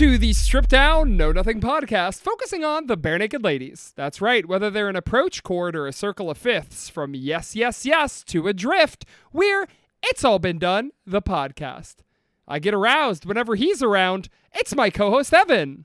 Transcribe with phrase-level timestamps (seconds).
[0.00, 3.92] to the Strip Down Know Nothing podcast, focusing on the Barenaked Ladies.
[3.96, 7.84] That's right, whether they're an approach chord or a circle of fifths, from yes, yes,
[7.84, 9.68] yes to adrift, we're
[10.02, 11.96] It's All Been Done, the podcast.
[12.48, 14.30] I get aroused whenever he's around.
[14.54, 15.84] It's my co host, Evan.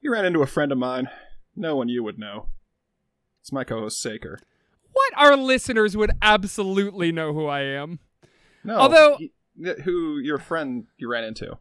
[0.00, 1.08] You ran into a friend of mine.
[1.54, 2.48] No one you would know.
[3.40, 4.40] It's my co-host Saker.
[4.92, 8.00] What our listeners would absolutely know who I am.
[8.64, 9.18] No, Although-
[9.84, 11.56] who your friend you ran into?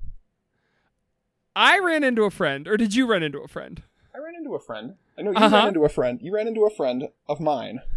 [1.56, 3.84] I ran into a friend, or did you run into a friend?
[4.16, 4.96] I ran into a friend.
[5.18, 5.56] I know you Uh-huh.
[5.56, 6.20] ran into a friend.
[6.22, 7.82] You ran into a friend of mine.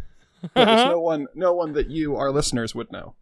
[0.55, 3.15] But it's no one, no one that you, our listeners, would know.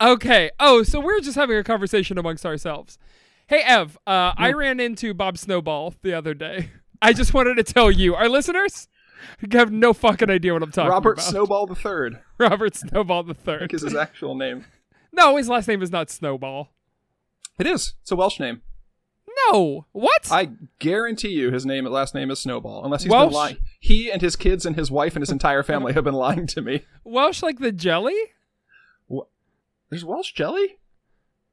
[0.00, 0.50] Okay.
[0.58, 2.98] Oh, so we're just having a conversation amongst ourselves.
[3.46, 6.70] Hey, Ev, uh, I ran into Bob Snowball the other day.
[7.02, 8.88] I just wanted to tell you, our listeners
[9.52, 11.24] have no fucking idea what I'm talking Robert about.
[11.24, 12.20] Snowball the Third.
[12.38, 13.58] Robert Snowball the I third.
[13.60, 14.66] think is his actual name.
[15.12, 16.70] No, his last name is not Snowball.
[17.58, 17.94] It is.
[18.02, 18.62] It's a Welsh name.
[19.48, 19.86] No.
[19.92, 20.28] What?
[20.30, 22.84] I guarantee you, his name, last name is Snowball.
[22.84, 23.28] Unless he's Welsh?
[23.30, 23.56] been lying.
[23.78, 26.62] He and his kids and his wife and his entire family have been lying to
[26.62, 26.84] me.
[27.04, 28.16] Welsh like the jelly?
[29.88, 30.78] There's Welsh jelly.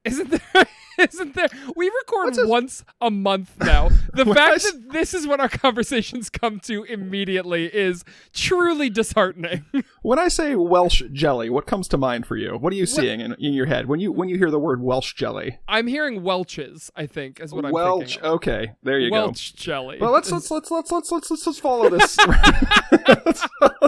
[0.08, 0.66] Isn't there?
[1.00, 1.48] Isn't there?
[1.76, 3.90] We record this- once a month now.
[4.18, 9.64] The fact that this is what our conversations come to immediately is truly disheartening.
[10.02, 12.58] When I say Welsh jelly, what comes to mind for you?
[12.58, 14.82] What are you seeing in, in your head when you when you hear the word
[14.82, 15.60] Welsh jelly?
[15.68, 16.90] I'm hearing Welch's.
[16.96, 18.14] I think is what I'm Welch.
[18.14, 18.24] thinking.
[18.24, 18.34] Of.
[18.36, 19.26] Okay, there you go.
[19.26, 19.98] Welch jelly.
[20.00, 22.18] Well, let's let's let's let's let's let's let's, let's follow this.
[22.18, 23.80] let's, let's,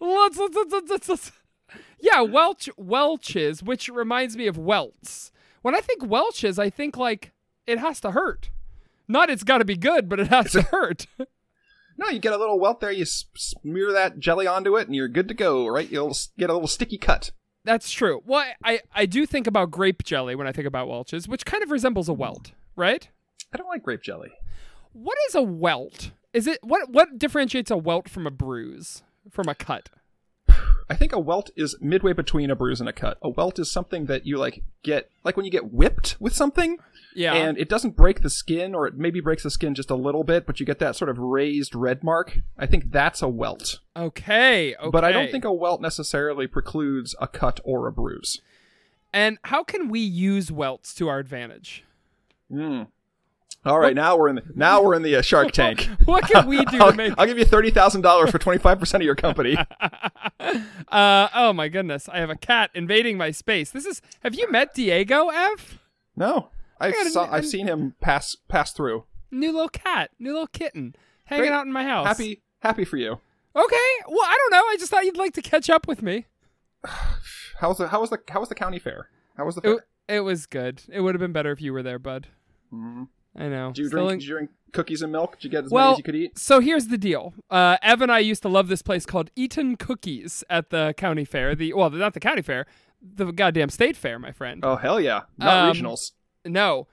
[0.00, 0.38] let's,
[0.72, 1.32] let's, let's, let's-
[1.98, 5.32] Yeah, Welch Welch's, which reminds me of welts.
[5.62, 7.32] When I think Welch's, I think like
[7.66, 8.50] it has to hurt.
[9.08, 11.06] Not it's got to be good, but it has to hurt.
[11.96, 12.90] no, you get a little welt there.
[12.92, 15.66] You smear that jelly onto it, and you're good to go.
[15.66, 15.90] Right?
[15.90, 17.30] You'll s- get a little sticky cut.
[17.64, 18.22] That's true.
[18.24, 21.62] Well, I I do think about grape jelly when I think about Welch's, which kind
[21.62, 23.08] of resembles a welt, right?
[23.52, 24.30] I don't like grape jelly.
[24.92, 26.10] What is a welt?
[26.32, 29.88] Is it what what differentiates a welt from a bruise, from a cut?
[30.88, 33.18] I think a welt is midway between a bruise and a cut.
[33.22, 36.78] A welt is something that you like get like when you get whipped with something.
[37.14, 37.32] Yeah.
[37.32, 40.22] and it doesn't break the skin or it maybe breaks the skin just a little
[40.22, 43.78] bit but you get that sort of raised red mark i think that's a welt
[43.96, 44.90] okay, okay.
[44.90, 48.42] but i don't think a welt necessarily precludes a cut or a bruise
[49.14, 51.84] And how can we use welts to our advantage?
[52.52, 52.86] mm.
[53.66, 56.46] All right now we're in the now we're in the uh, shark tank What can
[56.46, 59.56] we do I'll, to make I'll give you $30000 for 25% of your company
[60.88, 63.70] Uh oh my goodness, I have a cat invading my space.
[63.70, 65.80] This is Have you met Diego Ev?
[66.16, 66.48] no
[66.80, 70.46] i a- saw, an- i've seen him pass pass through New little cat, new little
[70.46, 70.94] kitten
[71.24, 71.52] hanging Great.
[71.52, 72.06] out in my house.
[72.06, 73.18] happy happy for you
[73.56, 73.90] Okay.
[74.06, 74.64] Well, I don't know.
[74.68, 76.26] I just thought you'd like to catch up with me.
[76.84, 79.64] how was the how was the how was the county fair how was the It,
[80.08, 80.82] fair it was good.
[80.92, 82.26] It would have been better if you were there, bud.
[82.72, 83.08] Mhm.
[83.38, 83.72] I know.
[83.72, 85.84] did you drink in- did you drink cookies and milk did you get as well,
[85.86, 87.32] many as you could eat so here's the deal.
[87.50, 91.24] Uh, Ev and I used to love this place called Eaton Cookies at the county
[91.24, 91.54] fair.
[91.54, 92.66] The well, not the county fair,
[93.00, 94.62] the goddamn state fair, my friend.
[94.64, 96.12] oh hell yeah not Um, regionals
[96.44, 96.88] No.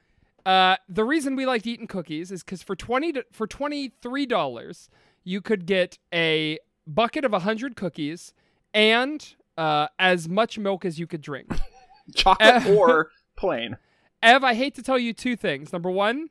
[0.46, 4.26] Uh, the reason we liked Eaton Cookies is because for twenty to, for twenty three
[4.26, 4.90] dollars,
[5.24, 8.34] you could get a bucket of hundred cookies
[8.74, 11.50] and uh, as much milk as you could drink.
[12.16, 13.78] chocolate Uh, or plain.
[14.24, 15.72] Ev, I hate to tell you two things.
[15.74, 16.30] Number one,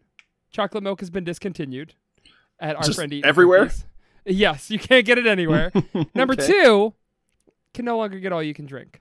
[0.50, 1.94] chocolate milk has been discontinued
[2.58, 3.66] at our Just friend everywhere?
[3.66, 3.84] Cookies.
[4.24, 5.72] Yes, you can't get it anywhere.
[6.14, 6.46] Number Okay.
[6.46, 6.94] two,
[7.74, 9.00] can no longer get all you can drink.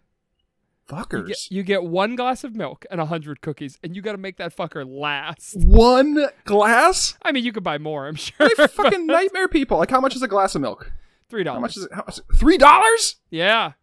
[0.89, 1.27] You Fuckers.
[1.27, 4.17] get, you get one glass of milk and a hundred cookies, and you got to
[4.17, 5.55] make that fucker last.
[5.55, 7.17] One glass?
[7.21, 8.49] I mean, you could buy more, I'm sure.
[8.57, 9.77] They fucking nightmare people.
[9.77, 10.91] Like, how much is a glass of milk?
[11.29, 11.55] Three dollars.
[11.57, 11.93] How much is it?
[11.93, 12.19] How much?
[12.35, 13.15] Three dollars?
[13.29, 13.73] Yeah,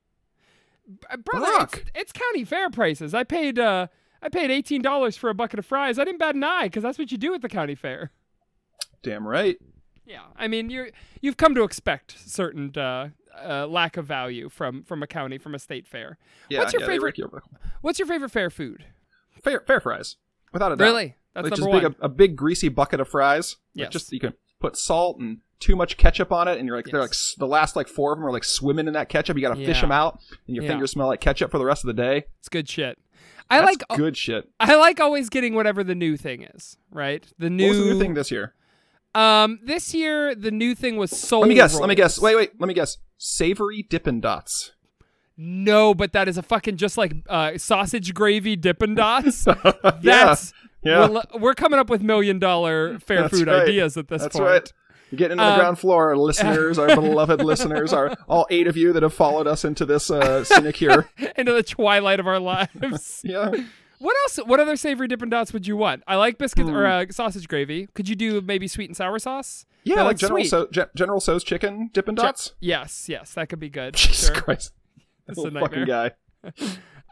[1.24, 3.14] brother, it's, it's county fair prices.
[3.14, 3.86] I paid uh,
[4.22, 5.98] I paid eighteen dollars for a bucket of fries.
[5.98, 8.10] I didn't bat an eye because that's what you do at the county fair.
[9.02, 9.56] Damn right.
[10.06, 10.88] Yeah, I mean you're
[11.20, 13.10] you've come to expect certain uh,
[13.40, 16.18] uh, lack of value from from a county from a state fair.
[16.48, 17.18] Yeah, What's your yeah, favorite?
[17.18, 17.30] you.
[17.82, 18.86] What's your favorite fair food?
[19.42, 20.16] Fair, fair fries,
[20.52, 20.84] without a doubt.
[20.84, 23.56] Really, that's like number just Big, a, a big greasy bucket of fries.
[23.76, 23.92] Like, Yes.
[23.92, 27.00] just you can put salt and too much ketchup on it, and you're like they're
[27.00, 29.36] like the last like four of them are like swimming in that ketchup.
[29.36, 30.70] You got to fish them out, and your Yeah.
[30.70, 32.24] fingers smell like ketchup for the rest of the day.
[32.40, 32.98] It's good shit.
[33.50, 34.48] I That's like good shit.
[34.60, 36.76] I like always getting whatever the new thing is.
[36.90, 38.54] Right, the new, What was the new thing this year?
[39.14, 41.40] Um, this year the new thing was soul.
[41.40, 41.78] Let me guess.
[41.78, 42.20] Let me guess.
[42.20, 42.60] Wait, wait.
[42.60, 42.98] Let me guess.
[43.16, 44.72] Savory Dippin' Dots.
[45.36, 49.46] No, but that is a fucking just like uh, sausage gravy Dippin' Dots.
[49.64, 49.92] yeah.
[50.02, 50.52] That's
[50.82, 51.08] Yeah.
[51.08, 53.62] We're, we're coming up with million dollar fair That's food right.
[53.62, 54.48] ideas at this That's point.
[54.48, 54.72] right.
[55.10, 58.66] You're getting into the Um, ground floor, our listeners, our beloved listeners, our all eight
[58.66, 61.08] of you that have followed us into this uh, sinecure.
[61.36, 63.20] into the twilight of our lives.
[63.24, 63.50] Yeah.
[63.98, 64.36] what else?
[64.46, 66.02] What other savory Dippin' Dots would you want?
[66.06, 67.08] I like biscuit or Hmm.
[67.08, 67.88] uh, sausage gravy.
[67.94, 69.64] Could you do maybe sweet and sour sauce?
[69.84, 70.48] Yeah, like General sweet.
[70.50, 72.52] so, Ge- General Tso's chicken Dippin' Ge- Dots.
[72.60, 73.94] yes, yes, that could be good.
[73.94, 74.36] Jesus sure.
[74.42, 74.72] Christ.
[75.26, 76.12] That's a fucking guy.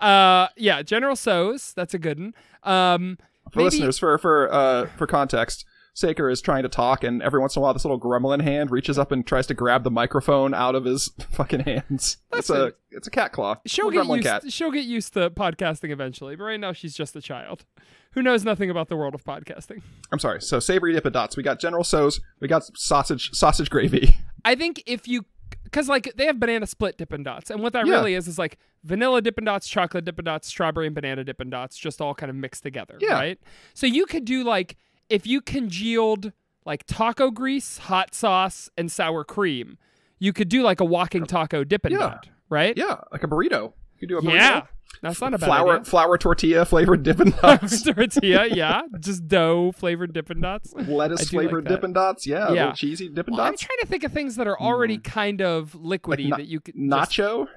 [0.01, 1.73] Uh, yeah, General Tso's.
[1.75, 2.35] That's a good one.
[2.63, 3.19] Um,
[3.53, 5.65] For maybe- listeners, for for uh for context,
[5.97, 8.71] Saker is trying to talk, and every once in a while, this little gremlin hand
[8.71, 12.19] reaches up and tries to grab the microphone out of his fucking hands.
[12.35, 13.57] it's a it's a cat claw.
[13.65, 14.23] she'll get used.
[14.23, 14.53] cat.
[14.53, 17.65] She'll get used to podcasting eventually, but right now she's just a child
[18.13, 19.81] who knows nothing about the world of podcasting.
[20.13, 20.43] I'm sorry.
[20.43, 21.35] So savory Dippin' Dots.
[21.35, 22.21] We got General Tso's.
[22.41, 24.17] We got sausage sausage gravy.
[24.45, 25.25] I think if you,
[25.65, 27.95] because like they have banana split Dippin' Dots, and what that Yeah.
[27.95, 31.79] really is is like vanilla Dippin' Dots, chocolate Dippin' Dots, strawberry and banana Dippin' Dots,
[31.79, 33.15] just all kind of mixed together, Yeah.
[33.15, 33.41] right?
[33.73, 34.77] So you could do like
[35.09, 36.33] if you congealed
[36.65, 39.79] like taco grease, hot sauce, and sour cream,
[40.19, 41.99] you could do like a walking taco Dippin' Yeah.
[41.99, 42.77] Dot, right?
[42.77, 43.73] Yeah, like a burrito.
[43.73, 44.35] You could do a burrito.
[44.35, 44.63] Yeah.
[45.03, 45.85] That's not a bad flour idea.
[45.85, 47.83] flour tortilla flavored Dippin' Dots.
[47.83, 50.73] tortilla, yeah, just dough flavored Dippin' Dots.
[50.75, 51.67] Lettuce like flavored.
[51.67, 52.27] Dippin' Dots.
[52.27, 52.73] Yeah, Yeah.
[52.73, 55.03] cheesy Dippin' Well, I'm trying to think of things that are already hmm.
[55.03, 57.49] kind of liquidy na- that you could just- Nacho.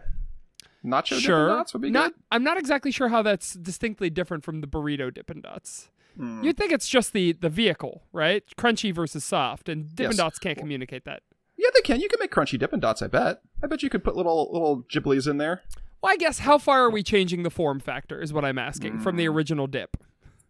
[0.84, 1.48] Nacho Dippin' sure.
[1.48, 2.24] Dots would be not, good.
[2.31, 5.90] I'm not exactly sure how that's distinctly different from the burrito Dippin' Dots.
[6.18, 6.44] Hmm.
[6.44, 8.44] You'd think it's just the the vehicle, right?
[8.58, 10.18] Crunchy versus soft, and Dippin' Yes.
[10.18, 11.24] Dots can't communicate that.
[11.58, 12.00] Yeah, they can.
[12.00, 13.02] You can make crunchy Dippin' Dots.
[13.02, 13.42] I bet.
[13.64, 15.62] I bet you could put little little giblies in there.
[16.02, 19.00] Well, I guess how far are we changing the form factor is what I'm asking
[19.00, 19.36] from the Hmm.
[19.36, 19.98] original dip.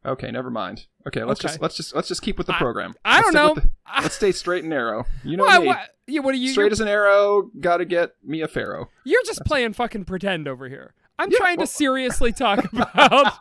[0.05, 0.85] Okay, never mind.
[1.07, 1.49] Okay, let's Okay.
[1.49, 2.93] just let's just let's just keep with the program.
[3.03, 3.61] I Let's don't know.
[3.61, 3.69] the-
[4.01, 5.05] let's stay straight and narrow.
[5.23, 5.67] You know What, me.
[5.67, 6.51] what, yeah, what are you?
[6.51, 7.49] Straight as an arrow.
[7.59, 8.89] Got to get me a pharaoh.
[9.03, 10.93] you're just playing fucking pretend over here.
[11.19, 13.33] I'm Yeah, trying well- to seriously talk about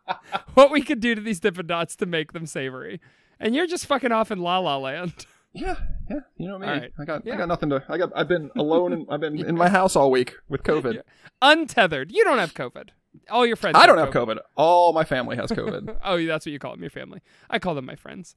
[0.54, 3.00] what we could do to these Dippin' Dots to make them savory,
[3.38, 5.26] and you're just fucking off in La La Land.
[5.52, 5.76] Yeah,
[6.10, 6.20] yeah.
[6.36, 6.66] You know me.
[6.66, 6.92] Right.
[6.98, 7.34] I got Yeah.
[7.34, 7.82] I got nothing to.
[7.88, 8.10] I got.
[8.14, 10.94] I've been alone and I've been in my house all week with COVID.
[10.96, 11.00] Yeah.
[11.40, 12.12] Untethered.
[12.12, 12.90] You don't have COVID.
[13.30, 13.76] All your friends.
[13.78, 14.36] I don't have COVID.
[14.56, 15.96] All my family has COVID.
[16.04, 17.22] oh, that's what you call them, your family.
[17.48, 18.34] I call them my friends.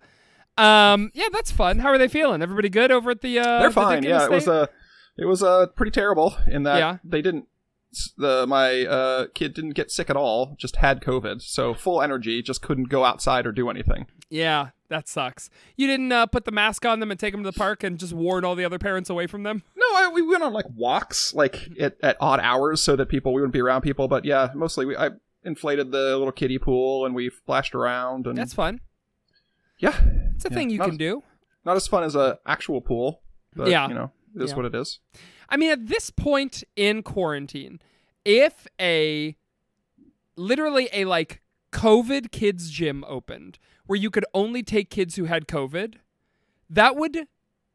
[0.57, 1.79] Um, yeah, that's fun.
[1.79, 2.41] How are they feeling?
[2.41, 3.39] Everybody good over at the?
[3.39, 4.01] Uh, They're fine.
[4.01, 4.67] Dick Yeah, it was uh,
[5.17, 6.97] it was uh pretty terrible in that Yeah.
[7.03, 7.47] they didn't.
[8.17, 10.55] The my uh kid didn't get sick at all.
[10.59, 12.41] Just had COVID, so full energy.
[12.43, 14.05] Just couldn't go outside or do anything.
[14.29, 15.49] Yeah, that sucks.
[15.75, 17.97] You didn't uh, put the mask on them and take them to the park and
[17.97, 19.63] just warn all the other parents away from them.
[19.75, 23.33] No, I, we went on like walks, like at, at odd hours, so that people
[23.33, 24.07] we wouldn't be around people.
[24.07, 25.09] But yeah, mostly we I
[25.43, 28.81] inflated the little kiddie pool and we splashed around and That's fun.
[29.79, 29.99] yeah,
[30.35, 31.23] It's a Yeah, thing you not- can do.
[31.65, 33.21] not as fun as a actual pool.
[33.55, 33.87] But, Yeah.
[33.87, 34.57] you know, it is Yeah.
[34.57, 34.99] what it is.
[35.49, 37.79] I mean, at this point in quarantine,
[38.23, 39.35] if a
[40.35, 41.41] literally a like
[41.71, 45.95] COVID kids gym opened where you could only take kids who had COVID,
[46.69, 47.27] that would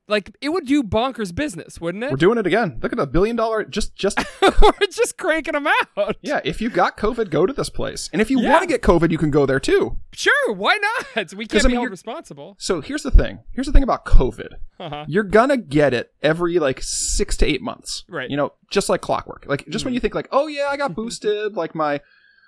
[0.06, 2.10] like it would do bonkers business, wouldn't it?
[2.10, 2.78] We're doing it again.
[2.82, 3.64] Look at a billion dollar.
[3.64, 6.16] Just, just We're just cranking them out.
[6.20, 6.40] yeah.
[6.44, 8.10] If you got COVID, go to this place.
[8.12, 8.50] And if you Yeah.
[8.50, 9.96] want to get COVID, you can go there too.
[10.12, 10.78] Sure, why
[11.14, 11.32] not?
[11.34, 12.56] We can't I be mean, held responsible.
[12.58, 13.40] So here's the thing.
[13.52, 14.48] Here's the thing about COVID.
[14.78, 15.04] Uh-huh.
[15.08, 18.04] You're gonna get it every like six to eight months.
[18.08, 18.28] Right.
[18.28, 19.46] You know, just like clockwork.
[19.48, 21.54] Like just when you think like, oh yeah, I got boosted.
[21.54, 22.00] like my,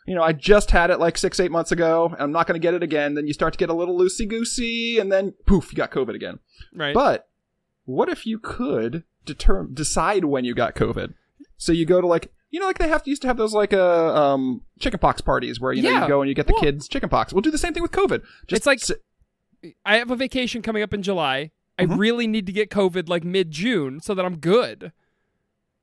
[0.06, 2.08] you know, I just had it like six, eight months ago.
[2.12, 3.14] and I'm not gonna get it again.
[3.14, 6.14] Then you start to get a little loosey goosey, and then poof, you got COVID
[6.14, 6.38] again.
[6.74, 6.94] Right.
[6.94, 7.28] But
[7.86, 11.14] what if you could determine decide when you got COVID?
[11.56, 13.54] So you go to like you know like they have to used to have those
[13.54, 16.02] like uh um chickenpox parties where you know Yeah.
[16.02, 17.32] you go and you get the Well- kids chickenpox.
[17.32, 18.22] We'll do the same thing with COVID.
[18.46, 19.02] Just It's like- sit-
[19.84, 21.50] I have a vacation coming up in July.
[21.78, 21.98] I Mhm.
[21.98, 24.92] really need to get COVID like mid June so that I'm good.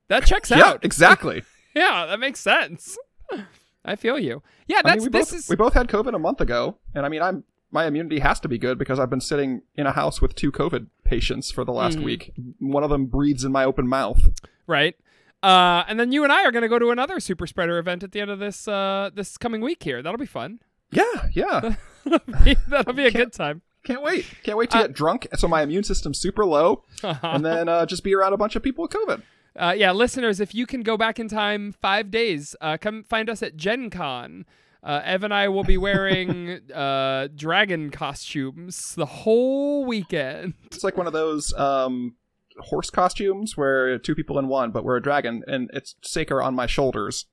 [0.08, 0.78] That checks yeah, out.
[0.84, 1.42] exactly.
[1.74, 2.96] Yeah, that makes sense.
[3.84, 4.42] I feel you.
[4.66, 6.78] Yeah, I that's mean, we this both is we both had COVID a month ago,
[6.94, 7.44] and I mean I'm
[7.74, 10.50] my immunity has to be good because I've been sitting in a house with two
[10.52, 12.04] COVID patients for the last Mhm.
[12.04, 12.32] week.
[12.60, 14.20] One of them breathes in my open mouth.
[14.66, 14.94] right.
[15.42, 18.02] Uh, and then you and I are going to go to another super spreader event
[18.02, 20.00] at the end of this uh, this coming week here.
[20.02, 20.60] That'll be fun.
[20.90, 21.74] Yeah, yeah.
[22.68, 23.60] That'll be a good time.
[23.84, 24.24] Can't wait.
[24.44, 27.84] Can't wait to Uh, get drunk so my immune system's super low, and then uh,
[27.84, 29.20] just be around a bunch of people with COVID.
[29.56, 33.28] Uh, yeah, listeners, if you can go back in time five days, uh, come find
[33.28, 34.46] us at Gen Con.
[34.84, 40.52] Uh, Ev and I will be wearing uh, dragon costumes the whole weekend.
[40.66, 42.16] It's like one of those um,
[42.58, 46.54] horse costumes where two people in one, but we're a dragon, and it's Saker on
[46.54, 47.24] my shoulders,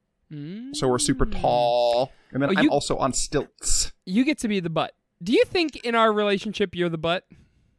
[0.71, 3.91] so we're super tall, and then Oh, I'm you- also on stilts.
[4.05, 4.93] You get to be the butt.
[5.21, 7.25] Do you think in our relationship you're the butt?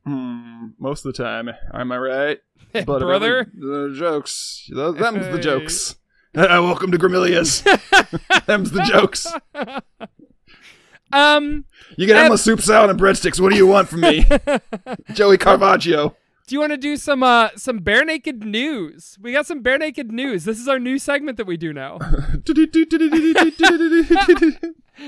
[0.05, 2.39] Hmm, most of the time, am I right?
[2.73, 3.51] But Brother?
[3.55, 5.97] the jokes, th- them's the jokes.
[6.35, 7.61] Uh, welcome to Gramilia's.
[8.47, 9.27] them's the jokes.
[11.13, 11.67] Um,
[11.99, 13.39] You get endless soup salad and breadsticks.
[13.39, 14.25] What do you want from me,
[15.13, 16.17] Joey Caravaggio?
[16.47, 19.19] Do you want to do some uh some bare naked news?
[19.21, 20.45] We got some bare naked news.
[20.45, 21.99] This is our new segment that we do now.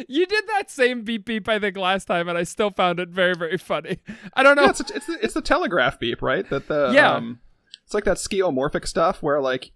[0.08, 3.10] You did that same beep beep I think last time, and I still found it
[3.10, 3.98] very very funny.
[4.34, 4.62] I don't know.
[4.64, 6.48] Yeah, it's, it's, the, it's the telegraph beep, right?
[6.48, 7.12] That the Yeah.
[7.12, 7.40] um,
[7.84, 9.72] it's like that skeuomorphic stuff where like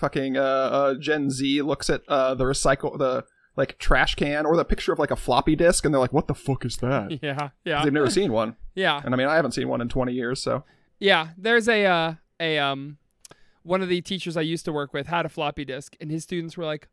[0.00, 3.24] fucking uh, uh Gen Z looks at uh the recycle the
[3.56, 6.26] like trash can or the picture of like a floppy disk and they're like, "What
[6.26, 9.36] the fuck is that?" yeah, yeah, They've never seen one, yeah, and I mean, I
[9.36, 10.64] haven't seen one in twenty years, so
[10.98, 11.28] yeah.
[11.36, 12.98] There's a uh, a um
[13.62, 16.24] one of the teachers I used to work with had a floppy disk, and his
[16.24, 16.88] students were like.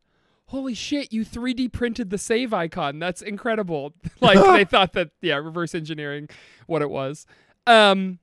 [0.50, 2.98] Holy shit, you 3D printed the save icon.
[2.98, 3.92] That's incredible.
[4.22, 6.30] like they thought that yeah, reverse engineering
[6.66, 7.26] what it was.
[7.66, 8.18] Um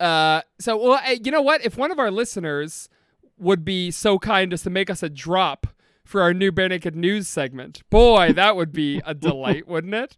[0.00, 1.64] uh so well, eh, you know what?
[1.64, 2.88] If one of our listeners
[3.40, 5.66] would be so kind as to make us a drop
[6.04, 7.82] for our new Bare Naked News segment.
[7.90, 10.16] Boy, that would be a delight, wouldn't it?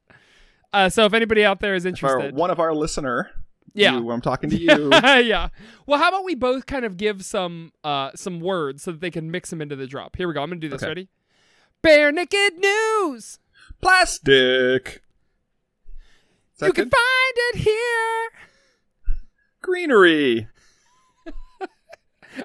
[0.72, 3.30] Uh, so if anybody out there is interested, one of our listener,
[3.74, 4.90] yeah, you, I'm talking to you.
[4.92, 5.48] yeah.
[5.86, 9.10] Well, how about we both kind of give some uh some words so that they
[9.10, 10.16] can mix them into the drop.
[10.16, 10.42] Here we go.
[10.42, 10.82] I'm gonna do this.
[10.82, 10.88] Okay.
[10.88, 11.08] Ready?
[11.82, 13.38] Bare Naked News.
[13.82, 15.02] Plastic.
[16.62, 18.30] You can find it here.
[19.60, 20.48] greenery.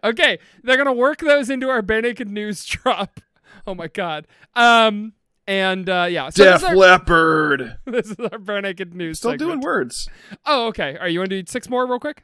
[0.04, 3.20] Okay, they're gonna work those into our Bare Naked News drop.
[3.66, 4.28] Oh my god.
[4.56, 5.14] Um.
[5.50, 7.78] And uh, yeah, so Def Leppard.
[7.86, 9.20] this is our Bare Naked News.
[9.20, 9.50] Still segment.
[9.50, 10.10] doing words.
[10.46, 10.96] Oh, okay.
[10.98, 12.24] All right, you want to do six more real quick?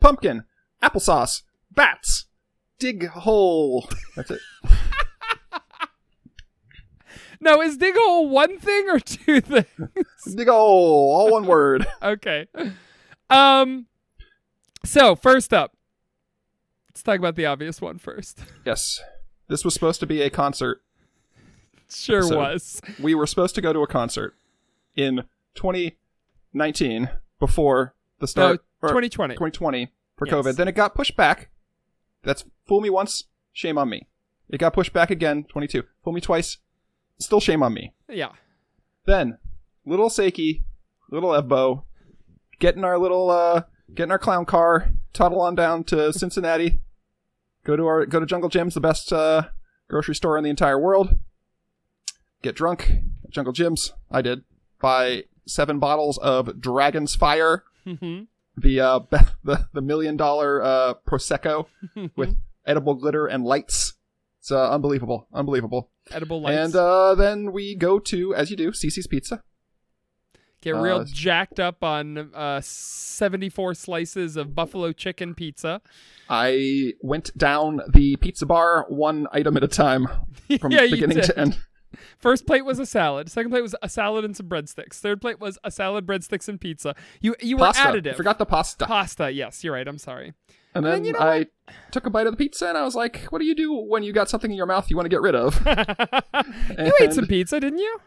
[0.00, 0.44] Pumpkin,
[0.82, 2.26] applesauce, bats,
[2.80, 3.88] dig hole.
[4.16, 4.40] That's it.
[7.40, 10.34] No, is dig hole one thing or two things?
[10.34, 11.86] dig hole, all one word.
[12.02, 12.48] okay.
[13.30, 13.86] Um.
[14.88, 15.76] So first up,
[16.88, 18.40] let's talk about the obvious one first.
[18.64, 19.02] Yes.
[19.48, 20.80] This was supposed to be a concert.
[21.90, 22.80] Sure So- was.
[22.98, 24.34] We were supposed to go to a concert
[24.96, 25.24] in
[25.56, 29.34] 2019 before the start or 2020.
[29.34, 30.34] 2020 for Yes.
[30.34, 30.56] COVID.
[30.56, 31.50] Then it got pushed back.
[32.22, 34.06] That's fool me once, shame on me.
[34.48, 35.82] It got pushed back again, 22.
[36.02, 36.58] Fool me twice,
[37.18, 37.92] still shame on me.
[38.08, 38.32] Yeah.
[39.04, 39.36] Then,
[39.84, 40.62] little Seiki,
[41.10, 41.84] little Evbo,
[42.58, 43.62] getting our little, uh,
[43.94, 46.80] getting our clown car, toddle on down to Cincinnati,
[47.64, 49.48] go to our, go to Jungle Jim's, the best, uh,
[49.88, 51.18] grocery store in the entire world,
[52.42, 52.90] get drunk
[53.24, 53.92] at Jungle Jim's.
[54.10, 54.44] I did.
[54.80, 58.22] Buy seven bottles of Dragon's Fire, hmm
[58.60, 59.00] the, uh,
[59.44, 61.66] the, the million dollar, uh, Prosecco
[62.16, 63.94] with edible glitter and lights.
[64.40, 65.28] It's, uh, unbelievable.
[65.32, 65.90] Unbelievable.
[66.10, 66.58] Edible lights.
[66.58, 69.42] And, uh, then we go to, as you do, Cicis Pizza.
[70.60, 75.80] Get real uh, jacked up on uh, 74 slices of buffalo chicken pizza.
[76.28, 80.08] I went down the pizza bar one item at a time
[80.60, 81.58] from Yeah, beginning to end.
[82.18, 83.30] First plate was a salad.
[83.30, 84.94] Second plate was a salad and some breadsticks.
[84.94, 86.94] Third plate was a salad, breadsticks, and pizza.
[87.20, 87.82] You you were Pasta.
[87.88, 88.12] additive.
[88.12, 88.84] I forgot the pasta.
[88.84, 89.30] Pasta.
[89.30, 89.86] Yes, you're right.
[89.88, 90.34] I'm sorry.
[90.74, 91.46] and and then then you know I
[91.90, 94.02] took a bite of the pizza and I was like, what do you do when
[94.02, 95.60] you got something in your mouth you want to get rid of?
[96.78, 97.98] you ate some pizza, didn't you?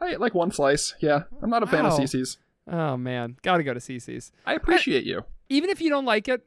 [0.00, 0.94] I ate like one slice.
[1.00, 1.24] Yeah.
[1.42, 2.36] I'm not a fan of Cicis.
[2.70, 4.30] Oh man, gotta go to Cicis.
[4.46, 5.24] I appreciate you.
[5.48, 6.42] Even if you don't like it,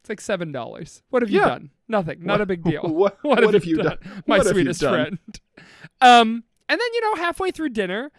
[0.00, 1.02] it's like seven dollars.
[1.10, 1.48] What have you Yeah.
[1.48, 1.70] done?
[1.88, 2.24] Nothing.
[2.24, 2.82] Not a big deal.
[2.84, 3.98] What, What, what have, have you done?
[4.26, 4.92] My What sweetest done?
[4.92, 5.40] friend.
[6.00, 8.10] Um, and then you know, halfway through dinner,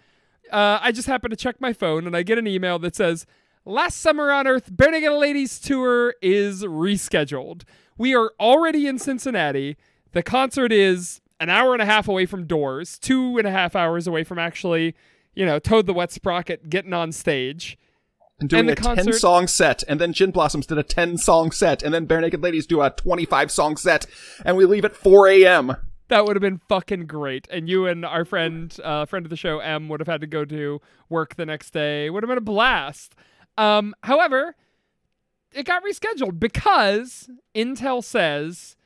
[0.51, 3.25] uh, I just happen to check my phone and I get an email that says,
[3.65, 7.63] "Last Summer on Earth, Naked Ladies tour is rescheduled.
[7.98, 9.75] We are already in Cincinnati.
[10.13, 13.75] The concert is an hour and a half away from doors, two and a half
[13.75, 14.96] hours away from actually,
[15.36, 17.77] you know, Toad the Wet Sprocket getting on stage."
[18.39, 19.84] And doing the a concert- 10 song set.
[19.88, 21.82] And then Gin Blossoms did a 10 song set.
[21.82, 24.06] And then Barenaked Ladies do a 25 song set.
[24.46, 25.75] And we leave at 4 a.m.
[26.10, 27.48] That would have been fucking great.
[27.50, 30.27] And you and our friend, uh, friend of the show, M, would have had to
[30.27, 30.79] go to
[31.10, 32.12] work the next day.
[32.12, 33.15] Would have been a blast.
[33.58, 34.56] Um, however,
[35.51, 38.76] it got rescheduled because Intel says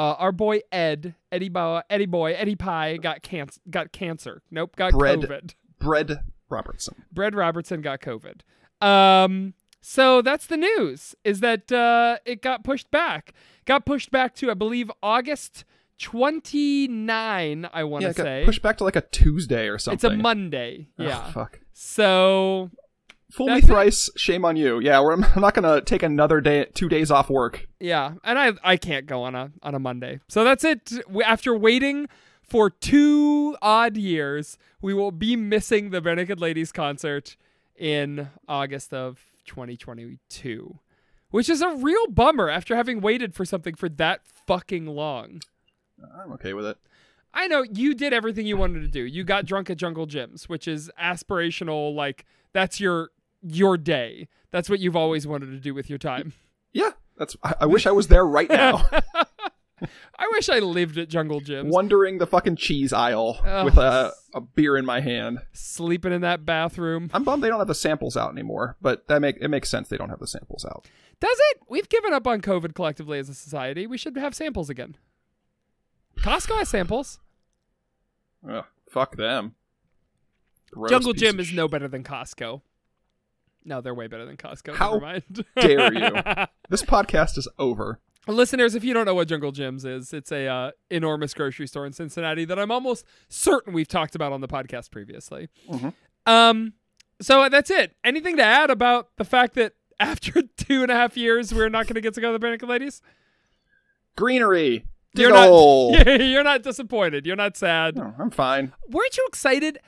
[0.00, 3.60] uh, our boy Ed, Eddie Boy, Eddie Boy, Eddie Pie got cancer.
[3.68, 4.40] Got cancer.
[4.50, 5.20] Nope, got Bread.
[5.20, 5.54] COVID.
[5.78, 7.04] Bread Robertson.
[7.12, 8.40] Brad Robertson got COVID.
[8.80, 9.52] Um,
[9.82, 11.14] so that's the news.
[11.22, 13.34] Is that uh, it got pushed back?
[13.66, 15.66] Got pushed back to I believe August
[15.98, 17.68] twenty nine.
[17.70, 19.96] I want to got say pushed back to like a Tuesday or something.
[19.96, 20.88] it's a Monday.
[20.96, 21.30] Yeah.
[21.30, 21.60] fuck.
[21.74, 22.70] So
[23.30, 23.68] Fool me That's it.
[23.68, 24.80] thrice, shame on you.
[24.80, 27.66] Yeah, we're, I'm not gonna take another day, two days off work.
[27.78, 30.20] yeah, and I I can't go on a on a Monday.
[30.28, 30.92] So that's it.
[31.24, 32.08] After waiting
[32.42, 37.36] for two odd years, we will be missing the Naked Ladies concert
[37.76, 40.78] in August of 2022,
[41.30, 45.40] which is a real bummer after having waited for something for that fucking long.
[46.20, 46.78] I'm okay with it.
[47.32, 49.02] I know you did everything you wanted to do.
[49.02, 51.94] You got drunk at Jungle Jim's, which is aspirational.
[51.94, 53.10] Like that's your
[53.42, 54.28] your day.
[54.50, 56.32] That's what you've always wanted to do with your time.
[56.72, 57.36] Yeah, that's.
[57.42, 58.84] I, I wish I was there right now,
[59.82, 61.72] I wish I lived at Jungle Jim's.
[61.72, 63.64] wandering the fucking cheese aisle Oh.
[63.64, 65.38] with a, a beer in my hand.
[65.52, 67.08] sleeping in that bathroom.
[67.14, 69.88] I'm bummed they don't have the samples out anymore, but that make it makes sense
[69.88, 70.86] they don't have the samples out.
[71.18, 71.60] Does it?
[71.68, 73.86] We've given up on COVID collectively as a society.
[73.86, 74.96] We should have samples again.
[76.18, 77.18] Costco has samples.
[78.48, 79.54] Ugh, fuck them.
[80.72, 82.60] Gross Jungle Jim is sh- no better than Costco.
[83.64, 84.74] No, they're way better than Costco.
[84.74, 85.44] How Never mind.
[85.60, 86.46] dare you.
[86.70, 87.98] This podcast is over.
[88.28, 91.84] Listeners, if you don't know what Jungle Jim's is, it's a uh, enormous grocery store
[91.84, 95.48] in Cincinnati that I'm almost certain we've talked about on the podcast previously.
[95.68, 95.92] Mhm.
[96.26, 96.74] Um,
[97.20, 97.96] so that's it.
[98.04, 101.86] Anything to add about the fact that after two and a half years we're not
[101.86, 103.02] going to get to go to the Bare Ladies?
[104.16, 104.84] Greenery.
[105.14, 106.06] You're not.
[106.20, 107.26] You're not disappointed.
[107.26, 107.96] You're not sad.
[107.96, 108.72] No, I'm fine.
[108.88, 109.78] Weren't you excited?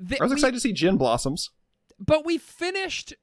[0.00, 1.50] That I was we- excited to see gin blossoms.
[1.98, 3.14] But we finished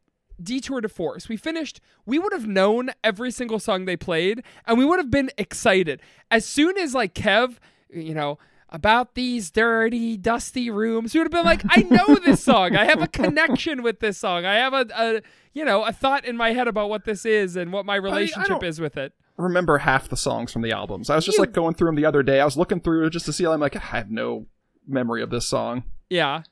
[0.42, 1.30] Detour de Force.
[1.30, 5.12] We finished, we would have known every single song they played and we would have
[5.12, 6.02] been excited.
[6.32, 7.58] As soon as, like, Kev,
[7.94, 12.44] you know, about these dirty, dusty rooms, we would have been like, I know this
[12.52, 12.76] song.
[12.76, 14.46] I have a connection with this song.
[14.46, 15.22] I have a, a
[15.54, 18.48] you know, a thought in my head about what this is and what my relationship
[18.48, 19.14] don't- is with it.
[19.38, 21.10] Remember half the songs from the albums.
[21.10, 22.40] I was just You- like going through them the other day.
[22.40, 23.46] I was looking through just to see.
[23.46, 24.46] I'm like, I have no
[24.88, 25.84] memory of this song.
[26.10, 26.44] Yeah.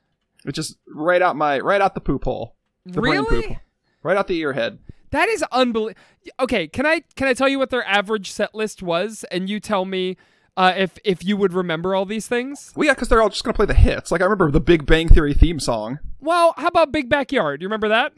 [0.44, 2.56] It's just right out my right out the poop hole.
[2.86, 3.48] The brain really?
[3.48, 3.56] poop.
[4.02, 4.78] Right out the ear head.
[5.10, 6.00] That is unbelievable.
[6.38, 9.60] Okay, can I can I tell you what their average set list was, and you
[9.60, 10.16] tell me
[10.56, 12.72] uh, if if you would remember all these things?
[12.74, 14.10] Well, yeah, because they're all just gonna play the hits.
[14.10, 15.98] Like I remember the Big Bang Theory theme song.
[16.20, 17.60] Well, how about Big Backyard?
[17.60, 18.12] You remember that?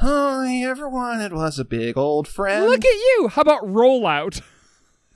[0.00, 2.66] All everyone, it was a big old friend.
[2.66, 3.28] Look at you.
[3.28, 4.40] How about Rollout?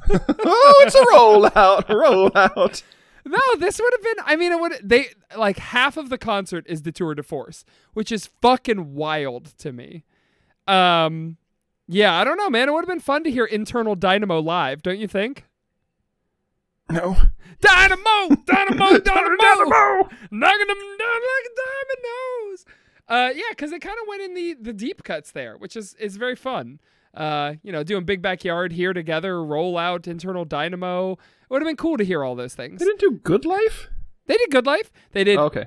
[0.08, 2.82] oh, it's a rollout, rollout.
[3.26, 4.24] No, this would have been.
[4.24, 4.80] I mean, it would.
[4.84, 9.46] They like half of the concert is the tour de force, which is fucking wild
[9.58, 10.04] to me.
[10.68, 11.36] Um,
[11.88, 12.68] yeah, I don't know, man.
[12.68, 15.44] It would have been fun to hear Internal Dynamo live, don't you think?
[16.88, 17.16] No,
[17.60, 20.08] Dynamo, Dynamo, Dynamo, Dynamo!
[20.30, 22.64] knocking them down like dominoes.
[23.08, 25.94] Uh, yeah, because it kind of went in the the deep cuts there, which is
[25.94, 26.78] is very fun.
[27.16, 31.12] Uh, you know, doing big backyard here together, roll out internal dynamo.
[31.12, 31.18] It
[31.50, 32.78] would have been cool to hear all those things.
[32.80, 33.88] they didn't do Good Life.
[34.26, 34.92] They did Good Life.
[35.12, 35.38] They did.
[35.38, 35.66] Okay,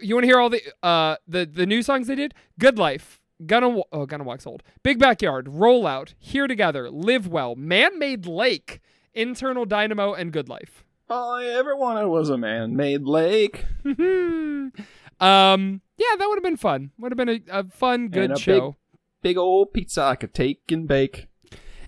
[0.00, 2.34] You want to hear all the uh the the new songs they did?
[2.58, 3.20] Good Life.
[3.46, 4.62] Gonna oh Gonna Walk's old.
[4.82, 8.80] Big Backyard, Roll Out, Here Together, Live Well, Man Made Lake,
[9.12, 10.84] Internal Dynamo, and Good Life.
[11.10, 13.66] all I ever wanted was a man-made lake.
[13.84, 14.72] um,
[15.20, 16.90] yeah, that would have been fun.
[16.98, 18.76] Would have been a, a fun, good show.
[19.24, 21.28] Big old pizza I could take and bake.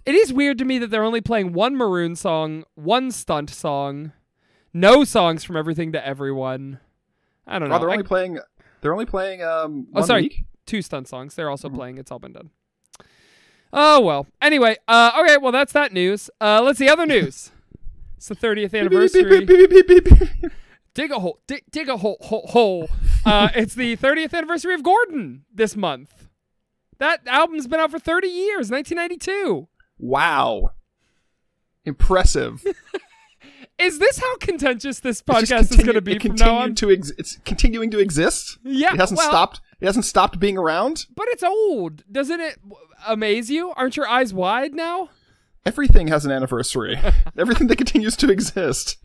[0.06, 4.12] It is weird to me that they're only playing one Maroon song, one stunt song,
[4.72, 6.80] no songs from Everything to Everyone.
[7.46, 7.74] I don't know.
[7.76, 8.38] Oh, they're I- only playing.
[8.80, 9.42] They're only playing.
[9.42, 10.22] Um, Oh, one sorry.
[10.22, 10.44] week?
[10.64, 11.34] two stunt songs.
[11.34, 11.76] They're also Mm-hmm.
[11.76, 11.98] playing.
[11.98, 12.50] It's all been done.
[13.72, 14.26] Oh well.
[14.40, 15.36] Anyway, uh, okay.
[15.36, 16.30] Well, that's that news.
[16.40, 17.50] Uh, let's see other news.
[18.16, 19.24] It's the 30th anniversary.
[19.24, 20.52] Beep, beep, beep, beep, beep, beep, beep.
[20.94, 21.38] dig a hole.
[21.46, 22.16] Dig, dig a hole.
[22.22, 22.46] Hole.
[22.48, 22.88] hole.
[23.26, 26.25] Uh, it's the 30th anniversary of Gordon this month.
[26.98, 29.68] That album's been out for 30 years, 1992.
[29.98, 30.70] Wow.
[31.84, 32.64] Impressive.
[33.78, 36.74] Is this how contentious this podcast is going to be from now on?
[36.76, 38.56] To ex- it's continuing to exist.
[38.64, 39.60] yeah, It hasn't well, stopped.
[39.80, 41.04] It hasn't stopped being around.
[41.14, 42.02] But it's old.
[42.10, 42.58] Doesn't it
[43.06, 43.72] amaze you?
[43.76, 45.10] Aren't your eyes wide now?
[45.66, 46.98] Everything has an anniversary.
[47.38, 48.96] Everything that continues to exist.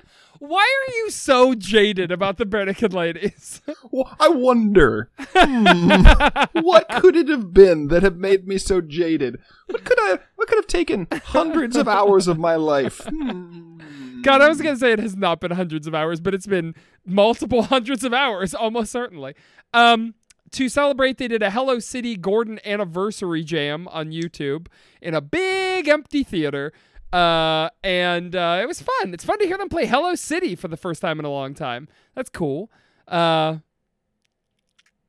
[0.41, 3.61] Why are you so jaded about the Barenaked Ladies?
[3.93, 9.37] Well, I wonder, hmm, what could it have been that have made me so jaded?
[9.67, 10.19] What could I?
[10.35, 13.01] What could have taken hundreds of hours of my life?
[13.01, 14.21] Hmm.
[14.21, 16.73] God, I was gonna say it has not been hundreds of hours, but it's been
[17.05, 19.35] multiple hundreds of hours, almost certainly.
[19.73, 20.13] Um,
[20.51, 24.67] to celebrate, they did a Hello City Gordon anniversary jam on YouTube
[25.01, 26.71] in a big empty theater.
[27.11, 29.13] Uh, and uh, it was fun.
[29.13, 31.53] It's fun to hear them play Hello City for the first time in a long
[31.53, 31.87] time.
[32.15, 32.71] That's cool.
[33.07, 33.57] Uh,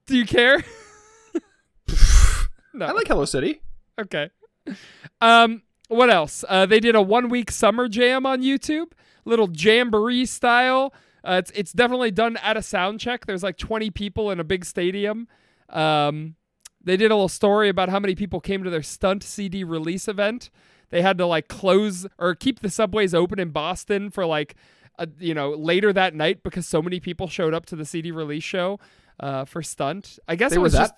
[0.07, 0.65] do you care?
[2.75, 2.87] no.
[2.87, 3.61] I like Hello City.
[4.01, 4.31] Okay.
[5.21, 6.45] Um, what else?
[6.49, 8.93] Uh, they did a one week summer jam on YouTube,
[9.25, 10.93] little jamboree style.
[11.25, 13.27] Uh, it's it's definitely done at a sound check.
[13.27, 15.29] There's like 20 people in a big stadium.
[15.69, 16.35] Um,
[16.83, 20.09] they did a little story about how many people came to their stunt CD release
[20.09, 20.51] event.
[20.93, 24.55] They had to like close or keep the subways open in Boston for like,
[24.99, 28.13] a, you know, later that night because so many people showed up to the CD
[28.13, 28.79] release show
[29.19, 30.19] uh, for stunt.
[30.29, 30.95] I guess They it was that- just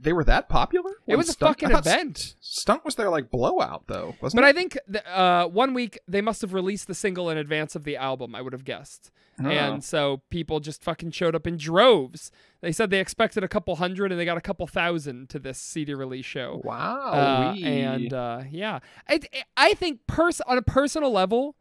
[0.00, 0.92] they were that popular?
[1.06, 2.34] It was a Stunt- fucking event.
[2.40, 4.48] Stunt was their like blowout though, wasn't But it?
[4.48, 7.84] I think th- uh, one week they must have released the single in advance of
[7.84, 8.34] the album.
[8.34, 9.10] I would have guessed,
[9.42, 9.48] Oh.
[9.48, 12.30] and so people just fucking showed up in droves.
[12.60, 15.58] They said they expected a couple hundred, and they got a couple thousand to this
[15.58, 16.60] CD release show.
[16.64, 17.12] wow.
[17.12, 19.20] Uh, and uh, yeah, I
[19.56, 21.54] I think pers- on a personal level,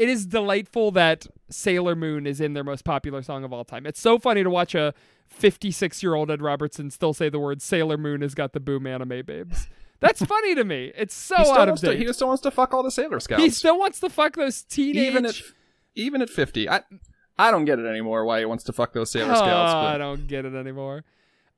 [0.00, 3.86] it is delightful that Sailor Moon is in their most popular song of all time.
[3.86, 4.94] It's so funny to watch a
[5.28, 8.86] 56 year old Ed Robertson still say the word Sailor Moon has got the boom
[8.86, 9.68] anime babes.
[10.00, 10.92] That's funny to me.
[10.96, 11.98] It's so out of wants to, date.
[12.06, 13.42] he still wants to fuck all the Sailor Scouts.
[13.42, 14.96] He still wants to fuck those teenage.
[15.08, 15.40] even at
[15.94, 16.68] even at fifty.
[16.68, 16.80] I
[17.38, 18.24] I don't get it anymore.
[18.24, 19.74] Why he wants to fuck those Sailor Oh, Scouts?
[19.74, 21.04] I don't get it anymore.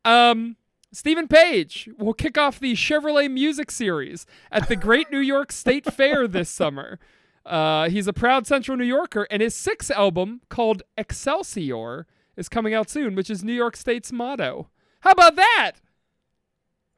[0.05, 0.57] Um,
[0.93, 5.87] Steven Page will kick off the Chevrolet Music Series at the Great New York State
[5.93, 6.99] Fair this summer.
[7.45, 12.75] Uh, he's a proud Central New Yorker, and his sixth album, called Excelsior, is coming
[12.75, 14.69] out soon, which is New York State's motto.
[15.01, 15.73] How about that?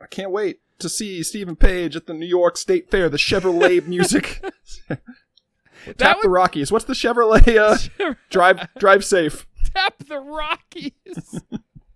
[0.00, 3.86] I can't wait to see Steven Page at the New York State Fair, the Chevrolet
[3.86, 4.44] music.
[5.98, 6.72] Tap the Rockies.
[6.72, 7.56] What's the Chevrolet?
[7.56, 9.46] Uh, drive drive safe.
[9.74, 11.40] Tap the Rockies.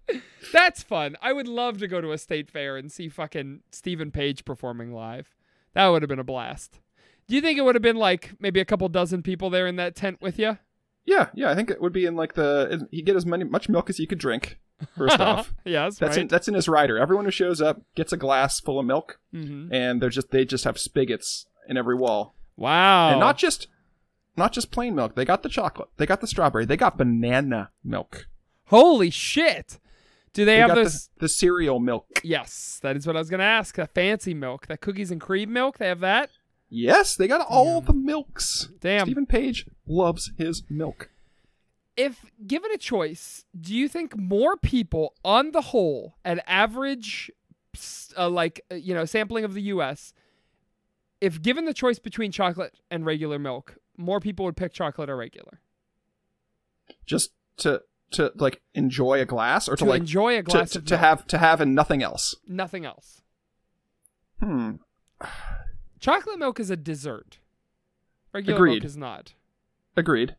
[0.52, 1.16] That's fun.
[1.20, 4.92] I would love to go to a state fair and see fucking Steven Page performing
[4.92, 5.34] live.
[5.74, 6.80] That would have been a blast.
[7.28, 9.76] Do you think it would have been like maybe a couple dozen people there in
[9.76, 10.58] that tent with you?
[11.04, 11.50] Yeah, yeah.
[11.50, 13.96] I think it would be in like the he'd get as many much milk as
[13.98, 14.58] he could drink.
[14.96, 16.22] First off, yes, that's right.
[16.22, 16.98] in that's in his rider.
[16.98, 19.68] Everyone who shows up gets a glass full of milk, Mhm.
[19.72, 23.10] and they're just they just have spigots in every wall, Wow.
[23.10, 23.68] and not just
[24.36, 25.14] not just plain milk.
[25.16, 25.88] They got the chocolate.
[25.96, 26.64] They got the strawberry.
[26.64, 28.28] They got banana milk.
[28.66, 29.78] Holy shit.
[30.34, 31.08] Do they, They have those?
[31.16, 32.20] the, the cereal milk.
[32.22, 33.74] Yes, that is what I was going to ask.
[33.74, 36.30] The fancy milk, that cookies and cream milk, they have that?
[36.70, 38.68] Yes, they got all the milks.
[38.80, 39.06] Damn.
[39.06, 41.10] Steven Page loves his milk.
[41.96, 47.30] if given a choice, do you think more people, on the whole, an average,
[48.16, 50.12] uh, like uh, you know, sampling of the U.S.,
[51.20, 55.16] if given the choice between chocolate and regular milk, more people would pick chocolate or
[55.16, 55.60] regular
[57.04, 60.80] Just to to like enjoy a glass or to, to like enjoy a glass to,
[60.80, 62.36] to milk, have to have and nothing else.
[62.46, 63.22] nothing else.
[64.40, 64.76] Hmm.
[66.00, 67.38] Chocolate milk is a dessert.
[68.32, 68.72] Regular Agreed.
[68.74, 69.34] milk is not.
[69.96, 70.36] Agreed.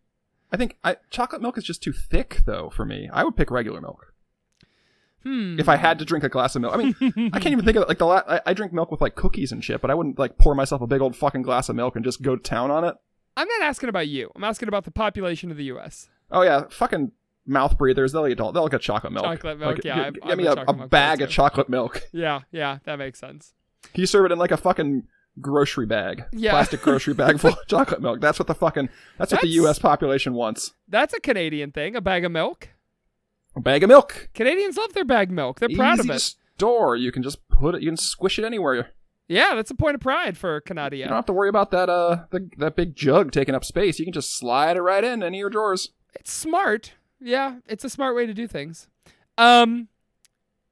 [0.52, 3.10] I think I, chocolate milk is just too thick though for me.
[3.12, 4.14] I would pick regular milk
[5.24, 5.60] Hmm.
[5.60, 6.74] if I had to drink a glass of milk.
[6.74, 6.96] I mean,
[7.34, 7.90] I can't even think of it.
[7.90, 10.18] Like the la- I, I drink milk with like cookies and shit, but I wouldn't
[10.18, 12.72] like pour myself a big old fucking glass of milk and just go to town
[12.72, 12.96] on it.
[13.36, 14.32] I'm not asking about you.
[14.36, 16.10] I'm asking about the population of the U.S.
[16.32, 17.12] Oh yeah, fucking
[17.46, 18.14] mouth breathers.
[18.14, 18.54] They'll eat all.
[18.54, 19.26] They'll get chocolate milk.
[19.26, 22.08] Chocolate milk, Like, yeah, I'm- Give I'm me a a, a bag of chocolate milk.
[22.14, 23.54] Yeah, yeah, that makes sense.
[23.96, 25.04] You serve it in like a fucking
[25.42, 26.52] grocery bag, Yeah.
[26.52, 28.22] plastic grocery bag full of chocolate milk.
[28.22, 29.80] That's what the fucking that's what the U.S.
[29.80, 30.74] population wants.
[30.88, 31.96] That's a Canadian thing.
[31.96, 32.70] A bag of milk.
[33.56, 34.30] A bag of milk.
[34.34, 35.60] Canadians love their bag milk.
[35.60, 36.20] They're proud of it.
[36.22, 36.96] store.
[36.96, 37.82] You can just put it.
[37.82, 38.92] You can squish it anywhere.
[39.28, 41.02] Yeah, that's a point of pride for Canadian.
[41.06, 44.00] You don't have to worry about that uh the, that big jug taking up space.
[44.00, 45.90] You can just slide it right in any of your drawers.
[46.16, 46.94] It's smart.
[47.20, 48.88] Yeah, it's a smart way to do things.
[49.38, 49.88] Um,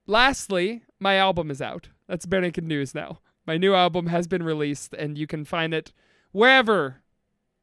[0.08, 1.90] lastly, my album is out.
[2.08, 3.20] That's Naked News now.
[3.48, 5.94] My new album has been released, and you can find it
[6.32, 7.02] wherever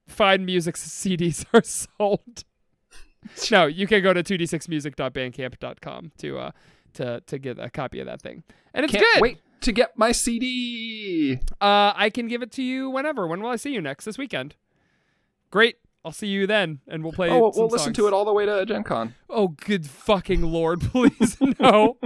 [0.08, 2.44] fine music CDs are sold.
[3.50, 6.50] no, you can go to 2d6music.bandcamp.com to uh
[6.94, 8.42] to to get a copy of that thing.
[8.72, 9.22] And it's Can't good.
[9.22, 11.38] wait to get my CD.
[11.60, 13.26] Uh, I can give it to you whenever.
[13.26, 14.04] When will I see you next?
[14.04, 14.56] This weekend.
[15.50, 15.76] Great.
[16.04, 17.30] I'll see you then, and we'll play.
[17.30, 19.14] Oh, we'll, listen to it all the way to Gen Con.
[19.30, 21.96] Oh, good fucking lord, please no.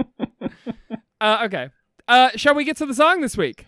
[1.19, 1.69] uh, okay.
[2.07, 3.65] Uh, shall we get to the song this week?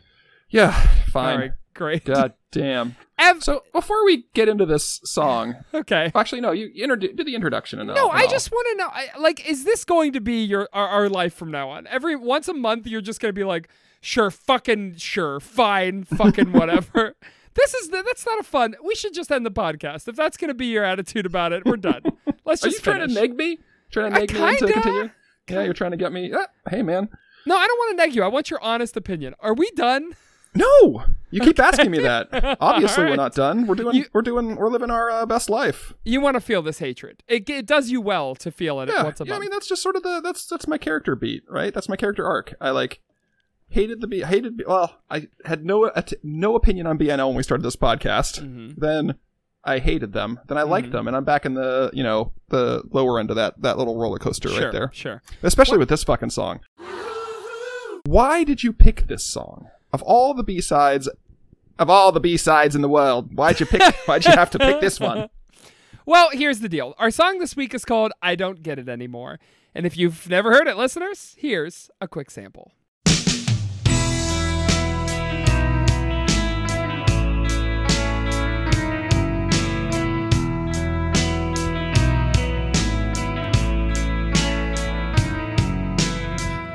[0.51, 0.71] Yeah,
[1.07, 1.33] fine.
[1.33, 2.05] All right, great.
[2.05, 2.95] God damn.
[3.17, 6.11] Ev- So before we get into this song, okay.
[6.15, 8.89] actually no, you introdu- do the introduction and No, all- I just want to know.
[8.91, 11.87] I, like, is this going to be your our, our life from now on?
[11.87, 13.69] Every once a month, you're just gonna be like,
[14.01, 17.15] sure, fucking sure, fine, fucking whatever.
[17.53, 18.75] this is that's not a fun.
[18.83, 21.65] We should just end the podcast if that's gonna be your attitude about it.
[21.65, 22.01] We're done.
[22.45, 23.59] Let's Are just you trying to neg me?
[23.91, 25.09] Trying to neg me into continue?
[25.49, 26.31] Yeah, you're trying to get me.
[26.35, 27.07] Ah, hey, man.
[27.45, 28.23] no, I don't want to neg you.
[28.23, 29.35] I want your honest opinion.
[29.39, 30.15] Are we done?
[30.53, 32.27] No, you keep asking me that.
[32.59, 33.67] Obviously, All we're not done.
[33.67, 33.95] We're doing.
[33.95, 34.55] You- we're doing.
[34.57, 35.93] We're living our uh, best life.
[36.03, 37.23] You want to feel this hatred.
[37.27, 39.35] It, it does you well to feel it Yeah, once a yeah.
[39.35, 40.19] I mean, that's just sort of the.
[40.21, 41.73] That's that's my character beat, right?
[41.73, 42.53] That's my character arc.
[42.59, 42.99] I like
[43.69, 44.21] hated the B.
[44.23, 44.61] Hated.
[44.67, 48.41] Well, I had no at- no opinion on BNL when we started this podcast.
[48.41, 48.75] Mhm.
[48.75, 49.15] Then
[49.63, 50.37] I hated them.
[50.47, 50.91] Then I liked Mhm.
[50.93, 53.97] them, and I'm back in the you know the lower end of that that little
[53.97, 54.89] roller coaster sure, right there.
[54.91, 55.21] Sure.
[55.43, 56.59] Especially with this fucking song.
[58.05, 59.67] Why did you pick this song?
[59.93, 61.09] of all the B sides,
[61.79, 63.81] of all the B sides in the world, why'd you pick?
[64.05, 65.29] why'd you have to pick this one?
[66.03, 66.95] Well, here's the deal.
[66.97, 69.39] Our song this week is called "I Don't Get It Anymore,"
[69.75, 72.71] and if you've never heard it, listeners, here's a quick sample.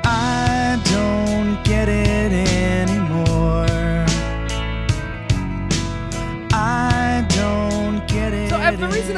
[0.05, 2.06] I don't get it.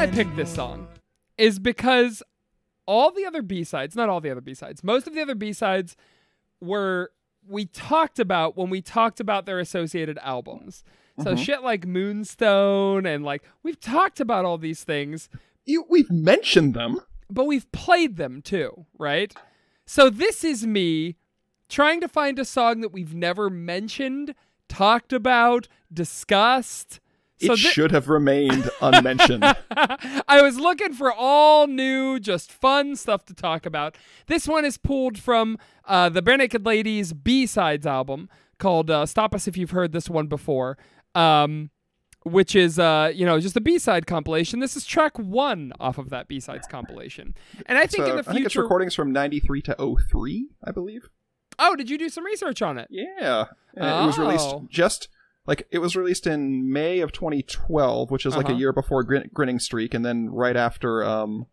[0.07, 0.88] Picked this song
[1.38, 2.23] is because
[2.85, 5.95] all the other B-sides, not all the other B-sides, most of the other B-sides
[6.62, 7.12] were
[7.47, 10.83] we talked about when we talked about their associated albums.
[11.23, 11.38] So Mhm.
[11.45, 15.29] shit like Moonstone and like we've talked about all these things,
[15.65, 16.99] You, we've mentioned them.
[17.29, 19.33] but we've played them too, right?
[19.85, 21.15] So this is me
[21.67, 24.33] trying to find a song that we've never mentioned,
[24.67, 26.99] talked about, discussed.
[27.41, 29.43] So it thi- should have remained unmentioned.
[29.71, 33.95] I was looking for all new, just fun stuff to talk about.
[34.28, 39.34] This one is pulled from uh, the Barenaked Ladies B Sides album called uh, "Stop
[39.34, 40.78] Us If You've Heard This One Before,"
[41.15, 41.69] um,
[42.23, 44.60] which is uh, you know just a B side compilation.
[44.60, 47.34] This is track one off of that B sides compilation,
[47.67, 48.32] and I think So, in the future.
[48.32, 51.10] I think it's recordings from 93 to 03, I believe.
[51.58, 52.88] oh, did you do some research on it?
[52.89, 53.45] Yeah.
[53.75, 54.67] And It was released Oh.
[54.69, 55.08] just
[55.45, 58.58] like it was released in May of 2012, which is like a Uh-huh.
[58.60, 61.47] year before Grin- Grinning Streak, and then right after um,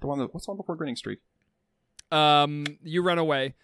[0.00, 1.18] the one that what's one before Grinning Streak?
[2.10, 3.54] Um, you run away.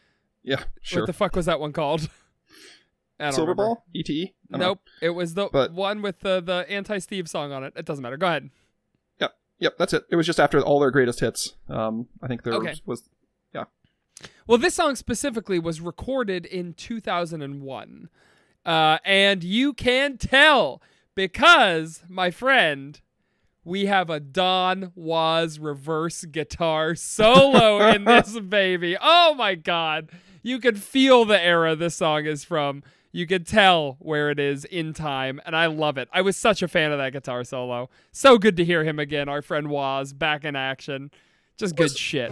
[0.42, 1.02] Yeah, sure.
[1.02, 2.08] What the fuck was that one called?
[3.20, 3.74] I don't Silver remember.
[3.74, 4.34] Ball, ETE.
[4.50, 4.66] Don't know.
[4.68, 7.72] Nope, it was the But- one with the the anti Steve song on it.
[7.76, 8.16] It doesn't matter.
[8.16, 8.50] Go ahead.
[9.20, 10.04] Yep, yep, that's it.
[10.10, 11.54] It was just after all their greatest hits.
[11.68, 12.74] Um, I think there Okay.
[12.86, 13.08] was
[13.52, 13.64] Yeah.
[14.46, 18.08] Well, this song specifically was recorded in 2001.
[18.68, 20.82] Uh, and you can tell
[21.14, 23.00] because, my friend,
[23.64, 28.94] we have a Don Was reverse guitar solo in this baby.
[29.00, 30.10] Oh my God.
[30.42, 32.82] You can feel the era this song is from.
[33.10, 36.10] You can tell where it is in time, and I love it.
[36.12, 37.88] I was such a fan of that guitar solo.
[38.12, 41.10] So good to hear him again, our friend Was, back in action.
[41.56, 42.30] Just good shit.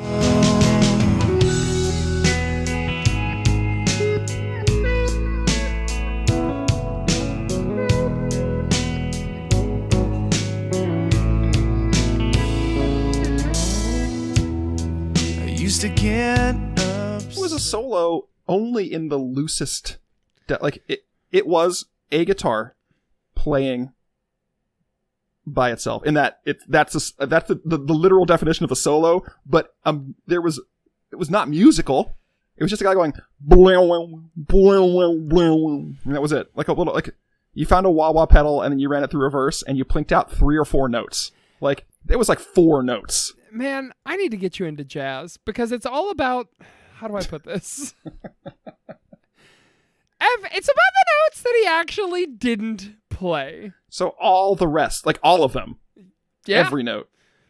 [17.56, 19.98] A solo only in the loosest
[20.46, 22.76] de- like it it was a guitar
[23.34, 23.92] playing
[25.46, 28.76] by itself in that it that's a that's the, the, the literal definition of a
[28.76, 30.60] solo but um there was
[31.10, 32.16] it was not musical.
[32.56, 36.48] It was just a guy going blow blow blow and that was it.
[36.54, 37.14] Like a little like
[37.54, 39.84] you found a wah wah pedal and then you ran it through reverse and you
[39.84, 41.32] plinked out three or four notes.
[41.60, 43.32] Like it was like four notes.
[43.50, 46.48] Man, I need to get you into jazz because it's all about
[46.96, 47.94] how do I put this?
[50.52, 53.72] It's about the notes that he actually didn't play.
[53.88, 55.78] so all the rest like all of them
[56.46, 57.08] Yeah, every note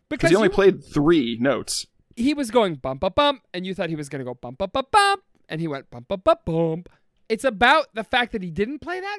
[0.09, 3.89] because he only played three notes he was going bump bump bump, and you thought
[3.91, 6.41] he was going to go bump bump bump bump, and he went bump bump bump
[6.47, 6.89] bump.
[7.29, 9.19] It's about the fact that he didn't play that.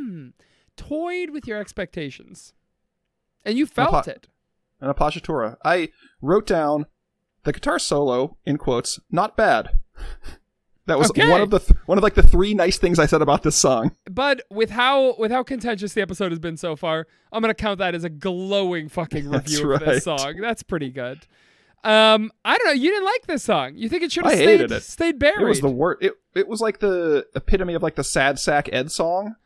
[0.00, 0.32] Mm,
[0.76, 2.52] toyed with your expectations,
[3.44, 4.28] and you felt Apa- it.
[4.80, 5.56] an appoggiatura.
[5.64, 6.86] I wrote down
[7.44, 9.78] the guitar solo in quotes, not bad.
[10.86, 11.30] That was Okay.
[11.30, 13.54] one of the th- one of like the three nice things I said about this
[13.54, 13.94] song.
[14.10, 17.78] But with how with how contentious the episode has been so far, I'm gonna count
[17.78, 20.38] that as a glowing fucking review of this song.
[20.40, 21.20] That's pretty good.
[21.84, 22.72] Um, I don't know.
[22.72, 23.72] You didn't like this song.
[23.76, 24.82] You think it should have stayed it.
[24.82, 25.42] stayed buried?
[25.44, 26.02] It was the worst.
[26.02, 29.36] It it was like the epitome of like the sad sack Ed song,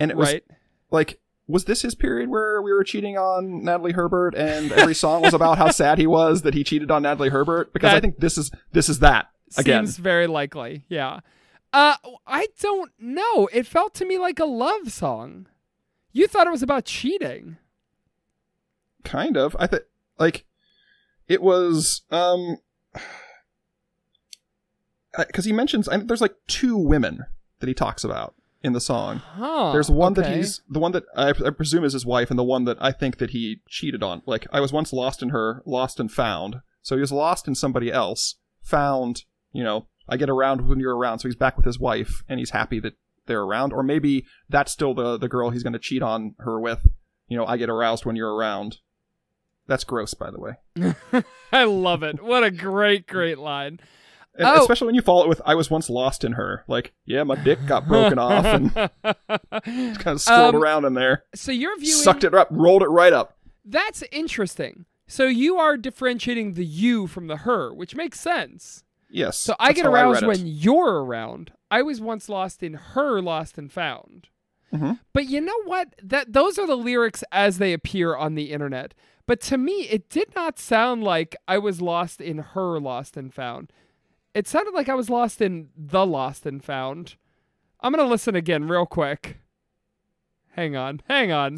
[0.00, 0.44] and it was right.
[0.90, 5.22] like was this his period where we were cheating on Natalie Herbert and every song
[5.22, 7.72] was about how sad he was that he cheated on Natalie Herbert?
[7.72, 9.86] Because I think this is this is that again.
[9.86, 10.84] Seems very likely.
[10.88, 11.20] Yeah.
[11.72, 13.48] Uh, I don't know.
[13.52, 15.46] It felt to me like a love song.
[16.12, 17.58] You thought it was about cheating.
[19.04, 19.84] kind of i think
[20.18, 20.44] like
[21.28, 22.56] it was um
[25.16, 27.24] because he mentions I, there's like two women
[27.60, 28.34] that he talks about
[28.66, 29.22] in the song.
[29.24, 29.70] Huh.
[29.72, 32.44] there's one that he's the one that I, I presume is his wife and the
[32.44, 34.22] one that i think that he cheated on.
[34.26, 36.56] Like i was once lost in her lost and found.
[36.82, 40.96] So he was lost in somebody else found you know i get around when you're
[40.96, 41.20] around.
[41.20, 42.94] So he's back with his wife and he's happy that
[43.26, 43.72] they're around.
[43.72, 46.86] Or maybe that's still the the girl he's going to cheat on her with.
[47.28, 48.78] You know i get aroused when you're around.
[49.68, 51.24] That's gross by the way.
[51.52, 52.22] I love it.
[52.22, 53.80] What a great, great line.
[54.38, 54.60] Oh.
[54.60, 57.36] especially when you follow it with "I was once lost in her." Like, yeah, my
[57.36, 61.96] dick got broken off and kind of scrolled Um, around in there, So you're viewing
[61.96, 63.36] sucked it up, rolled it right up.
[63.64, 64.84] That's interesting.
[65.08, 68.82] So you are differentiating the you from the her, which makes sense.
[69.08, 69.38] Yes.
[69.38, 70.26] So I get aroused it.
[70.26, 71.52] when you're around.
[71.70, 74.28] I was once lost in her lost and found.
[74.72, 74.98] Mhm.
[75.12, 75.94] But you know what?
[76.02, 78.94] That those are the lyrics as they appear on the internet.
[79.26, 83.32] But to me, it did not sound like I was lost in her lost and
[83.32, 83.72] found.
[84.36, 87.14] It sounded like I was lost in the lost and found.
[87.80, 89.38] I'm gonna listen again real quick.
[90.50, 91.56] Hang on, hang on.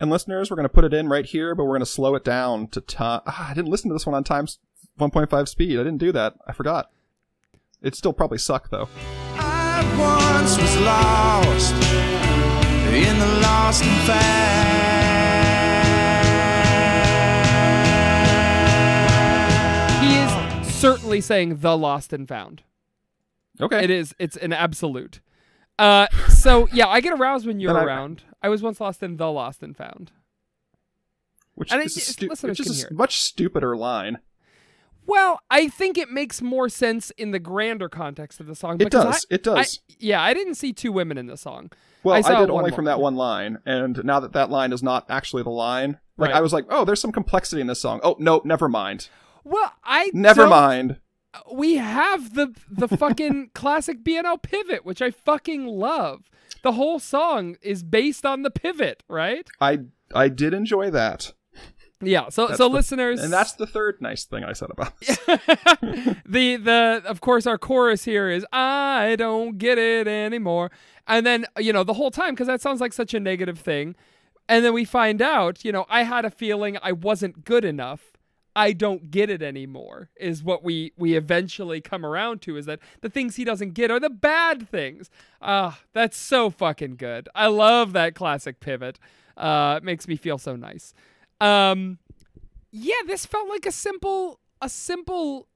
[0.00, 2.14] And listeners, we're going to put it in right here, but we're going to slow
[2.16, 3.20] it down to time.
[3.26, 4.58] Ah, I didn't listen to this one on times
[4.98, 5.78] 1.5 speed.
[5.78, 6.34] I didn't do that.
[6.46, 6.90] I forgot.
[7.82, 8.88] It still probably suck though.
[9.36, 11.72] I once was lost
[12.94, 14.67] in the lost and found.
[21.08, 22.62] Certainly saying the lost and found.
[23.60, 23.82] Okay.
[23.82, 24.14] It is.
[24.18, 25.20] It's an absolute.
[25.78, 28.22] Uh, so yeah, I get aroused when you're Then I- around.
[28.42, 30.12] I was once lost in the lost and found.
[31.54, 32.92] Which And is, a it- stu- which is a hear s- it.
[32.92, 34.18] much stupider line.
[35.06, 38.80] Well, I think it makes more sense in the grander context of the song.
[38.80, 39.26] It does.
[39.30, 39.80] I- it does.
[39.90, 41.70] I- yeah, I didn't see two women in the song.
[42.04, 44.82] well, I I, did only from that one line, and now that that line is
[44.82, 46.36] not actually the line, like Right.
[46.38, 47.98] I was like, oh, there's some complexity in this song.
[48.04, 49.08] Oh, no, never mind.
[49.48, 50.96] Well, I Never don't- mind.
[51.52, 56.30] We have the the fucking classic BNL pivot, which I fucking love.
[56.62, 59.46] The whole song is based on the pivot, right?
[59.60, 59.80] I
[60.14, 61.32] I did enjoy that,
[62.00, 62.30] Yeah.
[62.30, 64.98] So That's so the- listeners, and that's the third nice thing I said about.
[65.00, 65.18] This.
[66.26, 70.70] the the of course our chorus here is I don't get it anymore.
[71.06, 73.94] And then you know the whole time cuz that sounds like such a negative thing.
[74.48, 78.12] And then we find out, you know, I had a feeling I wasn't good enough.
[78.56, 82.80] I don't get it anymore is what we we eventually come around to is that
[83.00, 85.10] the things he doesn't get are the bad things.
[85.40, 87.28] Ah, that's so fucking good.
[87.34, 88.98] I love that classic pivot.
[89.36, 90.92] Uh it makes me feel so nice.
[91.40, 91.98] Um
[92.70, 95.48] yeah, this felt like a simple a simple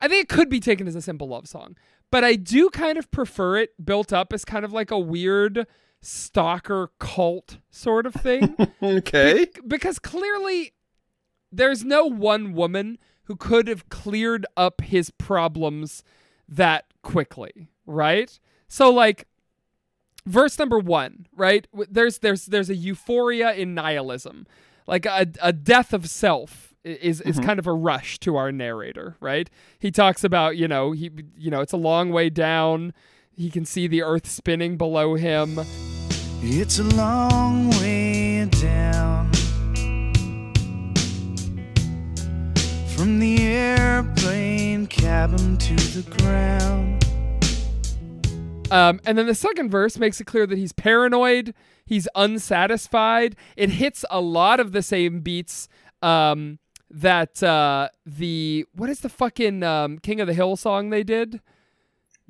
[0.00, 1.76] I think it could be taken as a simple love song,
[2.10, 5.66] but I do kind of prefer it built up as kind of like a weird
[6.02, 9.46] stalker cult sort of thing okay.
[9.66, 10.72] because clearly
[11.56, 16.04] there's no one woman who could have cleared up his problems
[16.48, 18.38] that quickly, right?
[18.68, 19.26] So like
[20.24, 21.66] verse number 1, right?
[21.90, 24.46] There's there's there's a euphoria in nihilism.
[24.86, 27.46] Like a a death of self i- is is mm-hmm.
[27.46, 29.50] kind of a rush to our narrator, right?
[29.78, 32.92] He talks about, you know, he you know, it's a long way down.
[33.32, 35.60] He can see the earth spinning below him.
[36.42, 39.15] It's a long way down
[42.96, 47.04] from the airplane cabin to the ground.
[48.70, 51.54] Um, and then the second verse makes it clear that he's paranoid,
[51.84, 53.36] he's unsatisfied.
[53.54, 55.68] It hits a lot of the same beats
[56.00, 56.58] um,
[56.90, 61.40] that uh, the what is the fucking um, King of the Hill song they did?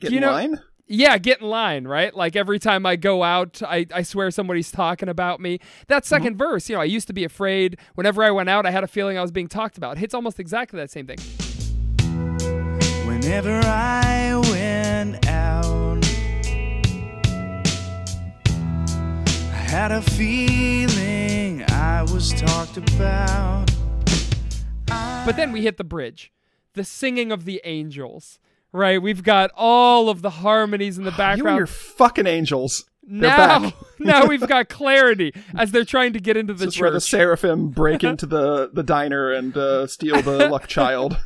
[0.01, 0.61] Get you in know- line.
[0.89, 2.15] Yeah, get in line, right?
[2.15, 5.59] Like every time I go out, I, I swear somebody's talking about me.
[5.89, 6.27] That mm-hmm.
[6.27, 7.77] 2nd verse, you know, I used to be afraid.
[7.97, 9.97] Whenever I went out, I had a feeling I was being talked about.
[9.97, 11.19] It hits almost exactly that same thing.
[13.05, 16.05] Whenever I went out,
[19.27, 23.67] I had a feeling I was talked about.
[24.87, 26.33] But then we hit the bridge,
[26.75, 28.39] the singing of the angels,
[28.73, 29.01] right?
[29.01, 31.39] We've got all of the harmonies in the background.
[31.45, 32.85] You and your fucking angels.
[33.03, 36.81] They're now, now we've got clarity as they're trying to get into the This is
[36.81, 41.17] where the seraphim break into the, the diner and uh, steal the luck child.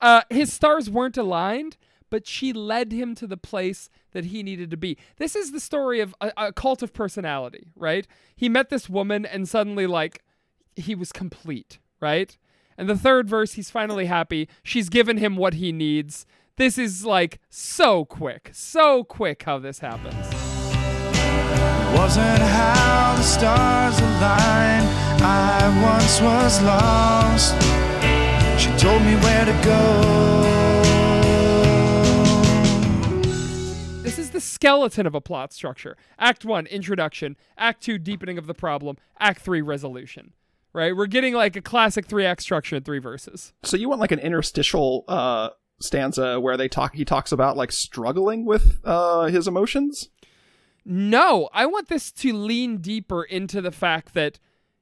[0.00, 1.76] Uh, his stars weren't aligned,
[2.10, 4.96] but she led him to the place that he needed to be.
[5.16, 8.06] This is the story of a, a cult of personality, right?
[8.34, 10.22] He met this woman and suddenly, like,
[10.74, 12.36] he was complete, right?
[12.78, 14.48] And the third verse, he's finally happy.
[14.62, 16.26] She's given him what he needs.
[16.58, 20.14] This is like so quick, so quick how this happens.
[21.94, 24.88] Wasn't how the stars aligned.
[25.22, 27.52] I once was lost.
[28.58, 30.00] She told me where to go.
[34.02, 35.98] This is the skeleton of a plot structure.
[36.18, 37.36] Act one, introduction.
[37.58, 38.96] Act two, deepening of the problem.
[39.20, 40.32] Act three, resolution.
[40.72, 40.96] Right?
[40.96, 43.52] We're getting like a classic three act structure in three verses.
[43.62, 46.94] So you want like an interstitial uh, stanza where they talk?
[46.94, 50.10] He talks about like struggling with uh, his emotions.
[50.84, 54.38] No, I want this to lean deeper into the fact that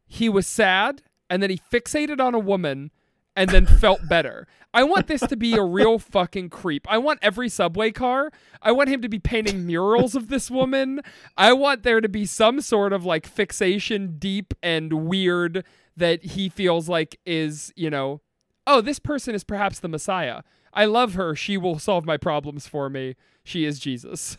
[0.06, 2.90] he was sad and then he fixated on a woman
[3.34, 4.46] and then felt better.
[4.72, 6.86] I want this to be a real fucking creep.
[6.90, 8.30] I want every subway car.
[8.60, 11.00] I want him to be painting murals of this woman.
[11.36, 15.64] I want there to be some sort of like fixation deep and weird
[15.96, 18.20] that he feels like is, you know,
[18.66, 20.42] oh, this person is perhaps the Messiah.
[20.74, 21.34] I love her.
[21.34, 23.16] She will solve my problems for me.
[23.44, 24.36] She is Jesus.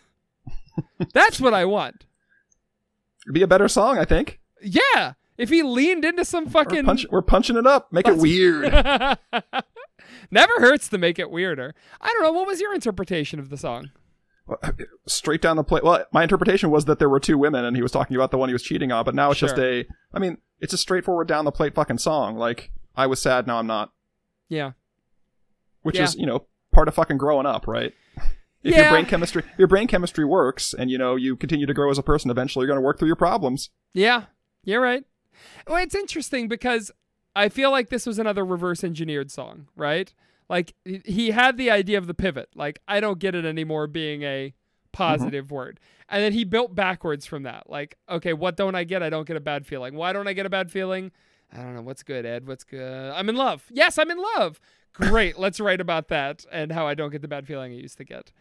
[1.14, 2.06] That's what I want.
[3.26, 4.40] It'd be a better song, I think.
[4.62, 5.14] Yeah.
[5.38, 7.92] If he leaned into some We're, fucking punch- we're punching it up.
[7.92, 8.72] Make it weird.
[10.32, 11.74] Never hurts to make it weirder.
[12.00, 12.32] I don't know.
[12.32, 13.92] What was your interpretation of the song?
[15.08, 15.84] straight down the plate.
[15.84, 18.38] Well, my interpretation was that there were two women, and he was talking about the
[18.38, 19.04] one he was cheating on.
[19.04, 19.86] But now it's just a.
[20.14, 22.38] I mean, it's a straightforward down the plate fucking song.
[22.38, 23.92] Like I was sad, now I'm not.
[24.48, 24.72] Yeah.
[25.86, 26.06] Which Yeah.
[26.06, 27.94] is you know part of fucking growing up, right?
[28.64, 28.82] If Yeah.
[28.82, 32.00] your brain chemistry, your brain chemistry works, and you know you continue to grow as
[32.00, 33.70] a person, eventually you're going to work through your problems.
[33.94, 34.24] Yeah,
[34.64, 35.04] you're right.
[35.68, 36.92] Well, it's interesting because
[37.36, 40.12] I feel like this was another reverse engineered song, right?
[40.50, 43.86] Like he- he had the idea of the pivot, like I don't get it anymore
[43.86, 44.56] being a mm-hmm.
[44.92, 45.80] positive word.
[46.10, 47.70] And then he built backwards from that.
[47.70, 49.04] Like, okay, what don't I get?
[49.04, 49.94] I don't get a bad feeling.
[49.94, 51.12] Why don't I get a bad feeling?
[51.58, 51.82] I don't know.
[51.82, 52.48] What's good, Ed?
[52.48, 53.12] What's good?
[53.14, 53.64] I'm in love.
[53.72, 54.60] Yes, I'm in love.
[54.94, 55.38] Great.
[55.40, 58.04] Let's write about that and how I don't get the bad feeling I used to
[58.04, 58.32] get.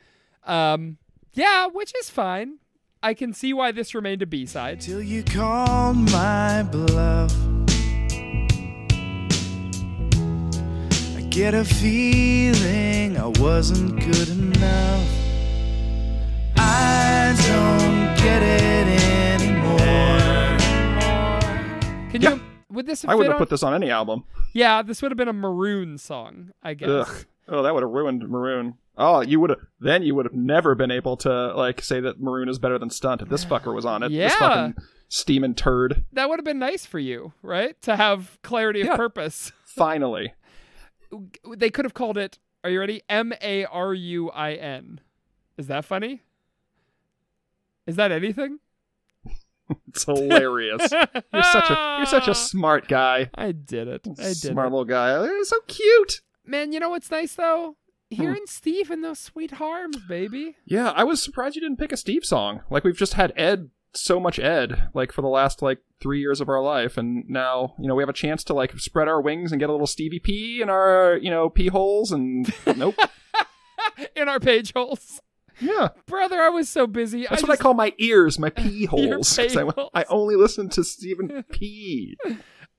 [0.44, 0.98] Um,
[1.32, 2.58] yeah, which is fine.
[3.02, 4.80] I can see why this remained a B side.
[4.80, 7.32] till you called my bluff.
[11.16, 15.08] I get a feeling I wasn't good enough.
[16.56, 20.58] I don't get it anymore.
[22.10, 22.34] Can Yeah.
[22.34, 22.40] you?
[22.74, 24.24] Would this have I wouldn't have on- put this on any album.
[24.52, 26.88] Yeah, this would have been a Maroon song, I guess.
[26.88, 27.26] Ugh.
[27.48, 28.74] Oh, that would have ruined Maroon.
[28.96, 29.58] Oh, you would have.
[29.80, 32.90] Then you would have never been able to like say that Maroon is better than
[32.90, 34.08] Stunt if this fucker was on it.
[34.10, 34.38] This Yeah.
[34.38, 34.74] fucking
[35.08, 36.04] steaming turd.
[36.12, 37.80] That would have been nice for you, right?
[37.82, 38.96] To have clarity of Yeah.
[38.96, 39.52] purpose.
[39.64, 40.32] Finally,
[41.56, 42.38] They could have called it.
[42.64, 43.02] Are you ready?
[43.08, 45.00] M A R U I N.
[45.58, 46.22] Is that funny?
[47.86, 48.58] Is that anything?
[49.88, 50.90] it's hilarious.
[50.90, 53.30] you're such a you're such a smart guy.
[53.34, 54.06] I did it.
[54.18, 54.70] I did smart it.
[54.70, 55.24] little guy.
[55.24, 56.20] You're so cute.
[56.44, 57.76] Man, you know what's nice though?
[58.12, 58.22] Hmm.
[58.22, 60.56] Hearing Steve in those sweet harms, baby.
[60.64, 62.60] Yeah, I was surprised you didn't pick a Steve song.
[62.70, 66.40] Like we've just had Ed, so much Ed, like for the last like three years
[66.40, 69.20] of our life, and now you know we have a chance to like spread our
[69.20, 72.96] wings and get a little Stevie P in our you know pee holes, and nope.
[74.16, 75.20] in our page holes.
[75.60, 77.26] Yeah, Brother, I was so busy.
[77.28, 79.36] that's I what I call my ears, my pee holes.
[79.36, 79.90] pee I, holes.
[79.94, 82.16] I only listen to Stephen P.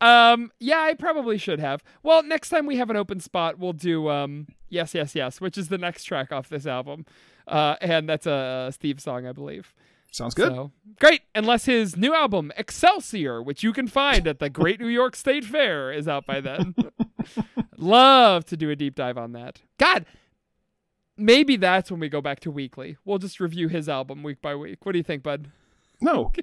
[0.01, 1.83] Um, yeah, I probably should have.
[2.03, 5.57] Well, next time we have an open spot, we'll do um, yes, yes, yes, which
[5.57, 7.05] is the next track off this album,
[7.47, 9.73] uh, and that's a Steve song, I believe.
[10.11, 10.49] Sounds good.
[10.49, 14.87] So great, unless his new album Excelsior, which you can find at the Great New
[14.87, 16.73] York State Fair, is out by then.
[17.77, 19.61] Love to do a deep dive on that.
[19.77, 20.05] God,
[21.17, 22.97] maybe that's when we go back to weekly.
[23.05, 24.85] We'll just review his album week by week.
[24.85, 25.51] What do you think, bud?
[26.01, 26.31] No,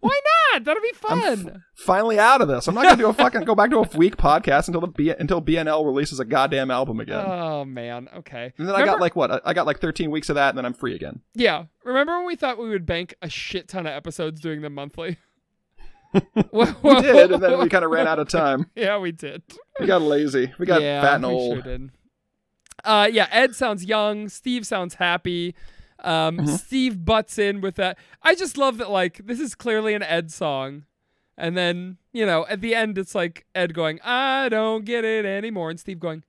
[0.00, 0.20] Why
[0.52, 0.64] not?
[0.64, 1.64] That'll be fun.
[1.74, 2.68] finally out of this.
[2.68, 5.10] I'm not gonna do a fucking go back to a week podcast until the B,
[5.10, 7.24] until BNL releases a goddamn album again.
[7.26, 8.52] oh man, okay.
[8.58, 9.44] and then I got like what?
[9.44, 11.20] I- got like 13 weeks of that, and then I'm free again.
[11.34, 11.64] Yeah.
[11.84, 15.18] Remember when we thought we would bank a shit ton of episodes doing them monthly?
[16.52, 18.66] we did, and then we kind of ran out of time.
[18.76, 19.42] Yeah, we did.
[19.80, 20.52] We got lazy.
[20.58, 21.64] We got yeah, fat and we old.
[21.64, 21.78] sure.
[22.84, 24.28] Uh, yeah, Ed sounds young.
[24.28, 25.54] Steve sounds happy.
[26.04, 26.54] Um, Mm-hmm.
[26.56, 27.96] Steve butts in with that.
[28.22, 28.90] I just love that.
[28.90, 30.84] Like, this is clearly an Ed song,
[31.38, 35.24] and then you know, at the end, it's like Ed going, "I don't get it
[35.24, 36.24] anymore," and Steve going,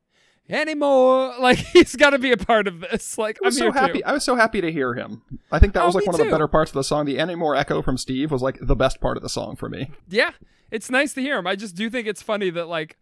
[0.49, 3.17] "Anymore." Like, he's got to be a part of this.
[3.17, 3.99] Like, I was I'm so happy.
[3.99, 4.05] too.
[4.05, 5.23] I was so happy to hear him.
[5.51, 7.05] I think that Oh, was like one of the better parts of the song.
[7.05, 9.91] The anymore echo from Steve was like the best part of the song for me.
[10.07, 10.31] yeah,
[10.71, 11.47] it's nice to hear him.
[11.47, 12.97] I just do think it's funny that like,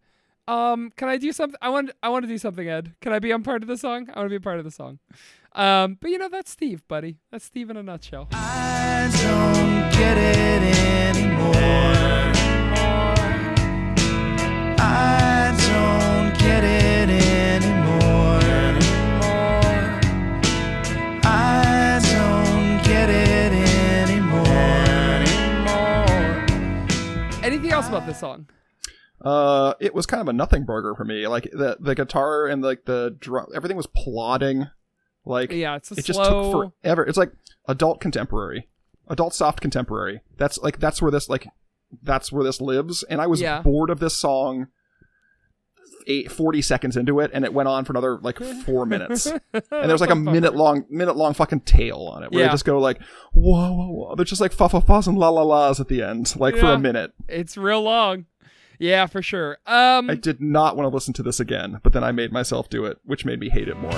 [0.48, 1.58] um, can I do something?
[1.62, 2.94] I want I want to do something, Ed.
[3.00, 4.08] Can I be on part of the song?
[4.12, 4.98] I want to be a part of the song.
[5.54, 7.18] Um, but you know that's Steve, buddy.
[7.30, 8.28] That's Steve in a nutshell.
[8.32, 10.62] I don't get it
[11.16, 11.52] anymore.
[14.78, 18.40] I don't get it anymore.
[21.24, 24.42] I don't get it anymore.
[27.44, 28.46] Anything else about this song?
[29.24, 31.26] Uh, it was kind of a nothing burger for me.
[31.28, 34.66] Like the the guitar and like the drum, everything was plodding.
[35.24, 37.04] Like Yeah, it's a it just took forever.
[37.04, 37.32] It's like
[37.68, 38.68] adult contemporary,
[39.08, 40.20] adult soft contemporary.
[40.36, 41.46] That's like that's where this like
[42.02, 43.02] that's where this lives.
[43.04, 43.60] And I was Yeah.
[43.62, 44.66] bored of this song.
[46.08, 49.62] Eight, 40 seconds into it and it went on for another like four minutes and
[49.70, 52.48] there was like a minute long minute long fucking tail on it where Yeah.
[52.48, 53.00] they just go like
[53.32, 56.02] whoa whoa whoa they're just like fa fa fa's and la la la's at the
[56.02, 58.26] end like for a minute It's real long.
[58.82, 59.58] Yeah, for sure.
[59.64, 62.68] Um, I did not want to listen to this again, but then I made myself
[62.68, 63.92] do it, which made me hate it more.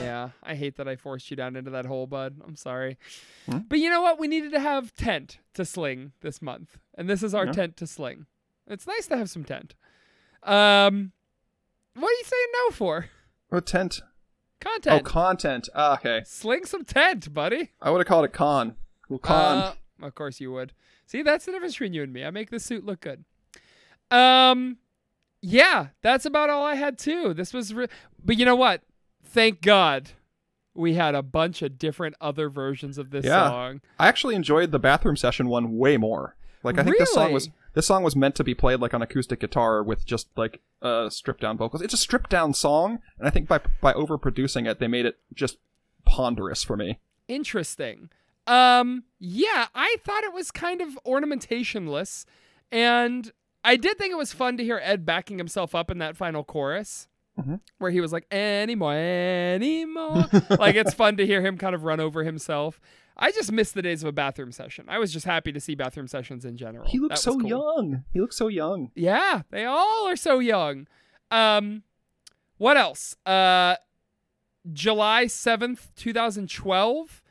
[0.00, 2.36] Yeah, I hate that I forced you down into that hole, bud.
[2.46, 2.98] I'm sorry.
[3.46, 3.58] Hmm?
[3.68, 4.18] But you know what?
[4.18, 7.52] We needed to have tent to sling this month, and this is our Yeah.
[7.52, 8.26] tent to sling.
[8.66, 9.74] It's nice to have some tent.
[10.44, 11.12] Um,
[11.94, 13.06] what are you saying no for?
[13.50, 14.02] A tent.
[14.60, 15.00] Content.
[15.02, 15.68] Oh, Content.
[15.74, 16.22] Ah, okay.
[16.26, 17.70] Sling some tent, buddy.
[17.80, 18.76] I would have called it con.
[19.08, 19.58] Well, con.
[19.58, 19.74] Uh,
[20.06, 20.72] of course you would.
[21.06, 22.24] See, that's the difference between you and me.
[22.24, 23.24] I make the suit look good.
[24.10, 24.78] Um,
[25.42, 27.34] yeah, that's about all I had too.
[27.34, 27.88] This was, re-
[28.24, 28.82] but you know what?
[29.24, 30.10] Thank God,
[30.74, 33.48] we had a bunch of different other versions of this Yeah.
[33.48, 33.80] song.
[33.98, 36.36] I actually enjoyed the bathroom session one way more.
[36.62, 37.54] Like I think this song was Really?
[37.74, 41.10] This song was meant to be played like on acoustic guitar with just like uh
[41.10, 41.82] stripped down vocals.
[41.82, 45.18] It's a stripped down song, and I think by by overproducing it, they made it
[45.34, 45.58] just
[46.04, 46.98] ponderous for me.
[47.28, 48.10] Interesting.
[48.46, 52.26] Um, yeah, I thought it was kind of ornamentationless,
[52.70, 53.32] and
[53.64, 56.44] I did think it was fun to hear Ed backing himself up in that final
[56.44, 57.08] chorus,
[57.38, 57.60] Mhm.
[57.78, 61.98] where he was like, "Anymore, anymore." like it's fun to hear him kind of run
[62.00, 62.80] over himself.
[63.16, 64.86] I just miss the days of a bathroom session.
[64.88, 66.86] I was just happy to see bathroom sessions in general.
[66.88, 67.48] He looks so cool.
[67.48, 68.04] young.
[68.12, 68.90] He looks so young.
[68.94, 70.86] Yeah, they all are so young.
[71.30, 71.82] Um,
[72.58, 73.16] what else?
[73.26, 73.76] Uh,
[74.72, 77.22] July 7th, 2012,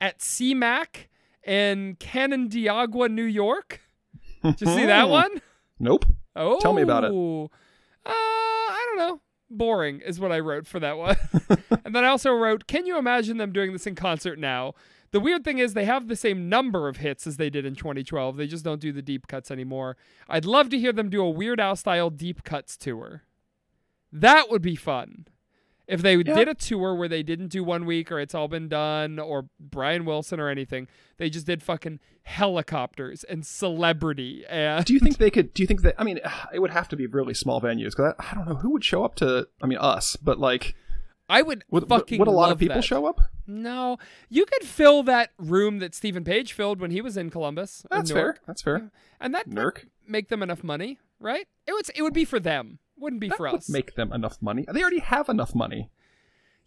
[0.00, 1.08] at CMAC
[1.44, 3.80] in Canandaigua, New York.
[4.42, 5.40] Did you see that one?
[5.78, 6.04] Nope.
[6.36, 6.58] Oh.
[6.60, 7.10] Tell me about it.
[7.12, 7.48] Uh,
[8.06, 9.20] I don't know.
[9.56, 11.16] Boring is what I wrote for that one.
[11.84, 14.74] and then I also wrote, Can you imagine them doing this in concert now?
[15.12, 17.74] The weird thing is they have the same number of hits as they did in
[17.74, 18.36] 2012.
[18.36, 19.96] They just don't do the deep cuts anymore.
[20.26, 23.22] I'd love to hear them do a Weird Al style deep cuts tour.
[24.10, 25.26] That would be fun.
[25.92, 28.68] If they did a tour where they didn't do one week or it's all been
[28.68, 30.88] done or Brian Wilson or anything,
[31.18, 35.52] they just did fucking helicopters and celebrity and Do you think they could?
[35.54, 35.94] Do you think that?
[35.98, 36.20] I mean,
[36.52, 38.84] it would have to be really small venues because I, I don't know who would
[38.84, 39.48] show up to.
[39.62, 40.74] I mean, us, but like,
[41.28, 42.84] I would, would, fucking would a lot of people that.
[42.84, 43.20] show up?
[43.46, 47.84] No, you could fill that room that Steven Page filled when he was in Columbus.
[47.90, 48.36] That's fair.
[48.46, 48.90] That's fair.
[49.20, 51.46] and that would make them enough money, right?
[51.66, 51.86] It would.
[51.94, 52.78] It would be for them.
[53.02, 53.68] Wouldn't be That for would us.
[53.68, 54.64] make them enough money.
[54.72, 55.90] They already have enough money.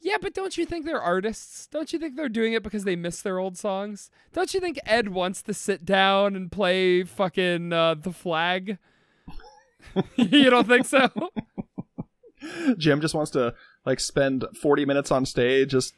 [0.02, 1.66] yeah, but don't you think they're artists?
[1.68, 4.12] Don't you think they're doing it because they miss their old songs?
[4.34, 8.78] Don't you think Ed wants to sit down and play fucking uh, the flag?
[10.18, 11.10] you don't think so?
[12.78, 13.54] Jim just wants to
[13.86, 15.94] like spend 40 minutes on stage just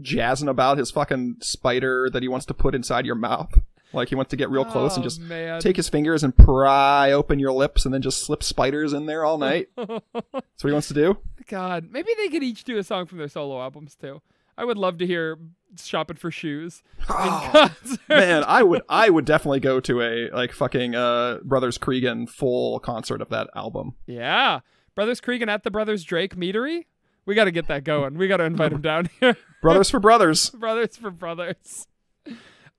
[0.00, 3.52] jazzing about his fucking spider that he wants to put inside your mouth.
[3.92, 5.60] Like he wants to get real close and Oh, just man.
[5.60, 9.24] take his fingers and pry open your lips and then just slip spiders in there
[9.24, 9.68] all night.
[9.76, 11.18] That's what he wants to do.
[11.48, 14.22] God, maybe they could each do a song from their solo albums too.
[14.56, 15.38] I would love to hear
[15.82, 17.98] "Shopping for Shoes." concert.
[18.08, 22.78] Man, I would I would definitely go to a like fucking uh Brothers Creeggan full
[22.80, 23.94] concert of that album.
[24.06, 24.60] Yeah,
[24.94, 26.84] Brothers Creeggan at the Brothers Drake meadery.
[27.26, 28.18] We got to get that going.
[28.18, 29.36] We got to invite him down here.
[29.62, 30.50] Brothers for Brothers.
[30.58, 31.86] brothers for brothers.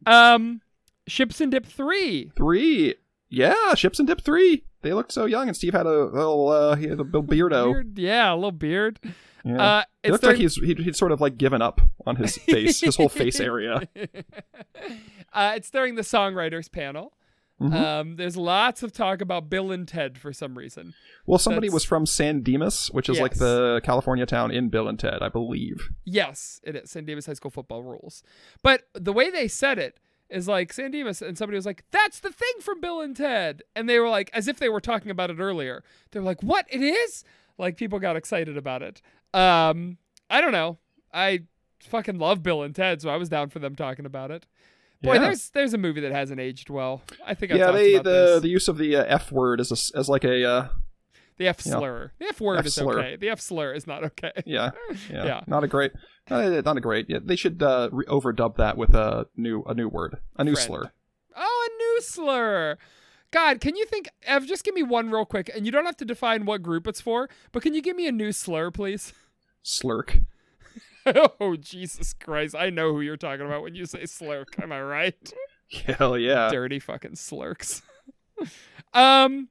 [0.06, 0.62] Um,
[1.08, 2.32] Ships and Dip three.
[2.36, 2.96] 3.
[3.30, 4.64] Yeah, Ships and Dip 3.
[4.82, 7.72] They looked so young and Steve had a little uh he had a little beardo.
[7.72, 9.00] Beard, yeah, a little beard.
[9.46, 9.62] Yeah.
[9.80, 12.82] Uh, It looked like he's he'd, he'd sort of like given up on his face,
[12.82, 13.88] his whole face area.
[15.34, 17.14] uh, it's during the songwriters panel.
[17.62, 17.74] Mhm.
[17.76, 20.96] Um, there's lots of talk about Bill and Ted for some reason.
[21.28, 24.88] Well, somebody That's- was from San Dimas, which is like the California town in Bill
[24.88, 25.90] and Ted, I believe.
[26.04, 26.90] Yes, it is.
[26.90, 28.24] San Dimas High School football rules.
[28.64, 30.00] But the way they said it
[30.32, 33.62] is like San Dimas, and somebody was like, "That's the thing from Bill and Ted,"
[33.76, 35.84] and they were like, as if they were talking about it earlier.
[36.12, 36.66] They were like, "What?
[36.70, 37.24] It is?"
[37.58, 39.02] Like people got excited about it.
[39.34, 39.98] Um,
[40.30, 40.78] I don't know.
[41.14, 41.42] I
[41.82, 44.48] fucking love Bill and Ted, so I was down for them talking about it.
[45.04, 45.20] Boy, Yeah.
[45.20, 47.02] there's there's a movie that hasn't aged well.
[47.26, 48.42] I think I yeah, talked they about the this.
[48.44, 50.68] the use of the uh, F word as a as like a uh,
[51.38, 52.12] the F slur.
[52.20, 53.00] The F word F is slur.
[53.00, 53.16] okay.
[53.16, 54.32] The F slur is not okay.
[54.46, 54.72] yeah,
[55.10, 55.42] yeah, Yeah.
[55.48, 55.92] not a great,
[56.30, 57.10] uh, not a great.
[57.10, 60.54] Yeah, they should uh, re- overdub that with a new a new word, a new
[60.54, 60.68] Friend.
[60.68, 60.92] slur.
[61.36, 62.78] Oh, a new slur.
[63.32, 65.96] God, can you think, Ev, just give me one real quick, and you don't have
[65.98, 69.14] to define what group it's for, but can you give me a new slur, please?
[69.64, 70.26] Slurk.
[71.06, 72.56] oh, Jesus Christ.
[72.56, 74.62] I know who you're talking about when you say slurk.
[74.62, 75.34] Am I right?
[75.86, 76.50] Hell yeah.
[76.50, 77.82] Dirty fucking slurks.
[78.94, 79.48] um,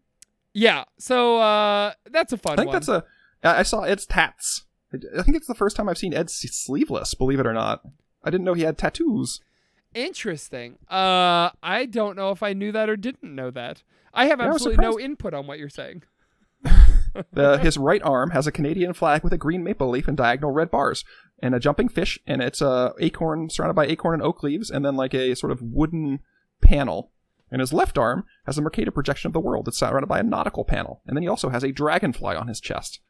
[0.53, 2.75] yeah, so uh, that's a fun I think one.
[2.75, 3.05] that's a.
[3.43, 4.67] I saw it's tats.
[4.93, 7.15] I think it's the first time I've seen Ed sleeveless.
[7.15, 7.83] Believe it or not,
[8.25, 9.41] I didn't know he had tattoos.
[9.95, 10.79] Interesting.
[10.89, 13.83] Uh, I don't know if I knew that or didn't know that.
[14.13, 16.03] I have absolutely no input on what you're saying.
[17.33, 20.53] The, his right arm has a Canadian flag with a green maple leaf and diagonal
[20.53, 21.05] red bars,
[21.43, 24.85] and a jumping fish, and it's a acorn surrounded by acorn and oak leaves, and
[24.85, 26.21] then like a sort of wooden
[26.63, 27.11] panel.
[27.51, 30.23] And his left arm has a Mercator projection of the world that's surrounded by a
[30.23, 33.01] nautical panel, and then he also has a dragonfly on his chest.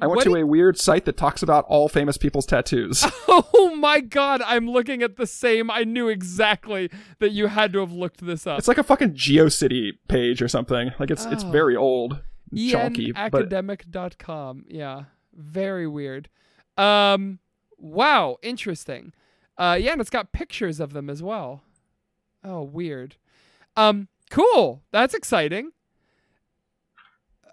[0.00, 3.04] I went What to a weird site that talks about all famous people's tattoos.
[3.28, 5.70] Oh my god, I'm looking at the same.
[5.70, 8.58] I knew exactly that you had to have looked this up.
[8.58, 10.92] it's like a fucking GeoCity page or something.
[10.98, 11.50] Like it's it's Oh.
[11.50, 12.20] very old,
[12.56, 14.64] chunky, but enacademic.com.
[14.68, 15.04] Yeah.
[15.34, 16.28] Very weird.
[16.78, 17.38] Um,
[17.78, 19.12] wow, interesting.
[19.58, 21.62] Uh, yeah, and it's got pictures of them as well.
[22.42, 23.16] Oh, weird.
[23.76, 24.82] Um, cool.
[24.90, 25.72] That's exciting.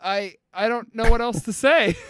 [0.02, 1.96] I I don't know what else to say.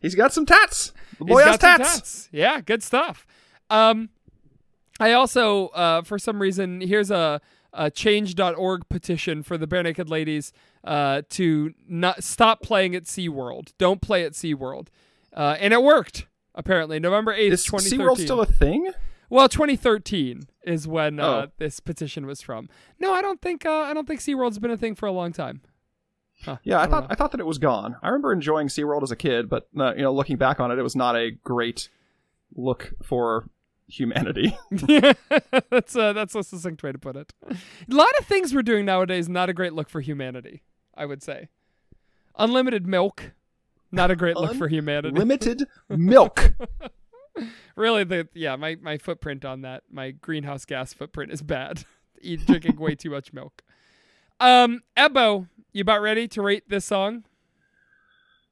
[0.00, 0.92] He's got some tats.
[1.18, 1.94] The boy has tats.
[1.94, 2.28] tats.
[2.32, 3.26] Yeah, good stuff.
[3.70, 4.10] Um,
[5.00, 7.40] I also, uh, for some reason, here's a,
[7.72, 10.52] a change.org petition for the Barenaked Ladies
[10.84, 13.72] uh, to not stop playing at SeaWorld.
[13.78, 14.88] Don't play at SeaWorld.
[15.36, 16.98] Uh, and it worked, apparently.
[17.00, 17.98] November 8th, Is 2013.
[18.00, 18.90] SeaWorld still a thing?
[19.30, 21.46] well, 2013 is when uh, Oh.
[21.58, 22.68] this petition was from.
[22.98, 25.32] No, I don't think uh, I don't think SeaWorld's been a thing for a long
[25.32, 25.60] time.
[26.44, 27.06] Huh, Yeah, I, don't thought know.
[27.10, 27.96] I thought that it was gone.
[28.02, 30.78] I remember enjoying SeaWorld as a kid, but uh, you know, looking back on it,
[30.78, 31.88] it was not a great
[32.54, 33.48] look for
[33.88, 34.56] humanity.
[34.88, 35.12] Yeah,
[35.70, 37.32] that's a, that's a succinct way to put it.
[37.50, 37.54] A
[37.94, 40.62] lot of things we're doing nowadays not a great look for humanity.
[40.94, 41.48] I would say,
[42.36, 43.32] unlimited milk,
[43.92, 45.16] not a great look for humanity.
[45.16, 46.54] Limited milk.
[47.76, 51.84] really, the yeah, my my footprint on that, my greenhouse gas footprint is bad.
[52.20, 53.62] Eat drinking way too much milk.
[54.40, 55.46] Um, Ebo,
[55.78, 57.24] you about ready to rate this song?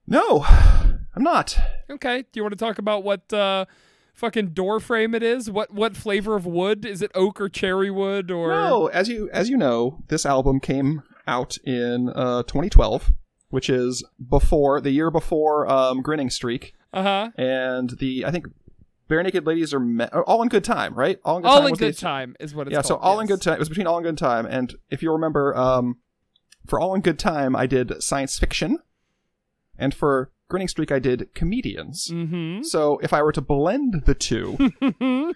[0.06, 1.58] No, I'm not.
[1.90, 2.22] Okay.
[2.22, 3.64] Do you want to talk about what uh,
[4.14, 5.50] fucking door frame it is?
[5.50, 7.10] What what flavor of wood is it?
[7.14, 8.48] Oak or cherry wood or?
[8.50, 13.10] No, as you as you know, this album came out in uh, 2012,
[13.50, 17.30] which is before the year before um, Grinning Streak, Uh huh.
[17.36, 18.46] and the I think
[19.10, 21.18] Barenaked Ladies are me- oh, all in good time, right?
[21.24, 21.66] All in good All time.
[21.72, 22.86] in the- time is what it's yeah, called.
[22.86, 23.54] so all in good time.
[23.54, 25.96] It was between all in good time, and if you remember, um,
[26.66, 28.78] for all in good time, I did science fiction,
[29.78, 32.08] and for Grinning Streak, I did comedians.
[32.12, 32.62] Mm-hmm.
[32.62, 34.56] So if I were to blend the two,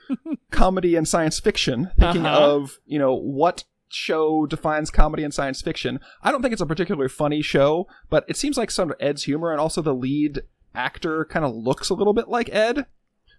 [0.51, 2.45] comedy and science fiction, thinking Uh-huh.
[2.55, 6.67] of you know what show defines comedy and science fiction, I don't think it's a
[6.67, 10.43] particularly funny show, but it seems like some of Ed's humor and also the lead
[10.75, 12.87] actor kind of looks a little bit like Ed,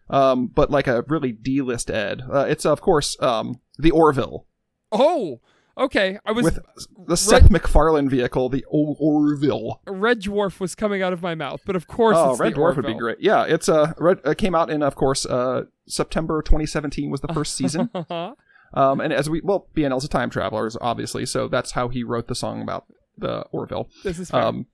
[0.10, 2.22] um, but like a really D-list Ed.
[2.30, 4.46] Uh, it's of course um, the Orville
[4.92, 5.39] Oh,
[5.78, 6.19] okay.
[6.26, 6.59] I was with
[7.07, 9.82] the Seth MacFarlane vehicle, the o- Orville.
[9.88, 12.76] Red Dwarf was coming out of my mouth, but of course, Oh, it's Red Dwarf
[12.76, 13.17] would be great.
[13.19, 17.34] Yeah, it's uh, Red, uh came out in of course uh September 2017 was the
[17.34, 17.89] first season.
[17.95, 18.34] Uh-huh.
[18.74, 22.28] Um, and as we well, BNL's a time traveler, obviously, so that's how he wrote
[22.28, 22.86] the song about
[23.17, 23.89] the Orville.
[24.03, 24.41] This is fair.
[24.41, 24.67] Um,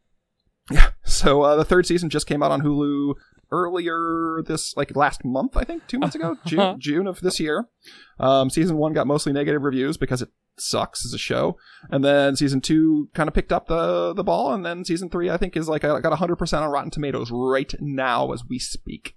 [0.69, 0.91] yeah.
[1.03, 3.15] So uh, the third season just came out on Hulu
[3.51, 7.67] earlier this like last month, I think, two months ago, June, June of this year.
[8.19, 10.29] Um, season one got mostly negative reviews because it
[10.59, 11.57] sucks as a show,
[11.89, 15.29] and then season two kind of picked up the the ball, and then season three
[15.29, 18.59] I think is like I got hundred percent on Rotten Tomatoes right now as we
[18.59, 19.15] speak.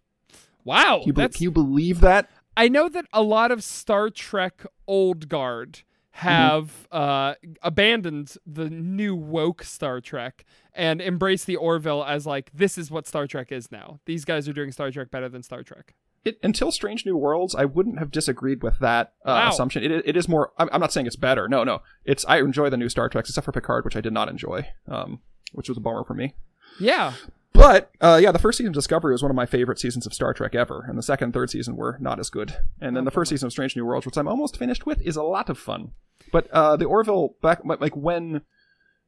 [0.64, 2.28] wow, Can you, be- can you believe that?
[2.56, 5.82] I know that a lot of Star Trek old guard
[6.12, 12.76] have uh, abandoned the new woke Star Trek and embraced the Orville as like this
[12.76, 14.00] is what Star Trek is now.
[14.04, 15.94] These guys are doing Star Trek better than Star Trek.
[16.24, 19.48] It, until Strange New Worlds, I wouldn't have disagreed with that uh, Wow.
[19.50, 19.82] assumption.
[19.82, 20.52] It, it is more.
[20.58, 21.48] I'm, I'm not saying it's better.
[21.48, 21.82] No, no.
[22.04, 24.68] It's I enjoy the new Star Trek except for Picard, which I did not enjoy,
[24.88, 25.20] um,
[25.52, 26.34] which was a bummer for me.
[26.78, 27.14] Yeah.
[27.52, 30.14] But uh, yeah, the first season of Discovery was one of my favorite seasons of
[30.14, 32.56] Star Trek ever, and the second and third season were not as good.
[32.80, 35.16] And then the first season of Strange New Worlds, which I'm almost finished with, is
[35.16, 35.90] a lot of fun.
[36.32, 38.42] But uh, the Orville back like when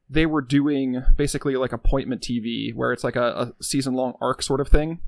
[0.09, 4.41] they were doing basically like appointment TV, where it's like a, a season long arc
[4.43, 4.99] sort of thing.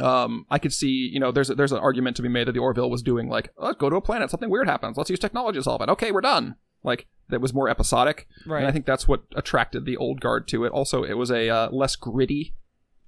[0.00, 2.52] Um, I could see, you know, there's a, there's an argument to be made that
[2.52, 5.18] the Orville was doing like, let's go to a planet, something weird happens, let's use
[5.18, 5.88] technology to solve it.
[5.88, 6.56] Okay, we're done.
[6.84, 8.58] Like that was more episodic, Right.
[8.58, 10.72] and I think that's what attracted the old guard to it.
[10.72, 12.54] Also, it was a uh, less gritty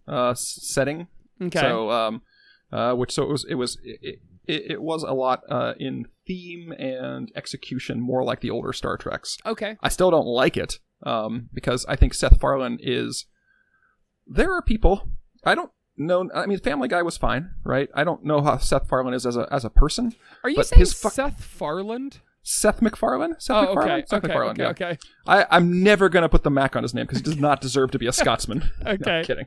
[0.09, 1.07] uh, setting,
[1.41, 1.61] Okay.
[1.61, 2.23] so um,
[2.73, 6.07] uh, which so it was it was it, it, it was a lot uh, in
[6.27, 9.37] theme and execution more like the older Star Treks.
[9.47, 9.77] okay.
[9.83, 13.27] I still don't like it um, because I think Seth Farland is.
[14.27, 15.09] There are people
[15.45, 16.29] I don't know.
[16.35, 17.89] I mean, Family Guy was fine, right?
[17.95, 20.13] I don't know how Seth Farland is as a as a person.
[20.45, 22.21] Are you saying his fuck- Seth Farland?
[22.43, 23.35] Seth MacFarlane.
[23.39, 23.91] Seth Oh, MacFarlane.
[23.93, 24.05] okay.
[24.07, 24.29] Seth Okay.
[24.29, 24.51] MacFarlane.
[24.53, 24.63] Okay.
[24.63, 24.69] yeah.
[24.71, 24.99] Okay.
[25.27, 27.91] I, I'm never gonna put the Mac on his name because he does not deserve
[27.91, 28.71] to be a Scotsman.
[28.85, 29.19] No, Okay.
[29.19, 29.47] I'm kidding.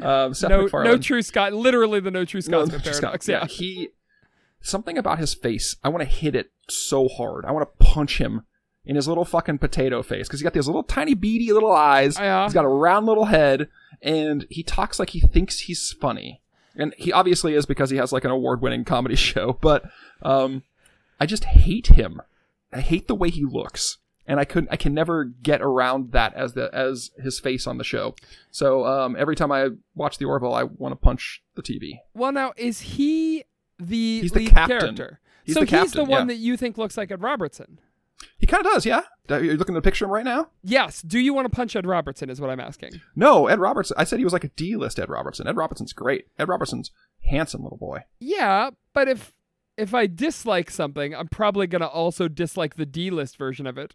[0.00, 0.90] Um, Seth No, MacFarlane.
[0.92, 1.54] no true Scott.
[1.54, 3.24] Literally the no true No, Scotsman just paradox.
[3.24, 3.42] Scott.
[3.42, 3.46] Yeah.
[3.46, 3.88] he
[4.60, 5.76] something about his face.
[5.82, 7.44] I want to hit it so hard.
[7.46, 8.42] I want to punch him
[8.84, 12.18] in his little fucking potato face because he's got these little tiny beady little eyes.
[12.18, 12.44] Yeah.
[12.44, 13.68] He's got a round little head,
[14.02, 16.40] and he talks like he thinks he's funny,
[16.76, 19.58] and he obviously is because he has like an award-winning comedy show.
[19.60, 19.84] But
[20.22, 20.62] um,
[21.20, 22.20] I just hate him.
[22.72, 23.98] I hate the way he looks.
[24.24, 24.68] And I couldn't.
[24.70, 28.14] I can never get around that as the as his face on the show.
[28.52, 31.98] So um, every time I watch the Orville, I want to punch the TV.
[32.14, 33.42] Well, now is he
[33.80, 34.78] the He's the lead captain.
[34.78, 35.20] character?
[35.44, 36.24] He's so the he's the one yeah.
[36.26, 37.80] that you think looks like Ed Robertson.
[38.38, 39.02] He kind of does, yeah.
[39.30, 40.48] Are you looking at the picture of him right now?
[40.62, 41.00] Yes.
[41.02, 42.28] Do you want to punch Ed Robertson?
[42.28, 43.00] Is what I'm asking.
[43.14, 43.96] No, Ed Robertson.
[43.98, 45.46] I said he was like a D list Ed Robertson.
[45.46, 46.26] Ed Robertson's great.
[46.38, 48.00] Ed Robertson's handsome little boy.
[48.18, 49.32] Yeah, but if
[49.76, 53.94] if I dislike something, I'm probably gonna also dislike the D list version of it.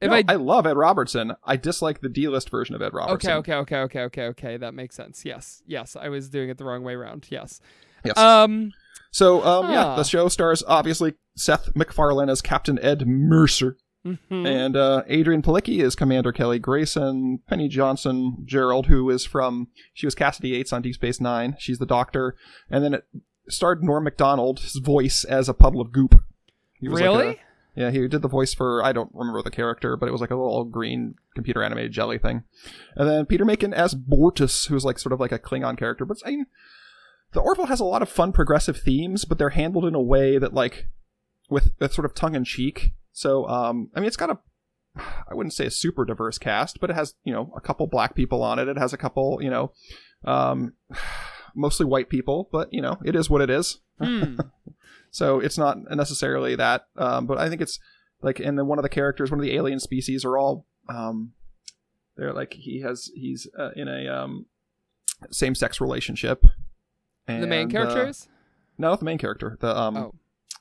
[0.00, 1.32] If No, I I love Ed Robertson.
[1.44, 3.32] I dislike the D list version of Ed Robertson.
[3.32, 5.24] okay, okay, okay, okay, okay, okay, that makes sense.
[5.24, 7.26] Yes, yes, I was doing it the wrong way around.
[7.30, 7.60] Yes.
[8.04, 8.16] Yes.
[8.16, 8.72] Um.
[9.10, 14.46] so, um, yeah, the show stars obviously Seth MacFarlane as Captain Ed Mercer, mhm.
[14.46, 17.40] and uh, Adrianne Palicki is Commander Kelly Grayson.
[17.48, 21.56] Penny Johnson Jerald, who is from she was Cassidy Yates on Deep Space Nine.
[21.58, 22.34] She's the Doctor,
[22.70, 23.04] and then it
[23.48, 26.22] starred Norm Macdonald, his voice as a puddle of goop.
[26.80, 27.28] He was like Really?
[27.28, 27.40] a-
[27.76, 30.30] yeah, he did the voice for I don't remember the character, but it was like
[30.30, 32.42] a little green computer animated jelly thing.
[32.94, 36.06] And then Peter Macon as Bortus, who's like sort of like a Klingon character.
[36.06, 36.46] But I mean,
[37.32, 40.38] the Orville has a lot of fun progressive themes, but they're handled in a way
[40.38, 40.88] that like
[41.50, 42.92] with, with sort of tongue in cheek.
[43.12, 44.38] So um, I mean, it's got a
[45.28, 48.14] I wouldn't say a super diverse cast, but it has you know a couple black
[48.14, 48.68] people on it.
[48.68, 49.72] It has a couple you know
[50.24, 50.74] um,
[51.54, 53.80] mostly white people, but you know it is what it is.
[54.00, 54.36] Hmm.
[55.16, 57.80] So it's not necessarily that, um, but I think it's
[58.20, 61.32] like, and then one of the characters, one of the alien species, are all, um,
[62.18, 64.44] they're like he has he's uh, in a um,
[65.30, 66.44] same-sex relationship.
[67.26, 68.12] the main And, character uh,
[68.76, 69.56] no, the main character.
[69.58, 70.14] The um, Oh.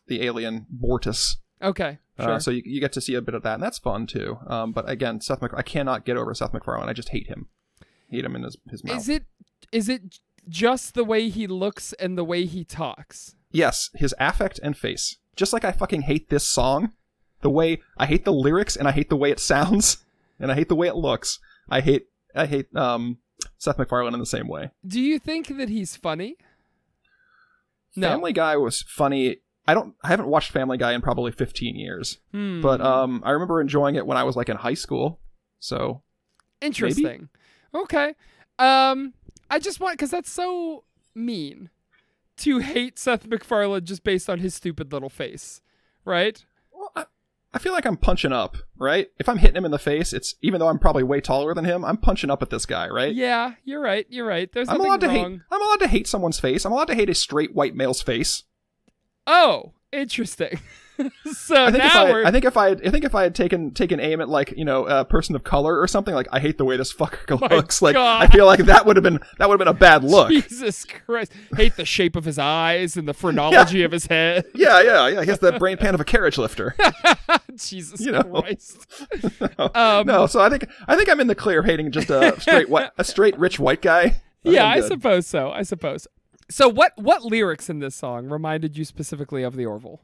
[0.08, 1.36] The alien Bortus.
[1.62, 2.00] Okay.
[2.20, 2.34] Sure.
[2.34, 4.38] Uh, so you, you get to see a bit of that, and that's fun too.
[4.48, 6.88] Um, but again, Seth Mac- I cannot get over Seth MacFarlane.
[6.90, 7.48] I just hate him.
[8.10, 8.98] Hate him in his his mouth.
[8.98, 9.26] is it
[9.72, 13.36] is it just the way he looks and the way he talks?
[13.52, 15.18] Yes, his affect and face.
[15.36, 16.94] Just like I fucking hate this song,
[17.42, 20.06] the way I hate the lyrics and I hate the way it sounds
[20.40, 21.40] and I hate the way it looks.
[21.70, 23.18] I hate I hate um
[23.58, 24.72] Seth MacFarlane in the same way.
[24.86, 26.38] Do you think that he's funny?
[27.96, 28.10] No.
[28.10, 29.38] Family Guy was funny.
[29.68, 32.62] I don't I haven't watched Family Guy in probably 15 years, Hmm.
[32.62, 35.20] but um I remember enjoying it when I was like in high school.
[35.60, 36.04] So,
[36.62, 37.30] Interesting.
[37.74, 38.16] Okay.
[38.60, 39.14] Um,
[39.50, 41.70] I just want because that's so mean
[42.38, 45.62] to hate Seth MacFarlane just based on his stupid little face,
[46.06, 46.44] right?
[46.72, 47.06] well, I,
[47.54, 49.08] I feel like I'm punching up, right?
[49.20, 51.66] If I'm hitting him in the face, it's even though I'm probably way taller than
[51.66, 53.14] him, I'm punching up at this guy, right?
[53.14, 54.06] Yeah, you're right.
[54.10, 54.52] You're right.
[54.52, 55.16] There's I'm allowed to wrong.
[55.32, 55.42] hate.
[55.52, 56.66] I'm allowed to hate someone's face.
[56.66, 58.44] I'm allowed to hate a straight white male's face.
[59.28, 60.60] Oh, interesting.
[61.34, 63.14] so I think if now I, we're I think if I, had, I think if
[63.16, 66.14] I had taken taken aim at like you know a person of color or something,
[66.14, 67.82] like I hate the way this fucker looks.
[67.82, 68.24] Like God.
[68.24, 70.30] I feel like that would have been that would have been a bad look.
[70.30, 74.46] Jesus Christ, hate the shape of his eyes and the phrenology of his head.
[74.56, 75.22] Yeah, yeah, yeah.
[75.22, 76.76] He has the brain pan of a carriage lifter.
[77.56, 78.24] Jesus You know.
[78.24, 78.88] Christ.
[79.60, 82.70] Um, no, so I think I think I'm in the clear hating just a straight
[82.70, 84.22] white, a straight rich white guy.
[84.44, 85.52] Yeah, I suppose so.
[85.52, 86.08] I suppose.
[86.50, 90.02] So what what lyrics in this song reminded you specifically of the Orville?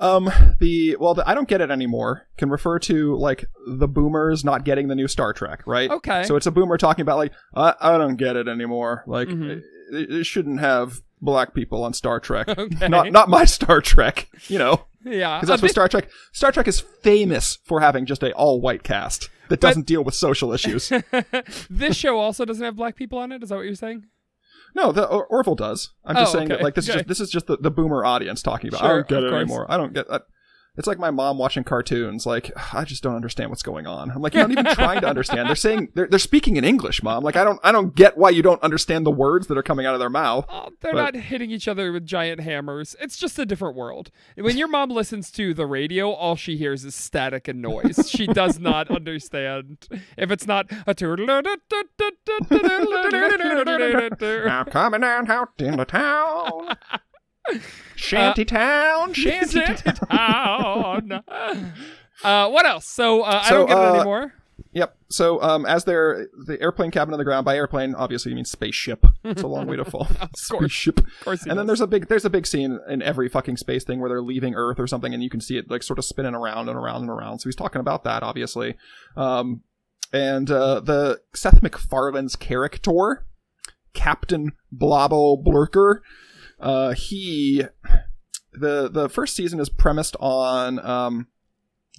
[0.00, 4.44] Um, the well, the I don't get it anymore can refer to like the boomers
[4.44, 5.88] not getting the new Star Trek, right?
[5.88, 6.24] Okay.
[6.24, 9.04] So it's a boomer talking about like I, I don't get it anymore.
[9.06, 9.62] Like Mhm.
[9.92, 12.48] it, it shouldn't have black people on Star Trek.
[12.58, 12.88] Okay.
[12.88, 14.28] Not not my Star Trek.
[14.48, 15.36] You know, Yeah.
[15.38, 16.08] because that's what Star Trek.
[16.32, 20.16] Star Trek is famous for having just a all white cast that doesn't deal with
[20.16, 20.90] social issues.
[21.70, 23.44] this show also doesn't have black people on it.
[23.44, 24.06] Is that what you're saying?
[24.74, 25.90] No, the Or- Orville does.
[26.04, 28.04] I'm just Oh, saying that like this is just this is just the, the boomer
[28.04, 28.82] audience talking about.
[28.82, 29.40] I don't get it course.
[29.42, 29.66] anymore.
[29.68, 30.22] I don't get that.
[30.76, 32.26] It's like my mom watching cartoons.
[32.26, 34.10] Like I just don't understand what's going on.
[34.10, 35.48] I'm like, you're not even trying to understand.
[35.48, 37.22] They're saying they're they're speaking in English, mom.
[37.22, 39.86] Like I don't I don't get why you don't understand the words that are coming
[39.86, 40.46] out of their mouth.
[40.48, 42.96] Oh, they're But- not hitting each other with giant hammers.
[43.00, 44.10] It's just a different world.
[44.36, 48.10] When your mom listens to the radio, all she hears is static and noise.
[48.14, 49.88] She does not understand.
[50.16, 50.94] If it's not a
[54.48, 56.76] I'm coming out in the town.
[57.96, 61.22] Shanty town, shanty town.
[61.22, 61.72] town.
[62.22, 62.86] Uh, what else?
[62.86, 64.32] So uh, I don't get it uh, anymore.
[64.72, 64.96] Yep.
[65.08, 68.44] So, um, as they're the airplane cabin on the ground, by airplane, obviously you mean
[68.44, 69.04] spaceship.
[69.22, 70.04] It's a long way to fall.
[70.08, 70.30] course.
[70.36, 70.98] Spaceship.
[70.98, 73.84] Of course, And then there's a big there's a big scene in every fucking space
[73.84, 76.04] thing where they're leaving Earth or something, and you can see it like sort of
[76.04, 77.40] spinning around and around and around.
[77.40, 78.76] So he's talking about that, obviously.
[79.16, 79.62] Um,
[80.12, 83.26] and uh, the Seth MacFarlane's character,
[83.92, 86.00] Captain Blobbo Blurker,
[86.60, 87.64] uh, he
[88.52, 91.28] the the first season is premised on um,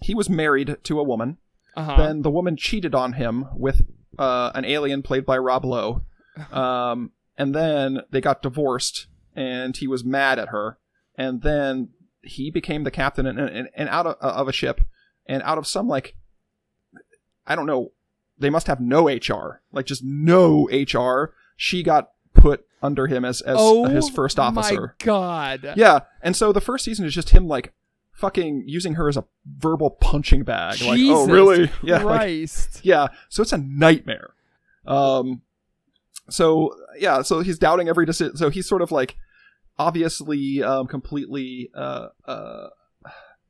[0.02, 1.38] he was married to a woman.
[1.76, 1.98] uh-huh.
[1.98, 3.82] Then the woman cheated on him with
[4.18, 6.04] uh, an alien played by Rob Lowe.
[6.52, 10.78] Um, and then they got divorced, and he was mad at her.
[11.18, 11.92] And then
[12.24, 14.82] he became the captain and, and, and out of, of a ship,
[15.26, 16.18] and out of some like,
[17.48, 17.94] I don't know,
[18.38, 21.34] they must have no HR, like just no HR.
[21.56, 24.76] She got put under him as as oh his first officer.
[24.80, 25.74] Oh, my God.
[25.76, 27.74] Yeah, and so the first season is just him like
[28.14, 30.82] fucking using her as a verbal punching bag.
[30.82, 31.70] like, oh, really?
[31.84, 32.50] Yeah, like,
[32.84, 33.08] yeah.
[33.30, 34.30] So it's a nightmare.
[34.86, 35.42] Um,
[36.30, 38.38] so yeah, so he's doubting every decision.
[38.38, 39.16] So he's sort of like
[39.78, 42.68] obviously um, completely uh, uh,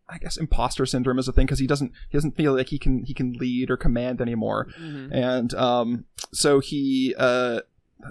[0.09, 2.79] I guess imposter syndrome is a thing because he doesn't he doesn't feel like he
[2.79, 5.09] can he can lead or command anymore, Mhm.
[5.13, 7.61] and um, so he uh,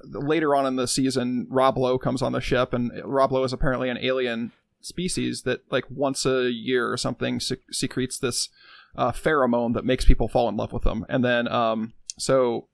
[0.05, 3.53] later on in the season, Rob Lowe comes on the ship, and Rob Lowe is
[3.53, 8.49] apparently an alien species that like once a year or something sec- secretes this
[8.97, 12.68] uh, pheromone that makes people fall in love with them, and then um, so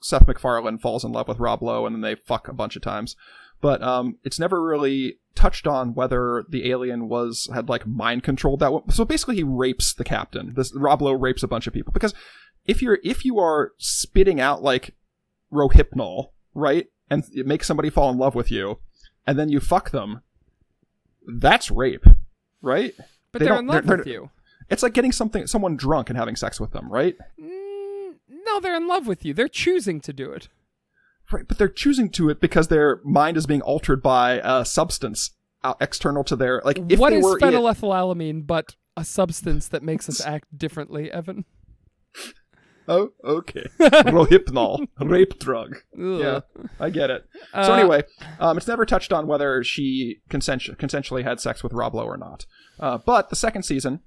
[0.00, 2.82] Seth MacFarlane falls in love with Rob Lowe, and then they fuck a bunch of
[2.82, 3.16] times.
[3.60, 8.60] But um, it's never really touched on whether the alien was had like mind controlled
[8.60, 8.72] that.
[8.72, 8.90] One.
[8.90, 10.52] So basically, he rapes the captain.
[10.54, 12.12] This Rob Lowe rapes a bunch of people because
[12.66, 14.94] if you're if you are spitting out like
[15.50, 18.78] rohypnol, right, and it makes somebody fall in love with you,
[19.26, 20.22] and then you fuck them,
[21.26, 22.04] that's rape,
[22.62, 22.94] right?
[23.32, 24.30] But They they're in love they're- with they're- you.
[24.70, 27.16] It's like getting something someone drunk and having sex with them, right?
[27.38, 28.14] Mm,
[28.46, 29.34] no, they're in love with you.
[29.34, 30.48] They're choosing to do it.
[31.30, 35.30] Right, but they're choosing to it because their mind is being altered by a substance
[35.62, 36.78] uh, external to their like.
[36.90, 41.44] If what they is phenylethylamine but a substance that makes us act differently, Evan?
[42.88, 45.76] Oh, okay, rohypnol, rape drug.
[45.94, 46.20] Ugh.
[46.20, 46.40] Yeah,
[46.80, 47.26] I get it.
[47.52, 48.02] Uh, so anyway,
[48.38, 52.16] um, it's never touched on whether she consent- consensually had sex with Rob Lowe or
[52.16, 52.46] not.
[52.78, 54.00] Uh, but the second season,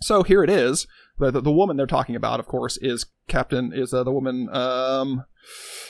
[0.00, 0.86] so here it is.
[1.18, 4.48] The, the, the woman they're talking about, of course, is Captain is uh, the woman
[4.54, 5.24] um,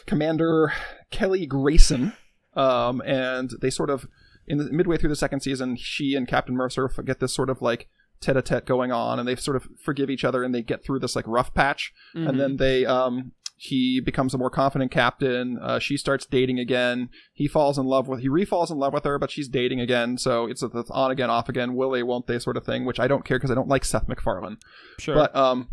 [0.07, 0.73] Commander
[1.11, 2.15] Kelly Grayson,
[2.55, 4.09] um, and they sort of
[4.49, 7.61] in the midway through the second season, she and Captain Mercer get this sort of
[7.61, 7.89] like
[8.21, 11.17] tete-a-tete going on, and they sort of forgive each other, and they get through this
[11.17, 12.29] like rough patch, mhm.
[12.29, 15.59] and then they um he becomes a more confident captain.
[15.59, 17.11] Uh, she starts dating again.
[17.33, 20.17] He falls in love with he refalls in love with her, but she's dating again.
[20.17, 22.85] So it's it's on again, off again, will they, won't they, sort of thing.
[22.85, 24.59] Which I don't care because I don't like Seth MacFarlane.
[24.99, 25.17] sure.
[25.17, 25.71] But um,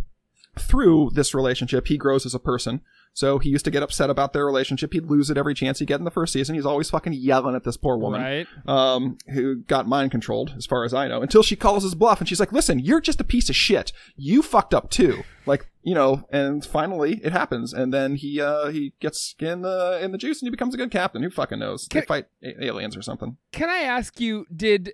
[0.57, 2.81] through this relationship, he grows as a person.
[3.15, 4.91] So he used to get upset about their relationship.
[4.91, 6.53] He'd lose it every chance he get in the first season.
[6.53, 8.47] He's always fucking yelling at this poor woman right?
[8.67, 12.19] um, who got mind controlled, as far as I know, until she calls his bluff
[12.19, 13.93] and she's like, listen, you're just a piece of shit.
[14.17, 15.23] You fucked up too.
[15.45, 17.71] Like, you know, and finally it happens.
[17.71, 20.77] And then he, uh, he gets in the, in the juice and he becomes a
[20.77, 21.23] good captain.
[21.23, 21.87] Who fucking knows?
[21.87, 23.37] They Can- fight a- aliens or something.
[23.53, 24.91] Can I ask you, did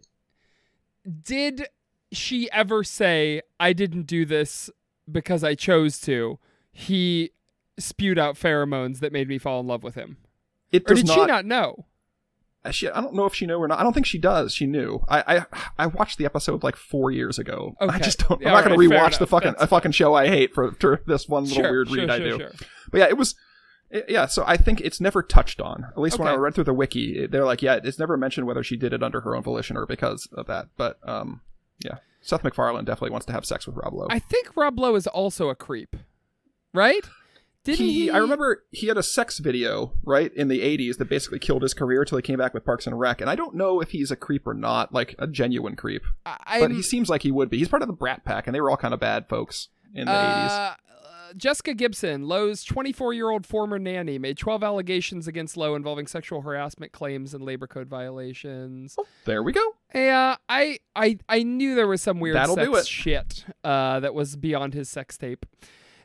[1.24, 1.68] did
[2.12, 4.70] she ever say, I didn't do this
[5.12, 6.38] because I chose to?
[6.72, 7.32] He
[7.82, 10.18] spewed out pheromones that made me fall in love with him.
[10.72, 11.86] It Or did not, she not know?
[12.70, 13.80] she, I don't know if she knew or not.
[13.80, 14.54] I don't think she does.
[14.54, 15.04] She knew.
[15.10, 15.46] I, I,
[15.80, 17.76] I watched the episode like four years ago.
[17.82, 20.28] I just don't, I'm not going to rewatch the fucking, That's a fucking show I
[20.28, 22.38] hate for, for this one little Sure, weird sure, read I do.
[22.38, 22.52] sure.
[22.92, 23.34] But yeah, it was.
[23.90, 25.86] it- Yeah, so I think it's never touched on.
[25.86, 28.64] At least when I read through the wiki, they're like, yeah, it's never mentioned whether
[28.64, 30.68] she did it under her own volition or because of that.
[30.78, 31.42] But um,
[31.84, 34.08] yeah, Seth MacFarlane definitely wants to have sex with Rob Lowe.
[34.12, 35.96] I think Rob Lowe is also a creep,
[36.76, 37.10] right?
[37.64, 37.94] Didn't he?
[37.94, 41.62] he, I remember he had a sex video right in the '80s that basically killed
[41.62, 43.22] his career till he came back with Parks and Rec.
[43.22, 46.04] And I don't know if he's a creep or not, like a genuine creep.
[46.26, 47.60] I, But he seems like he would be.
[47.60, 50.06] He's part of the Brat Pack, and they were all kind of bad folks in
[50.06, 50.48] the '80s.
[50.50, 50.76] Uh, uh,
[51.38, 56.42] Jessica Gibson, Lowe's 24 year old former nanny, made 12 allegations against Lowe involving sexual
[56.42, 58.96] harassment claims and labor code violations.
[58.98, 59.76] Oh, There we go.
[59.94, 64.36] Yeah, I, I I knew there was some weird That'll sex shit uh, that was
[64.36, 65.46] beyond his sex tape.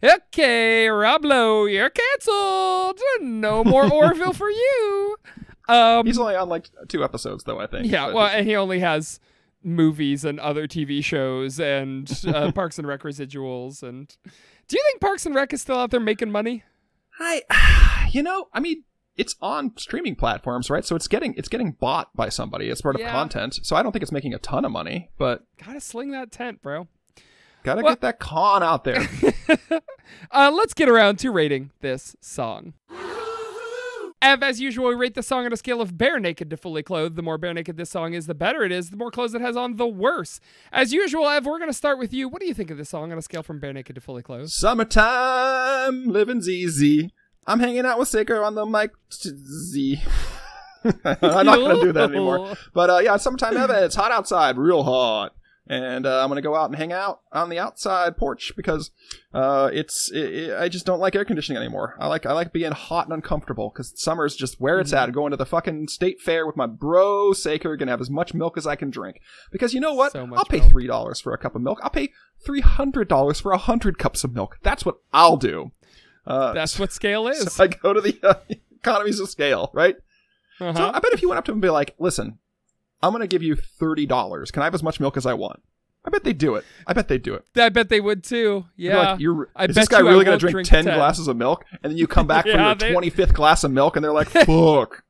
[0.02, 3.00] Okay, Rob Lowe, you're canceled.
[3.20, 5.16] No more Orville for you.
[5.68, 7.58] Um, He's only on like two episodes, though.
[7.58, 7.90] I think.
[7.90, 9.20] yeah, But well, and he only has
[9.62, 13.82] movies and other TV shows and uh, Parks and Rec residuals.
[13.82, 14.14] And
[14.68, 16.62] do you think Parks and Rec is still out there making money?
[17.18, 18.84] I, you know, I mean,
[19.16, 20.84] it's on streaming platforms, right?
[20.84, 22.68] So it's getting it's getting bought by somebody.
[22.68, 23.58] It's part of content.
[23.62, 26.60] So I don't think it's making a ton of money, but Gotta sling that tent,
[26.62, 26.86] bro.
[27.66, 29.06] Gotta Well- get that con out there.
[30.30, 32.72] uh, let's get around to rating this song.
[34.22, 36.82] Ev, as usual, we rate the song on a scale of bare naked to fully
[36.82, 37.16] clothed.
[37.16, 38.88] The more bare naked this song is, the better it is.
[38.90, 40.40] The more clothes it has on, the worse.
[40.72, 42.26] As usual, Ev, we're going to start with you.
[42.28, 44.22] What do you think of this song on a scale from bare naked to fully
[44.22, 44.50] clothed?
[44.50, 47.12] Summertime, living's easy.
[47.46, 48.92] I'm hanging out with Saker on the mic.
[49.12, 50.00] Z.
[51.04, 52.56] I'm not gonna do that anymore.
[52.72, 53.84] But uh, yeah, summertime Evan.
[53.84, 55.34] It's hot outside, real hot,
[55.68, 58.90] and uh, I'm gonna go out and hang out on the outside porch because
[59.34, 61.96] uh, it's it, it- I just don't like air conditioning anymore.
[61.98, 65.08] I like I like being hot and uncomfortable because summer's just where it's Mm-hmm.
[65.10, 65.12] at.
[65.12, 68.56] Going to the fucking state fair with my bro Saker, gonna have as much milk
[68.56, 69.20] as I can drink.
[69.50, 70.12] Because you know what?
[70.12, 70.70] So I'll pay milk.
[70.70, 71.80] three dollars for a cup of milk.
[71.82, 72.12] I'll pay
[72.44, 74.58] three hundred dollars for a hundred cups of milk.
[74.62, 75.72] That's what I'll do.
[76.26, 77.52] Uh, That's what scale is.
[77.52, 78.34] so I go to the uh,
[78.72, 79.96] economies of scale, right?
[80.60, 80.74] Uh-huh.
[80.74, 82.38] So I bet if you went up to him and be like, "Listen,
[83.02, 84.50] I'm going to give you thirty dollars.
[84.50, 85.62] Can I have as much milk as I want?"
[86.04, 86.64] I bet they do it.
[86.86, 87.44] I bet they do it.
[87.56, 88.66] I bet they would too.
[88.76, 88.96] Yeah.
[89.12, 90.94] like, you're, I is bet this guy you really gonna drink, drink 10, 10.
[90.94, 91.64] glasses of milk?
[91.82, 94.12] And then you come back for Yeah, your they- 25th glass of milk and they're
[94.12, 95.02] like, fuck.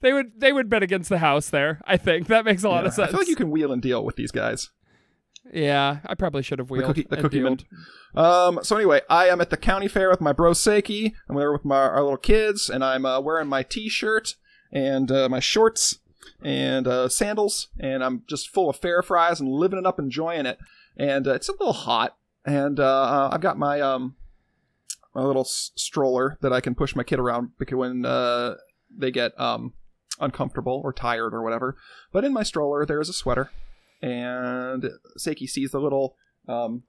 [0.00, 1.82] They would they would bet against the house there.
[1.84, 3.08] I think that makes a lot Yeah, of sense.
[3.08, 4.70] I feel like you can wheel and deal with these guys.
[5.52, 6.86] Yeah, I probably should have wheeled.
[6.86, 7.58] cookie- the cookie man.
[8.14, 11.12] Um, so anyway, I am at the county fair with my bro Seiki.
[11.28, 14.36] I'm there with my our little kids, and I'm uh, wearing my t-shirt
[14.72, 15.98] and uh, my shorts
[16.42, 20.46] and uh, sandals, and I'm just full of fair fries and living it up, enjoying
[20.46, 20.58] it.
[20.96, 24.16] And uh, it's a little hot, and uh, I've got my um
[25.14, 28.54] my little s- stroller that I can push my kid around because when uh,
[28.96, 29.72] they get um
[30.20, 31.76] uncomfortable or tired or whatever.
[32.12, 33.50] But in my stroller, there is a sweater,
[34.02, 36.16] and Seiki sees the little
[36.48, 36.82] um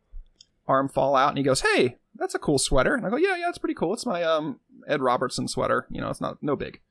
[0.68, 3.36] arm fall out and he goes, "Hey, that's a cool sweater." And I go, "Yeah,
[3.38, 3.94] yeah, it's pretty cool.
[3.94, 5.88] It's my um Ed Robertson sweater.
[5.90, 6.82] You know, it's not no big."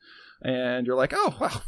[0.42, 1.62] And you're like, "Oh, well,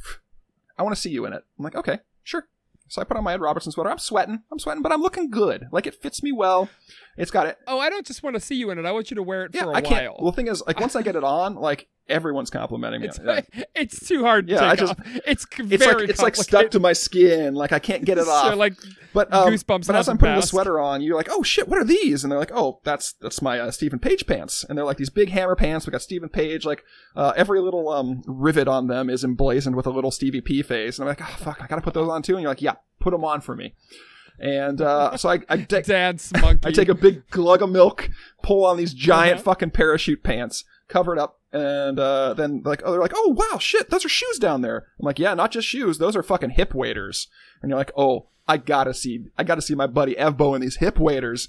[0.79, 2.47] I want to see you in it." I'm like, "Okay, sure."
[2.89, 3.91] So I put on my Ed Robertson sweater.
[3.91, 4.43] I'm sweating.
[4.53, 5.67] I'm sweating, but I'm looking good.
[5.73, 6.69] Like it fits me well.
[7.17, 7.57] It's got it.
[7.67, 8.85] Oh, I don't just want to see you in it.
[8.85, 10.13] I want you to wear it Yeah, for a I can't.
[10.13, 10.23] while.
[10.25, 13.09] Well, the thing is, like once I get it on, like everyone's complimenting me.
[13.09, 13.19] it's.
[13.25, 13.41] Yeah.
[13.75, 15.07] it's too hard to Yeah, take I just- off.
[15.27, 17.55] It's It's very like it's like stuck to my skin.
[17.55, 18.51] Like I can't get it off.
[18.53, 18.75] So, like
[19.13, 21.79] But um, Goosebumps But as I'm putting the sweater on, you're like, "Oh shit, what
[21.79, 24.85] are these?" And they're like, "Oh, that's that's my uh, Steven Page pants." And they're
[24.85, 25.87] like these big hammer pants.
[25.87, 26.65] We got Steven Page.
[26.65, 26.83] Like
[27.17, 30.99] uh, every little um, rivet on them is emblazoned with a little Stevie P face.
[30.99, 32.75] And I'm like, "Oh fuck, I gotta put those on too." And you're like, "Yeah,
[33.01, 33.75] put them on for me."
[34.41, 36.67] And uh, so I I, take dance monkey.
[36.67, 38.09] I take a big glug of milk,
[38.43, 39.43] pull on these giant Uh-huh.
[39.45, 43.59] fucking parachute pants, cover it up, and uh, then like, oh, they're like, oh wow,
[43.59, 44.87] shit, those are shoes down there.
[44.99, 47.29] I'm like, yeah, not just shoes, those are fucking hip waders.
[47.61, 50.77] And you're like, oh, I gotta see, I gotta see my buddy Evbo in these
[50.77, 51.49] hip waders.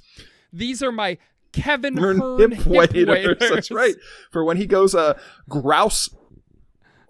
[0.51, 1.18] These are my
[1.51, 3.06] Kevin Hearn hip waders.
[3.08, 3.38] waders.
[3.39, 3.95] That's right.
[4.32, 5.18] For when he goes uh
[5.49, 6.10] grouse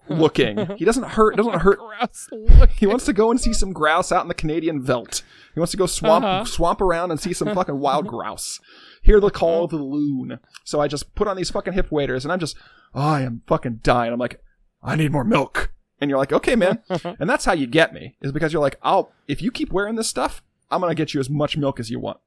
[0.10, 1.36] looking, he doesn't hurt.
[1.38, 1.80] Doesn't hurt.
[1.80, 2.30] Grouse.
[2.78, 5.24] He wants to go and see some grouse out in the Canadian veldt.
[5.54, 6.46] He wants to go swamp Uh-huh.
[6.46, 8.60] swamp around and see some fucking wild grouse.
[9.04, 10.40] Hear the call of the loon.
[10.64, 12.58] So I just put on these fucking hip waders and I'm just,
[12.96, 14.14] oh, I am fucking dying.
[14.14, 14.42] I'm like,
[14.82, 15.72] I need more milk.
[16.00, 16.82] And you're like, okay, man.
[16.90, 19.96] and that's how you get me, is because you're like, I'll, if you keep wearing
[19.96, 20.42] this stuff,
[20.72, 22.20] I'm going to get you as much milk as you want,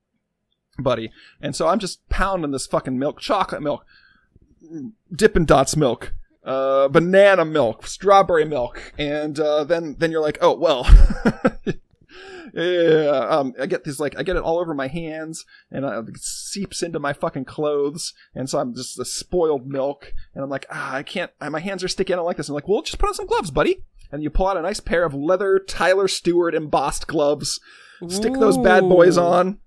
[0.79, 1.11] buddy.
[1.41, 3.85] And so I'm just pounding this fucking milk, chocolate milk,
[5.15, 6.13] Dippin' Dots milk,
[6.45, 10.87] uh, banana milk, strawberry milk, and uh, then then you're like, oh well.
[12.57, 16.03] yeah, um, I get these like I get it all over my hands, and uh,
[16.09, 20.49] it seeps into my fucking clothes, and so I'm just the spoiled milk, and I'm
[20.51, 21.31] like, ah, I can't.
[21.41, 22.15] uh, My hands are sticky.
[22.15, 22.49] I don't like this.
[22.49, 23.83] I'm like, well, just put on some gloves, buddy.
[24.11, 27.59] And you pull out a nice pair of leather Tyler Stewart embossed gloves,
[28.09, 29.59] stick those bad boys on,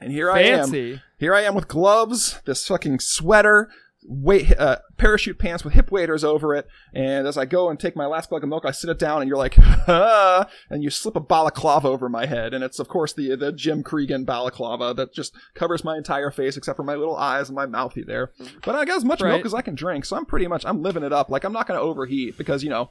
[0.00, 0.58] and here I am.
[0.64, 1.00] Fancy.
[1.16, 3.70] Here I am with gloves, this fucking sweater,
[4.10, 6.66] weight, uh, parachute pants with hip waders over it.
[6.94, 9.20] And as I go and take my last glug of milk, I sit it down,
[9.20, 12.88] and you're like, ah, and you slip a balaclava over my head, and it's of
[12.88, 16.94] course the the Jim Creeggan balaclava that just covers my entire face except for my
[16.94, 18.32] little eyes and my mouthy there.
[18.64, 19.30] But I got as much Right.
[19.32, 21.28] milk as I can drink, so I'm pretty much I'm living it up.
[21.28, 22.90] Like I'm not going to overheat because you know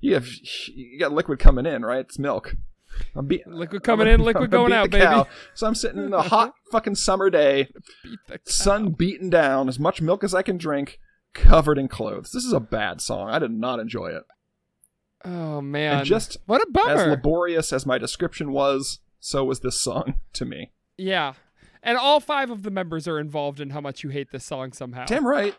[0.00, 0.28] you have
[0.74, 2.00] you got liquid coming in, right?
[2.00, 2.54] It's milk.
[3.14, 5.04] I'm be- Liquid coming I'm in, liquid going beat out, baby.
[5.04, 5.26] cow.
[5.54, 7.68] So I'm sitting in a hot fucking summer day,
[8.02, 10.98] Beat the sun beaten down, as much milk as I can drink,
[11.34, 12.30] covered in clothes.
[12.32, 13.30] This is a bad song.
[13.30, 14.24] I did not enjoy it.
[15.24, 15.98] Oh man.
[15.98, 16.92] And just what a bummer.
[16.92, 20.72] As laborious as my description was, so was this song to me.
[20.96, 21.34] yeah.
[21.82, 24.72] And all five of the members are involved in how much you hate this song
[24.72, 25.06] somehow.
[25.06, 25.54] Damn right.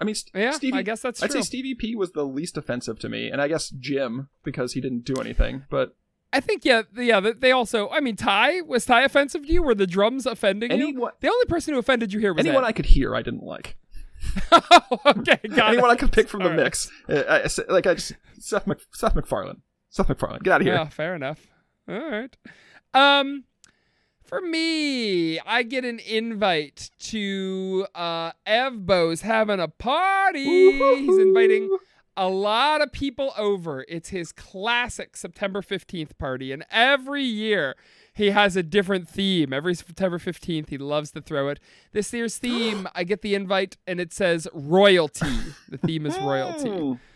[0.00, 1.42] I mean, Yeah, Stevie, I guess that's I'd true.
[1.42, 4.80] say Stevie P was the least offensive to me, and I guess Jim because he
[4.80, 5.62] didn't do anything.
[5.70, 5.94] But
[6.34, 7.20] I think yeah, yeah.
[7.20, 7.88] They also.
[7.90, 9.62] I mean, Ty was Ty offensive to you?
[9.62, 11.10] Were the drums offending you?
[11.20, 12.66] The only person who offended you here was anyone Ed.
[12.66, 13.76] I could hear, I didn't like.
[14.50, 15.92] oh, okay, got anyone it.
[15.92, 16.64] I could pick from the All right.
[16.64, 16.90] mix.
[17.08, 17.22] Uh,
[17.68, 19.62] I, like I just Seth, Mc, Seth MacFarlane.
[19.90, 20.74] Seth MacFarlane, get out of here.
[20.74, 21.46] Yeah, fair enough.
[21.88, 22.36] All right.
[22.94, 23.44] Um,
[24.24, 30.42] for me, I get an invite to uh Evbo's having a party.
[30.42, 31.68] He's inviting
[32.16, 33.84] a lot of people over.
[33.88, 37.74] It's his classic September 15th party, and every year
[38.12, 39.52] he has a different theme.
[39.52, 41.60] Every September 15th, he loves to throw it.
[41.92, 45.26] This year's theme, I get the invite, and it says royalty.
[45.68, 46.98] The theme is royalty.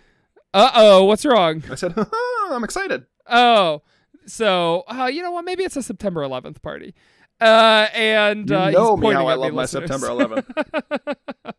[0.55, 1.63] Uh oh, what's wrong?
[1.71, 1.93] I said,
[2.51, 3.05] I'm excited.
[3.27, 3.83] Oh,
[4.27, 5.45] so uh, you know what?
[5.45, 6.95] Maybe it's a September 11th party.
[7.39, 9.91] Uh, and You uh, know he's me how I love my listeners.
[9.91, 11.53] September 11th.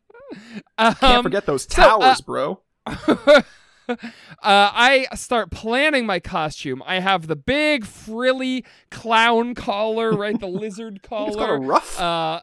[0.79, 2.61] um, Can't forget those so, uh, towers, bro.
[3.89, 3.95] uh,
[4.41, 6.83] I start planning my costume.
[6.85, 10.39] I have the big frilly clown collar, right?
[10.39, 11.57] The lizard think it's collar.
[11.57, 11.99] called a ruff.
[11.99, 12.41] Uh,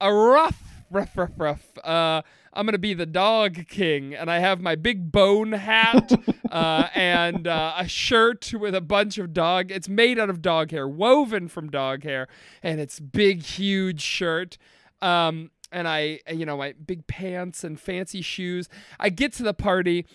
[0.00, 1.78] a rough, rough, rough, rough.
[1.78, 2.22] Uh,
[2.56, 6.12] I'm gonna be the dog king, and I have my big bone hat
[6.52, 9.72] uh, and uh, a shirt with a bunch of dog.
[9.72, 12.28] It's made out of dog hair, woven from dog hair,
[12.62, 14.56] and it's big, huge shirt.
[15.02, 18.68] Um, and I, you know, my big pants and fancy shoes.
[18.98, 20.06] I get to the party.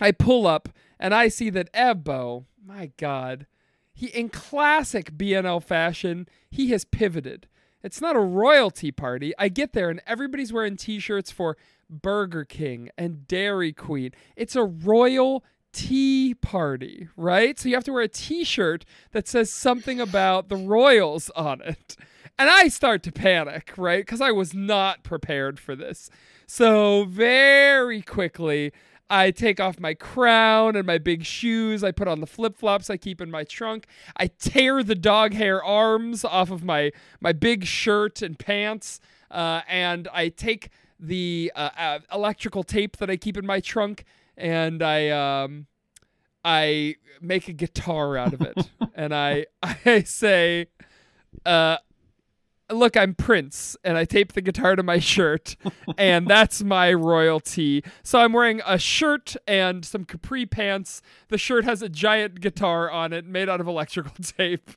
[0.00, 0.68] I pull up
[1.00, 3.46] and I see that Ebbo, my God,
[3.94, 7.48] he in classic BNL fashion, he has pivoted.
[7.82, 9.32] It's not a royalty party.
[9.38, 11.56] I get there and everybody's wearing t-shirts for
[11.88, 14.12] Burger King and Dairy Queen.
[14.36, 17.58] It's a royal tea party, right?
[17.58, 21.96] So you have to wear a t-shirt that says something about the royals on it.
[22.38, 24.04] And I start to panic, right?
[24.04, 26.08] Because I was not prepared for this.
[26.46, 28.72] So very quickly,
[29.10, 31.82] I take off my crown and my big shoes.
[31.82, 33.86] I put on the flip flops I keep in my trunk.
[34.16, 39.62] I tear the dog hair arms off of my my big shirt and pants, uh,
[39.66, 40.70] and I take
[41.00, 44.04] the uh, uh, electrical tape that I keep in my trunk
[44.38, 45.66] and I um,
[46.44, 50.66] I make a guitar out of it, and I I say,
[51.44, 51.78] uh,
[52.70, 55.56] look, I'm Prince, and I tape the guitar to my shirt,
[55.98, 57.84] and that's my royalty.
[58.02, 61.02] So I'm wearing a shirt and some capri pants.
[61.28, 64.70] The shirt has a giant guitar on it made out of electrical tape.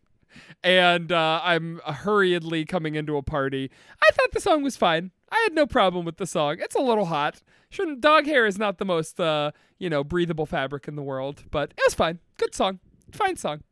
[0.64, 3.70] And uh, I'm hurriedly coming into a party.
[4.02, 5.12] I thought the song was fine.
[5.32, 6.58] I had no problem with the song.
[6.60, 7.42] It's a little hot.
[7.70, 11.44] Shouldn't dog hair is not the most uh, you know, breathable fabric in the world,
[11.50, 12.20] but it was fine.
[12.38, 12.80] Good song.
[13.12, 13.64] Fine song.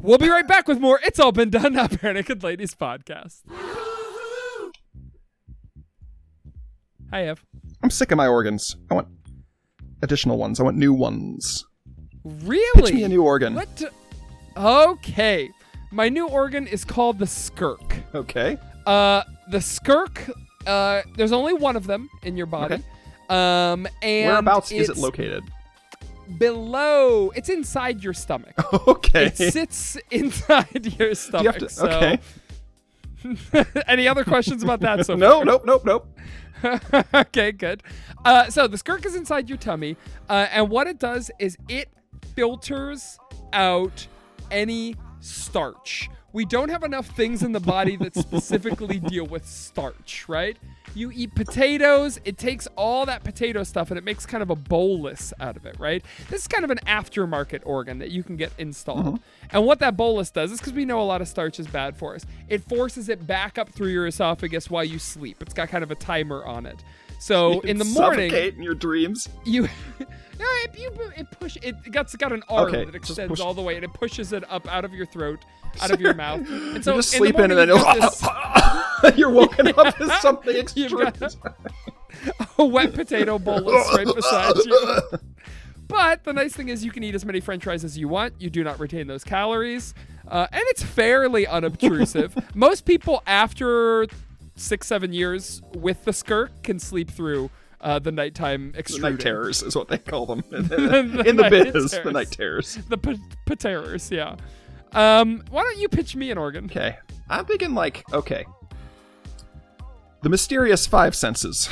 [0.00, 3.40] We'll be right back with more It's All Been Done Now Barenaked Ladies podcast.
[7.10, 7.44] Hi, Ev.
[7.82, 8.76] I'm sick of my organs.
[8.90, 9.08] I want
[10.02, 10.60] additional ones.
[10.60, 11.64] I want new ones.
[12.24, 12.82] Really?
[12.82, 13.54] Pitch me a new organ.
[13.54, 13.82] What?
[14.56, 15.50] Okay.
[15.90, 17.96] My new organ is called the skirk.
[18.14, 18.58] Okay.
[18.86, 20.30] Uh, the skirk.
[20.66, 22.74] Uh, there's only one of them in your body.
[22.74, 22.84] Okay.
[23.28, 25.42] Um, and Whereabouts is it located?
[26.38, 27.30] Below.
[27.34, 28.54] It's inside your stomach.
[28.88, 29.26] okay.
[29.26, 31.46] It sits inside your you stomach.
[31.54, 31.68] have to?
[31.68, 32.18] so- Okay.
[33.86, 35.04] Any other questions about that?
[35.04, 36.06] So No, nope, nope, nope.
[37.14, 37.82] okay, good.
[38.24, 39.96] Uh, so the skirk is inside your tummy,
[40.28, 41.88] uh, and what it does is it
[42.34, 43.18] filters
[43.52, 44.06] out
[44.50, 46.08] any starch.
[46.32, 50.56] We don't have enough things in the body that specifically deal with starch, right?
[50.94, 54.56] You eat potatoes, it takes all that potato stuff and it makes kind of a
[54.56, 56.04] bolus out of it, right?
[56.28, 59.06] This is kind of an aftermarket organ that you can get installed.
[59.06, 59.56] Mm-hmm.
[59.56, 61.96] And what that bolus does is because we know a lot of starch is bad
[61.96, 65.40] for us, it forces it back up through your esophagus while you sleep.
[65.40, 66.82] It's got kind of a timer on it.
[67.18, 69.28] So in the morning, Suffocate in your dreams.
[69.44, 69.68] you
[70.40, 73.62] no, it, you, it push it got got an arm Okay, that extends all the
[73.62, 75.44] way and it pushes it up out of your throat,
[75.80, 76.40] out of your mouth.
[76.48, 78.00] And so you just in the sleep in and then got
[79.02, 80.88] this- you're woken up as something extreme.
[80.90, 81.36] got-
[82.58, 85.00] a wet potato bolus right beside you.
[85.88, 88.34] But the nice thing is you can eat as many french fries as you want.
[88.38, 89.92] You do not retain those calories.
[90.28, 92.36] Uh, and it's fairly unobtrusive.
[92.54, 94.06] Most people after
[94.54, 97.50] six, seven years with the skirk can sleep through
[97.80, 101.36] uh, the nighttime The night terrors is what they call them in The the, in
[101.36, 101.90] the night biz.
[101.90, 102.12] The terrors.
[102.12, 102.78] night terrors.
[102.88, 104.36] The p- paterers, yeah.
[104.92, 106.64] Um, why don't you pitch me an organ?
[106.66, 106.96] Okay,
[107.28, 108.44] I'm thinking like okay,
[110.22, 111.68] the mysterious five senses: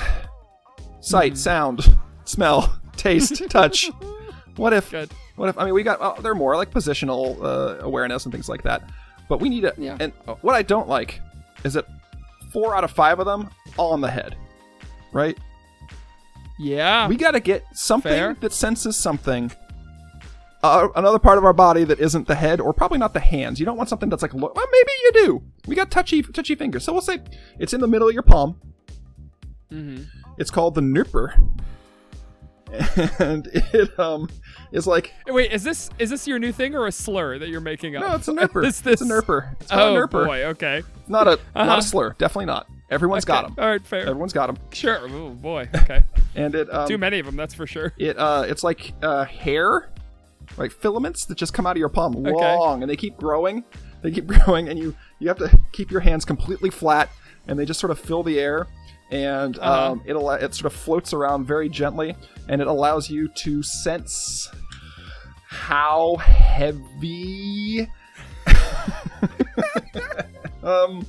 [1.00, 1.36] sight, Hmm.
[1.36, 3.90] sound, smell, taste, touch.
[4.56, 4.90] What if?
[4.90, 5.10] Good.
[5.36, 5.58] What if?
[5.58, 5.98] I mean, we got.
[6.00, 8.88] Oh, they're more like positional uh, awareness and things like that.
[9.28, 9.74] But we need a.
[9.76, 9.96] Yeah.
[10.00, 11.20] And what I don't like
[11.64, 11.86] is that
[12.52, 14.36] four out of five of them all on the head,
[15.12, 15.36] right?
[16.58, 17.08] Yeah.
[17.08, 18.36] We got to get something Fair.
[18.40, 19.50] that senses something.
[20.62, 23.60] Uh, another part of our body that isn't the head, or probably not the hands.
[23.60, 25.42] You don't want something that's like, well, maybe you do.
[25.68, 27.20] We got touchy, touchy fingers, so we'll say
[27.60, 28.60] it's in the middle of your palm.
[29.72, 30.06] Mhm.
[30.36, 31.34] It's called the Nurper,
[33.20, 34.28] and it um
[34.72, 37.60] is like Wait, is this is this your new thing or a slur that you're
[37.60, 38.02] making up?
[38.02, 38.64] no, it's a Nurper.
[38.66, 39.52] Is this It's a Nurper.
[39.60, 40.82] It's Oh a boy, okay.
[41.06, 41.76] Not a not Uh-huh.
[41.78, 42.14] a slur.
[42.18, 42.66] Definitely not.
[42.90, 43.50] Everyone's got 'em.
[43.50, 43.64] got them.
[43.64, 44.00] All right, fair.
[44.06, 44.58] Everyone's got them.
[44.72, 45.00] Sure.
[45.08, 45.68] Oh boy.
[45.74, 46.02] Okay.
[46.34, 47.92] And it um, Too many of them, that's for sure.
[47.98, 49.90] It uh, it's like uh, hair,
[50.56, 53.64] like filaments that just come out of your palm, long, and they keep growing.
[54.02, 57.10] They keep growing, and you you have to keep your hands completely flat,
[57.46, 58.66] and they just sort of fill the air,
[59.10, 59.92] and Uh-huh.
[59.92, 62.14] um, it al- it sort of floats around very gently,
[62.48, 64.48] and it allows you to sense
[65.48, 67.88] how heavy,
[70.62, 71.06] um,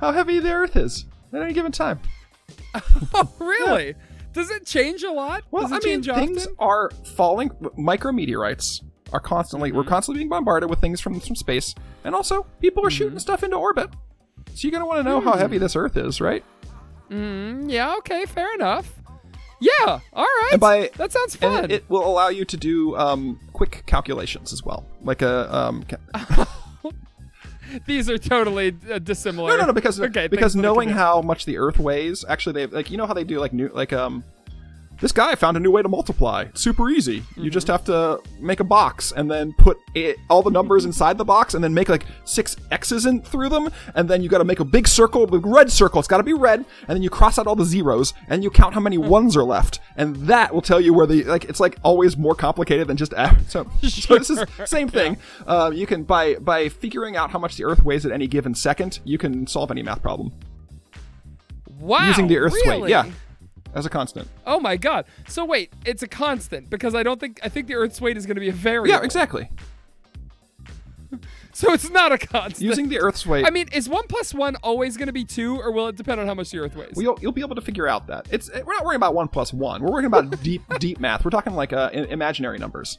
[0.00, 2.00] how heavy the Earth is at any given time.
[3.14, 3.94] Oh, really?
[4.32, 5.42] Does it change a lot?
[5.50, 7.50] Well, Does it I mean, change things are falling.
[7.78, 8.82] Micrometeorites
[9.12, 9.72] are constantly.
[9.72, 11.74] We're constantly being bombarded with things from from space,
[12.04, 12.96] and also people are Mm-hmm.
[12.96, 13.90] shooting stuff into orbit.
[14.54, 15.38] So you're gonna want to know how Hmm.
[15.38, 16.44] heavy this Earth is, right?
[17.10, 17.94] Mm, yeah.
[17.98, 18.24] Okay.
[18.26, 18.94] Fair enough.
[19.60, 19.98] Yeah.
[20.14, 20.56] All right.
[20.58, 21.64] By that sounds fun.
[21.64, 25.82] it, it will allow you to do um, quick calculations as well, like a um,
[25.84, 26.46] ca-
[27.86, 29.50] These are totally uh, dissimilar.
[29.50, 32.24] no, no, no, because okay, because thanks for the knowing how much the Earth weighs,
[32.28, 34.24] actually, they like you know how they do like new like um.
[35.00, 36.42] This guy found a new way to multiply.
[36.42, 37.22] It's super easy.
[37.36, 37.72] You just Mm-hmm.
[37.72, 41.54] have to make a box and then put it, all the numbers inside the box
[41.54, 43.70] and then make like six X's in through them.
[43.94, 45.98] And then you got to make a big circle, big red circle.
[46.00, 46.64] It's got to be red.
[46.88, 49.42] And then you cross out all the zeros and you count how many ones are
[49.44, 49.80] left.
[49.96, 53.14] And that will tell you where the, like, it's like always more complicated than just,
[53.14, 55.16] uh, so, so this is same thing.
[55.46, 58.54] Uh, you can, by, by figuring out how much the Earth weighs at any given
[58.54, 60.32] second, you can solve any math problem
[61.78, 62.82] wow, using the Earth's really?
[62.82, 62.90] weight.
[62.90, 63.10] Yeah.
[63.74, 64.28] As a constant.
[64.46, 65.04] Oh my god.
[65.28, 68.26] So wait, it's a constant because I don't think I think the Earth's weight is
[68.26, 68.88] going to be a variable.
[68.96, 69.48] Yeah, exactly.
[71.52, 72.60] So it's not a constant.
[72.62, 73.44] Using the Earth's weight.
[73.44, 76.20] I mean, is one plus one always going to be two, or will it depend
[76.20, 76.92] on how much the Earth weighs?
[76.94, 79.26] Well, you'll, you'll be able to figure out that it's we're not worrying about one
[79.26, 79.82] plus one.
[79.82, 81.24] We're worrying about deep deep math.
[81.24, 82.98] We're talking like uh, imaginary numbers.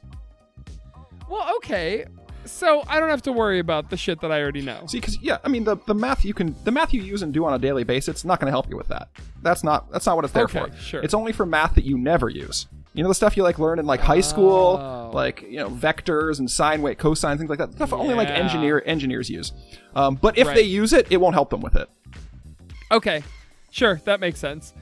[1.30, 2.06] well, okay.
[2.46, 4.86] So I don't have to worry about the shit that I already know.
[4.88, 7.34] See, because yeah, I mean the, the math you can the math you use and
[7.34, 9.10] do on a daily basis, it's not going to help you with that.
[9.42, 10.76] That's not that's not what it's there Okay, for.
[10.78, 11.02] sure.
[11.04, 12.68] It's only for math that you never use.
[12.94, 15.12] You know the stuff you like learn in like high school, Oh.
[15.14, 17.72] like you know vectors and sine wave, cosine, things like that.
[17.74, 19.54] Stuff only like engineer engineers use.
[19.96, 20.56] Um, but if Right.
[20.58, 21.88] they use it, it won't help them with it
[22.92, 23.24] Okay,
[23.72, 24.74] sure, that makes sense.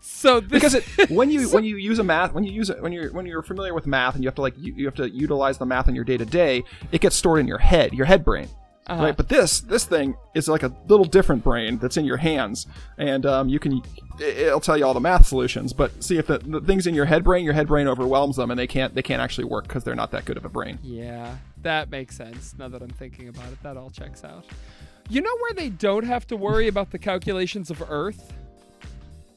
[0.00, 2.80] So this, because it when you when you use a math when you use it
[2.82, 4.94] when you're when you're familiar with math and you have to like you, you have
[4.96, 6.62] to utilize the math in your day to day,
[6.92, 8.48] it gets stored in your head, your head brain.
[8.86, 9.04] Uh-huh.
[9.04, 12.66] Right, but this this thing is like a little different brain that's in your hands,
[12.98, 13.82] and um, you can
[14.18, 15.72] it- it'll tell you all the math solutions.
[15.72, 18.50] But see if the, the things in your head brain, your head brain overwhelms them,
[18.50, 20.80] and they can't they can't actually work because they're not that good of a brain.
[20.82, 22.54] yeah, that makes sense.
[22.58, 24.44] Now that I'm thinking about it, that all checks out.
[25.08, 28.32] You know where they don't have to worry about the calculations of Earth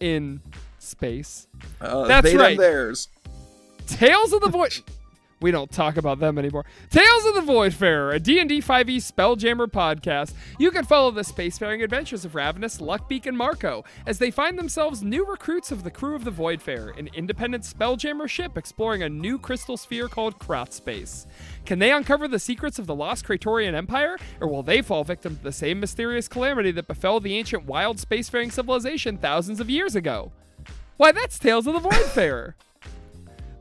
[0.04, 0.42] in
[0.80, 1.48] space.
[1.80, 2.58] Uh, That's right.
[2.58, 3.08] theirs.
[3.88, 4.82] Tales of the Void.
[5.42, 6.66] We don't talk about them anymore.
[6.90, 10.34] Tales of the Voidfarer, a D&D 5e Spelljammer podcast.
[10.58, 15.04] You can follow the spacefaring adventures of Ravenous, Luckbeak, and Marco as they find themselves
[15.04, 19.38] new recruits of the crew of the Voidfarer, an independent Spelljammer ship exploring a new
[19.38, 21.28] crystal sphere called Krot Space.
[21.66, 25.36] Can they uncover the secrets of the lost Kratorian Empire, or will they fall victim
[25.36, 29.96] to the same mysterious calamity that befell the ancient wild spacefaring civilization thousands of years
[29.96, 30.32] ago?
[30.98, 32.54] Why, that's Tales of the Voidfarer.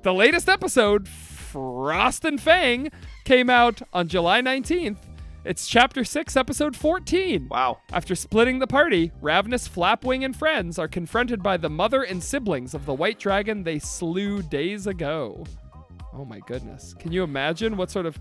[0.02, 1.08] The latest episode,
[1.52, 2.90] Frost and Fang,
[3.24, 4.96] came out on July 19th.
[5.44, 7.48] It's chapter 6, episode 14.
[7.50, 7.78] Wow.
[7.92, 12.72] After splitting the party, Ravenous, Flapwing, and friends are confronted by the mother and siblings
[12.72, 15.44] of the white dragon they slew days ago.
[16.14, 16.94] Oh my goodness.
[16.98, 18.18] Can you imagine what sort of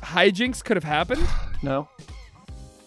[0.00, 1.24] hijinks could have happened?
[1.62, 1.88] No,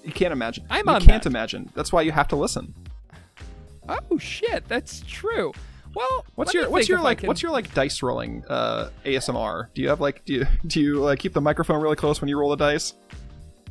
[0.03, 0.65] you can't imagine.
[0.69, 1.30] I'm you on can't that.
[1.30, 1.69] imagine.
[1.76, 2.73] That's why you have to listen.
[3.88, 5.53] Oh shit, that's true.
[5.98, 9.68] Well, What's your what's your like can- what's your like dice rolling uh, ASMR?
[9.74, 12.28] Do you have like do you do you like keep the microphone really close when
[12.30, 12.94] you roll the dice?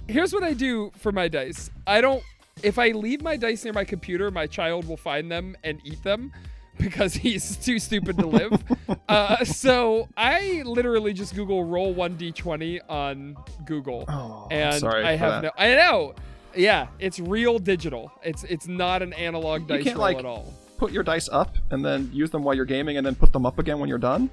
[0.09, 1.71] here's what I do for my dice.
[1.87, 2.23] I don't.
[2.63, 6.03] If I leave my dice near my computer, my child will find them and eat
[6.05, 6.33] them
[6.79, 8.63] because he's too stupid to live.
[9.09, 13.37] uh, so I literally just Google roll one d20 on
[13.67, 15.51] Google, Oh, and sorry I have no.
[15.59, 16.15] I know.
[16.55, 18.11] Yeah, it's real digital.
[18.23, 20.53] It's it's not an analog dice roll like- at all.
[20.77, 23.47] Put your dice up and then use them while you're gaming, and then put them
[23.47, 24.31] up again when you're done.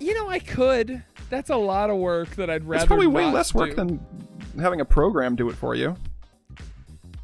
[0.00, 1.02] You know, I could.
[1.30, 2.82] That's a lot of work that I'd rather.
[2.82, 3.76] It's probably way less work do.
[3.76, 4.06] than
[4.60, 5.96] having a program do it for you.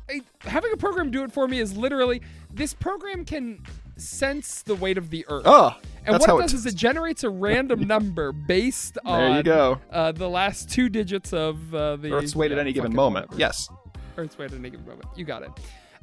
[0.08, 2.22] I- having a program do it for me is literally
[2.52, 3.62] this program can
[3.96, 5.42] sense the weight of the earth.
[5.44, 5.76] Oh,
[6.06, 9.78] and what it does is it generates a random number based on There you go.
[9.90, 13.30] Uh, the last two digits of uh, the Earth's weight at any given moment.
[13.36, 13.68] Yes.
[14.16, 15.06] Earth's weight at any given moment.
[15.16, 15.50] You got it.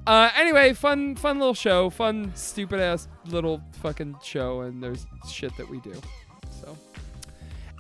[0.06, 5.56] Uh, anyway, fun, fun little show, fun, stupid ass little fucking show, and there's shit
[5.58, 5.94] that we do.
[6.62, 6.78] So,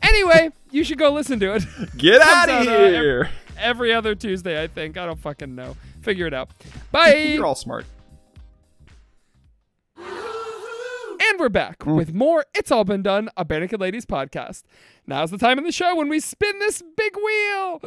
[0.03, 1.63] anyway, you should go listen to it.
[1.97, 3.29] Get out of uh, here.
[3.57, 4.97] Every other Tuesday, I think.
[4.97, 5.77] I don't fucking know.
[6.01, 6.49] Figure it out.
[6.91, 7.13] Bye.
[7.15, 7.85] You're all smart.
[9.97, 11.95] And we're back Mm.
[11.95, 14.63] with more It's All Been Done, a Bare Ladies podcast.
[15.05, 17.81] Now's the time in the show when we spin this big wheel.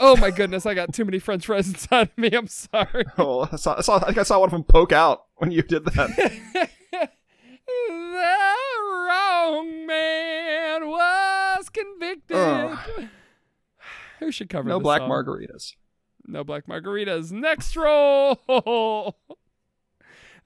[0.00, 2.30] Oh my goodness, I got too many french fries inside of me.
[2.32, 3.04] I'm sorry.
[3.18, 3.96] Oh, I saw, I saw.
[3.96, 6.10] I think I saw one of them poke out when you did that.
[7.66, 8.34] the
[9.08, 12.36] wrong man was convicted.
[12.36, 12.78] Ugh.
[14.20, 15.10] Who should cover no black song?
[15.10, 15.74] margaritas.
[16.26, 17.30] No black margaritas.
[17.30, 19.16] Next roll.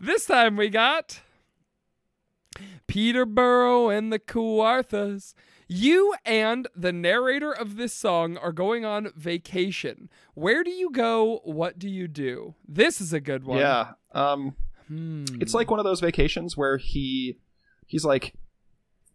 [0.00, 1.20] this time we got
[2.86, 5.34] Peterborough and the Kawarthas.
[5.68, 10.08] You and the narrator of this song are going on vacation.
[10.34, 11.40] Where do you go?
[11.44, 12.54] What do you do?
[12.66, 13.58] This is a good one.
[13.58, 13.92] Yeah.
[14.12, 14.56] Um.
[14.88, 15.24] Hmm.
[15.40, 17.38] It's like one of those vacations where he
[17.86, 18.32] he's like,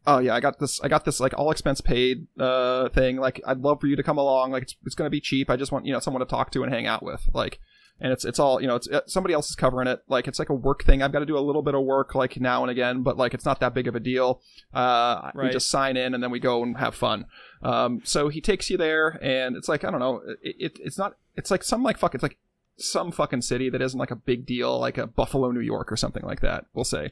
[0.05, 0.79] "Oh yeah, I got this.
[0.81, 3.17] I got this like all expense paid uh thing.
[3.17, 4.51] Like I'd love for you to come along.
[4.51, 5.49] Like it's it's gonna be cheap.
[5.49, 7.27] I just want you know someone to talk to and hang out with.
[7.33, 7.59] Like."
[7.99, 8.75] And it's it's all you know.
[8.75, 10.03] It's uh, somebody else is covering it.
[10.07, 11.01] Like it's like a work thing.
[11.01, 13.33] I've got to do a little bit of work like now and again, but like
[13.33, 14.41] it's not that big of a deal.
[14.73, 17.27] Uh, We just sign in and then we go and have fun.
[17.61, 20.21] Um, so he takes you there, and it's like I don't know.
[20.41, 21.15] It, it it's not.
[21.35, 22.13] It's like some like fuck.
[22.13, 22.37] It's like
[22.77, 25.95] some fucking city that isn't like a big deal, like a Buffalo, New York, or
[25.95, 26.65] something like that.
[26.73, 27.11] We'll say.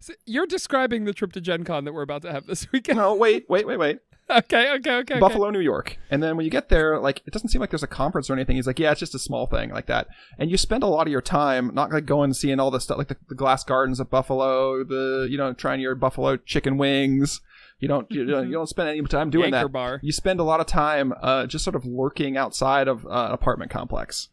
[0.00, 2.98] So you're describing the trip to Gen Con that we're about to have this weekend.
[2.98, 3.98] No, wait, wait, wait, wait.
[4.30, 5.18] okay, okay, okay.
[5.20, 5.98] Buffalo, New York.
[6.10, 8.32] And then when you get there, like it doesn't seem like there's a conference or
[8.32, 8.56] anything.
[8.56, 10.06] He's like, yeah, it's just a small thing like that.
[10.38, 12.80] And you spend a lot of your time not like going and seeing all the
[12.80, 16.78] stuff like the, the glass gardens of Buffalo, the you know trying your Buffalo chicken
[16.78, 17.40] wings.
[17.80, 19.72] You don't you, don't- you don't spend any time doing Anchor that.
[19.72, 20.00] bar.
[20.02, 23.32] You spend a lot of time uh, just sort of lurking outside of uh, an
[23.32, 24.28] apartment complex.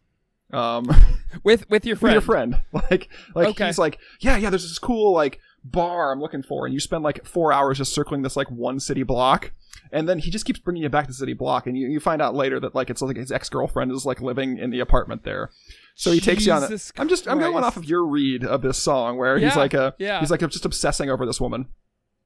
[0.53, 0.89] Um,
[1.43, 2.13] with with your with friend.
[2.13, 2.61] your friend.
[2.73, 3.65] Like, like Okay.
[3.67, 4.49] he's like, yeah, yeah.
[4.49, 7.93] There's this cool like bar I'm looking for, and you spend like four hours just
[7.93, 9.51] circling this like one city block,
[9.91, 11.99] and then he just keeps bringing you back to the city block, and you, you
[11.99, 14.79] find out later that like it's like his ex girlfriend is like living in the
[14.79, 15.49] apartment there.
[15.95, 16.63] So he takes you on.
[16.63, 19.55] A, Jesus I'm just I'm going off of your read of this song where he's
[19.55, 20.19] like a yeah.
[20.19, 21.67] he's like just obsessing over this woman.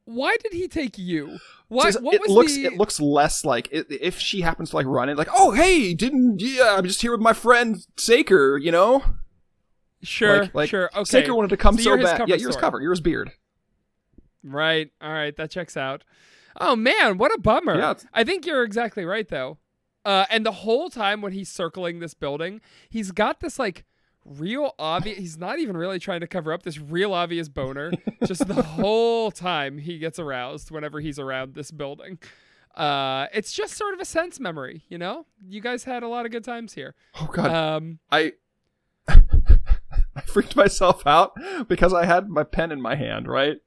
[0.05, 1.39] Why did he take you?
[1.67, 1.91] Why?
[1.91, 2.65] What it was looks the?
[2.65, 5.95] it looks less like i if she happens to like run it like oh hey
[5.95, 9.03] didn't yeah I'm just here with my friend Saker you know
[10.07, 10.89] sure, like, like sure.
[10.93, 11.03] Okay.
[11.03, 12.61] Saker wanted to come So so, bad yeah you're his story.
[12.61, 13.31] cover you're his beard
[14.43, 14.91] Right.
[15.01, 15.35] All right.
[15.35, 16.03] That checks out.
[16.57, 17.77] Oh man, what a bummer.
[17.77, 19.57] Yeah, I think you're exactly right though.
[20.05, 23.85] Uh, and the whole time when he's circling this building, he's got this like
[24.23, 25.17] real obvious.
[25.17, 27.91] He's not even really trying to cover up this real obvious boner.
[28.25, 32.19] just the whole time he gets aroused whenever he's around this building.
[32.75, 35.25] Uh, it's just sort of a sense memory, you know.
[35.47, 36.93] You guys had a lot of good times here.
[37.19, 38.33] oh god Um, I
[40.17, 41.33] I freaked myself out
[41.67, 43.57] because I had my pen in my hand, right?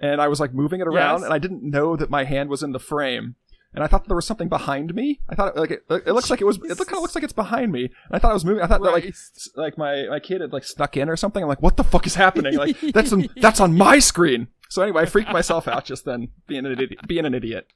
[0.00, 1.24] And I was like moving it around, Yes.
[1.24, 3.34] and I didn't know that my hand was in the frame.
[3.74, 5.20] And I thought there was something behind me.
[5.28, 6.56] I thought like it, it looks like it was.
[6.56, 7.84] It kind of looks like it's behind me.
[7.84, 8.62] And I thought I was moving.
[8.62, 9.14] I thought that like
[9.56, 11.42] like my my kid had like snuck in or something.
[11.42, 12.56] I'm like, what the fuck is happening?
[12.56, 14.48] Like that's on, that's on my screen.
[14.70, 17.06] So anyway, I freaked myself out just then, being an idiot.
[17.06, 17.66] Being an idiot.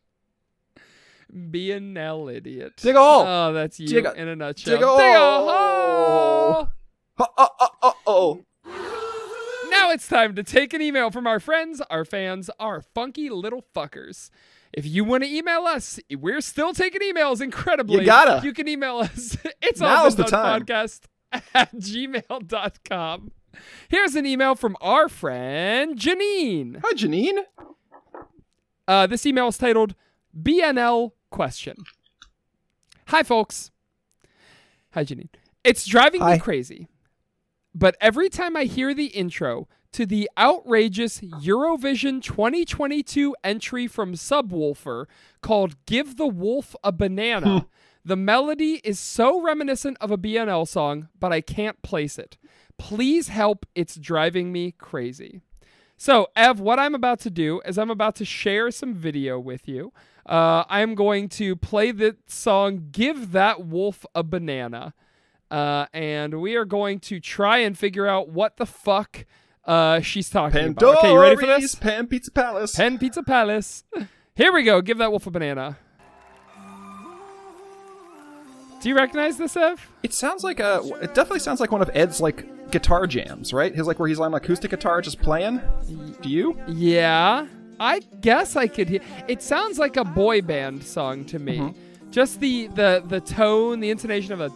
[1.50, 2.72] be an L idiot.
[2.76, 3.24] Dig a hole.
[3.26, 4.74] Oh, that's you Dig a- in a nutshell.
[4.74, 6.68] dig a Dig a hole.
[7.22, 7.48] Hole.
[7.58, 8.44] Oh oh oh.
[9.70, 13.64] Now it's time to take an email from our friends, our fans, our funky little
[13.74, 14.28] fuckers.
[14.72, 18.00] If you want to email us, we're still taking emails incredibly.
[18.00, 18.44] You gotta.
[18.46, 19.36] You can email us.
[19.62, 20.62] It's Now's all the time.
[20.62, 21.02] podcast
[21.54, 23.32] at gmail.com.
[23.88, 26.80] Here's an email from our friend Janine.
[26.84, 27.44] Hi, Janine.
[28.88, 29.94] Uh, this email is titled
[30.38, 31.76] BNL Question.
[33.08, 33.70] Hi, folks.
[34.92, 35.28] Hi, Janine.
[35.64, 36.34] It's driving Hi.
[36.34, 36.88] me crazy.
[37.74, 45.06] But every time I hear the intro to the outrageous Eurovision 2022 entry from Subwoolfer
[45.40, 47.66] called Give the Wolf a Banana,
[48.04, 52.36] the melody is so reminiscent of a BNL song, but I can't place it.
[52.78, 53.64] Please help.
[53.74, 55.42] It's driving me crazy.
[55.96, 59.68] So, Ev, what I'm about to do is I'm about to share some video with
[59.68, 59.92] you.
[60.26, 64.94] Uh, I'm going to play the song Give That Wolf a Banana.
[65.52, 69.26] Uh, and we are going to try and figure out what the fuck
[69.66, 70.96] uh, she's talking about.
[70.96, 71.74] Okay, you ready for this?
[71.74, 72.74] Pan Pizza Palace.
[72.74, 73.84] Pen Pizza Palace.
[74.34, 74.80] Here we go.
[74.80, 75.76] Give that wolf a banana.
[78.80, 79.86] Do you recognize this, Ev?
[80.02, 80.80] It sounds like a.
[81.02, 83.74] It definitely sounds like one of Ed's like guitar jams, right?
[83.74, 85.60] His like where he's on acoustic guitar just playing.
[86.22, 86.58] Do you?
[86.66, 87.46] Yeah,
[87.78, 89.00] I guess I could hear.
[89.28, 91.58] It sounds like a boy band song to me.
[91.58, 91.78] Mm-hmm.
[92.12, 94.50] Just the the the tone, the intonation of a.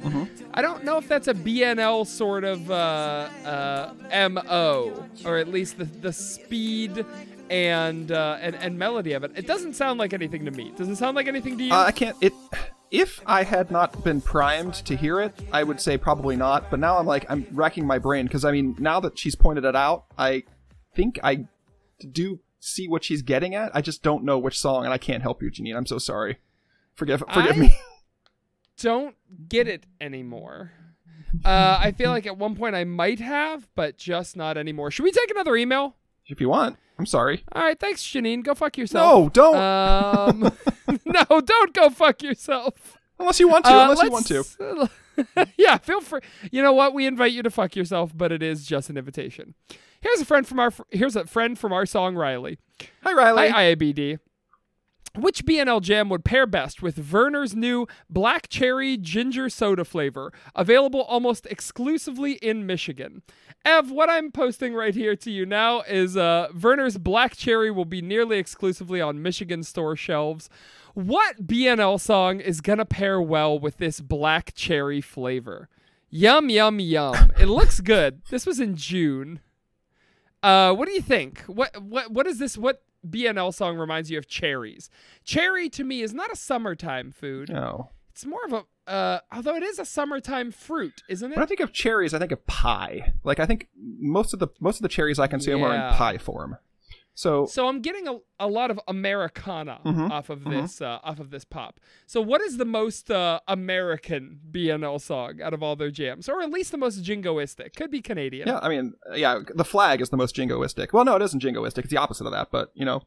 [0.00, 0.24] Mm-hmm.
[0.54, 5.76] I don't know if that's a BNL sort of uh, uh, mo, or at least
[5.78, 7.04] the the speed
[7.50, 9.32] and, uh, and and melody of it.
[9.34, 10.72] It doesn't sound like anything to me.
[10.76, 11.72] Does it sound like anything to you?
[11.72, 12.16] Uh, I can't.
[12.20, 12.32] It.
[12.92, 16.70] If I had not been primed to hear it, I would say probably not.
[16.70, 19.64] But now I'm like I'm racking my brain because I mean now that she's pointed
[19.64, 20.44] it out, I
[20.94, 21.46] think I
[22.12, 23.74] do see what she's getting at.
[23.74, 25.76] I just don't know which song, and I can't help you, Janine.
[25.76, 26.38] I'm so sorry.
[26.94, 27.76] Forgive forgive I- me.
[28.78, 29.16] don't
[29.48, 30.72] get it anymore.
[31.44, 34.90] Uh, I feel like at one point I might have, but just not anymore.
[34.90, 35.96] Should we take another email?
[36.26, 37.42] if you want, I'm sorry.
[37.52, 38.44] All right, thanks, Janine.
[38.44, 39.12] Go fuck yourself.
[39.12, 39.56] No, don't.
[39.56, 40.52] Um,
[41.04, 42.96] no, don't go fuck yourself.
[43.18, 43.70] unless you want to.
[43.72, 44.90] Uh, unless you want to.
[45.56, 46.20] yeah, feel free.
[46.52, 46.94] You know what?
[46.94, 49.54] We invite you to fuck yourself, but it is just an invitation.
[50.00, 50.72] Here's a friend from our.
[50.90, 52.58] Here's a friend from our song, Riley.
[53.02, 53.48] Hi, Riley.
[53.50, 54.18] Hi, IABD.
[55.16, 61.02] Which BNL jam would pair best with Vernors new black cherry ginger soda flavor, available
[61.02, 63.22] almost exclusively in Michigan?
[63.64, 67.84] Ev, what I'm posting right here to you now is uh, Vernors black cherry will
[67.84, 70.48] be nearly exclusively on Michigan store shelves.
[70.94, 75.68] What BNL song is gonna pair well with this black cherry flavor?
[76.08, 77.32] Yum yum yum.
[77.36, 78.22] it looks good.
[78.30, 79.40] This was in June.
[80.42, 81.40] Uh, what do you think?
[81.42, 82.56] What what what is this?
[82.56, 84.90] What BNL song reminds you of cherries?
[85.24, 87.50] Cherry to me is not a summertime food.
[87.50, 87.90] No.
[88.10, 91.36] It's more of a uh, although it is a summertime fruit, isn't it?
[91.36, 93.12] When I think of cherries, I think of pie.
[93.22, 96.18] Like I think most of the most of the cherries I consume are in pie
[96.18, 96.56] form.
[97.14, 101.20] So So I'm getting a, a lot of Americana Mhm, off of this uh, off
[101.20, 101.78] of this pop.
[102.06, 106.40] So what is the most uh, American BNL song out of all their jams, or
[106.40, 107.74] at least the most jingoistic?
[107.76, 108.48] Could be Canadian.
[108.48, 110.92] yeah, I mean, yeah, the flag is the most jingoistic.
[110.92, 111.78] Well, no, it isn't jingoistic.
[111.78, 112.48] It's the opposite of that.
[112.50, 113.02] But you know,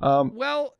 [0.00, 0.76] um, Well,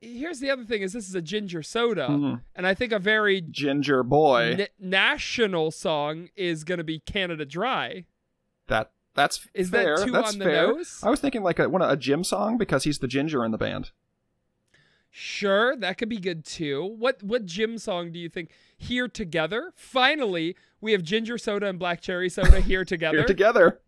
[0.00, 2.42] here's the other thing: is this is a ginger soda, mhm.
[2.54, 4.54] and I think a very ginger boy.
[4.58, 8.04] na- national song is going to be Canada Dry.
[8.68, 10.04] that that's Is that fair.
[10.04, 10.66] too that's on the fair.
[10.68, 11.00] nose?
[11.02, 13.58] I was thinking like a one a Jim song because he's the ginger in the
[13.58, 13.90] band.
[15.10, 16.84] Sure, that could be good too.
[16.98, 18.50] What what Jim song do you think?
[18.76, 19.72] Here together.
[19.76, 23.18] Finally, we have ginger soda and black cherry soda here together.
[23.18, 23.80] Here together,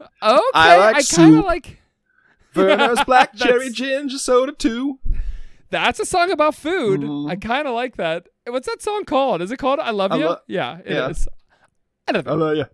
[0.00, 0.08] okay,
[0.54, 1.80] I like kind of like.
[2.54, 4.98] Vernors black cherry ginger soda too.
[5.70, 7.00] That's a song about food.
[7.00, 7.28] Mhm.
[7.28, 8.28] I kind of like that.
[8.46, 9.42] What's that song called?
[9.42, 10.26] Is it called "I Love I You"?
[10.26, 11.26] lo- yeah, it is.
[11.28, 11.54] Yeah.
[12.08, 12.32] I don't know.
[12.32, 12.64] I love you.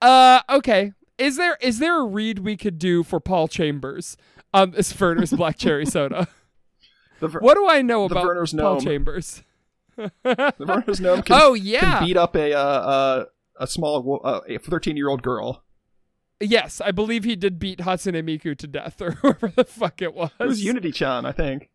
[0.00, 0.92] Uh, okay.
[1.18, 4.16] Is there is there a read we could do for Paul Chambers
[4.52, 6.28] on this Vernors Black Cherry Soda?
[7.20, 8.80] Ver- What do I know about Vernors Paul gnome.
[8.84, 9.42] Chambers?
[9.96, 10.10] the
[10.60, 13.24] Vernors gnome can, oh can yeah, beat up a uh, uh,
[13.58, 15.62] a small uh, a thirteen year old girl.
[16.38, 20.12] yes, I believe he did beat Hatsune Miku to death, or whoever the fuck it
[20.12, 20.30] was.
[20.38, 21.70] It was Unity Chan, I think,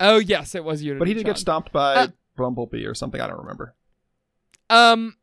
[0.00, 0.98] Oh yes, it was Unity.
[0.98, 2.06] but he did get stomped by Uh,
[2.36, 3.20] Bumblebee or something.
[3.20, 3.76] I don't remember.
[4.68, 5.14] Um,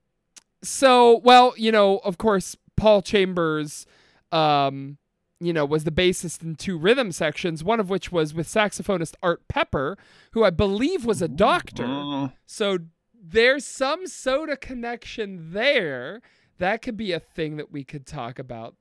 [0.64, 3.86] so well, you know, of course, Paul Chambers,
[4.32, 4.98] um,
[5.40, 9.16] you know, was the bassist in two rhythm sections, one of which was with saxophonist
[9.24, 9.98] Art Pepper,
[10.34, 11.86] who I believe was a doctor.
[11.86, 12.34] Mm.
[12.46, 12.78] So
[13.22, 16.22] there's some soda connection there.
[16.60, 18.76] That could be a thing that we could talk about.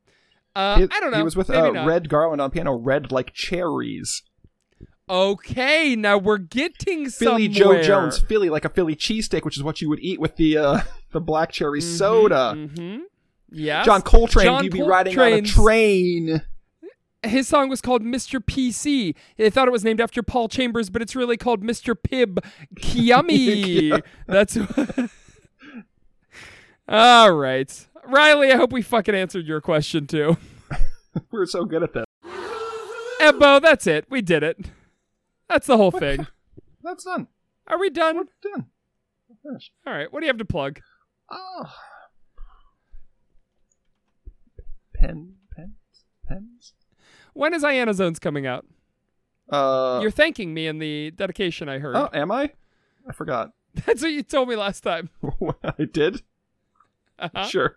[0.54, 1.18] Uh, He- I don't know.
[1.18, 1.84] He was with uh.
[1.86, 4.22] Red Garland on piano, red like cherries.
[5.10, 7.82] Okay, now we're getting Philly somewhere.
[7.82, 10.56] Joe Jones, Philly like a Philly cheesesteak, which is what you would eat with the
[10.56, 10.80] uh,
[11.10, 12.54] the black cherry soda.
[12.56, 13.00] Mm-hmm.
[13.50, 13.82] Yeah.
[13.82, 16.42] John Coltrane, John you'd be riding on a train.
[17.24, 18.38] his song was called Mr.
[18.38, 19.16] PC.
[19.36, 21.96] They thought it was named after Paul Chambers, but it's really called Mr.
[22.00, 22.38] Pib
[22.76, 24.00] Kiami.
[24.28, 24.56] That's
[26.88, 27.86] all right.
[28.04, 30.36] Riley, I hope we fucking answered your question too.
[31.32, 32.04] We're so good at this.
[33.20, 34.06] Ebbo, that's it.
[34.08, 34.70] We did it.
[35.50, 36.26] That's the whole thing.
[36.82, 37.26] That's done.
[37.66, 38.16] Are we done?
[38.16, 38.66] We're done?
[39.28, 39.72] We're finished.
[39.86, 40.10] All right.
[40.10, 40.80] What do you have to plug?
[41.30, 41.64] Oh.
[44.94, 46.74] Pen, pens, pens.
[47.32, 48.66] When is Iana Zones coming out?
[49.50, 51.96] Uh, You're thanking me in the dedication I heard.
[51.96, 52.52] oh, am I?
[53.08, 53.52] I forgot.
[53.86, 55.10] That's what you told me last time.
[55.78, 56.22] I did.
[57.18, 57.46] Uh-huh.
[57.48, 57.76] Sure.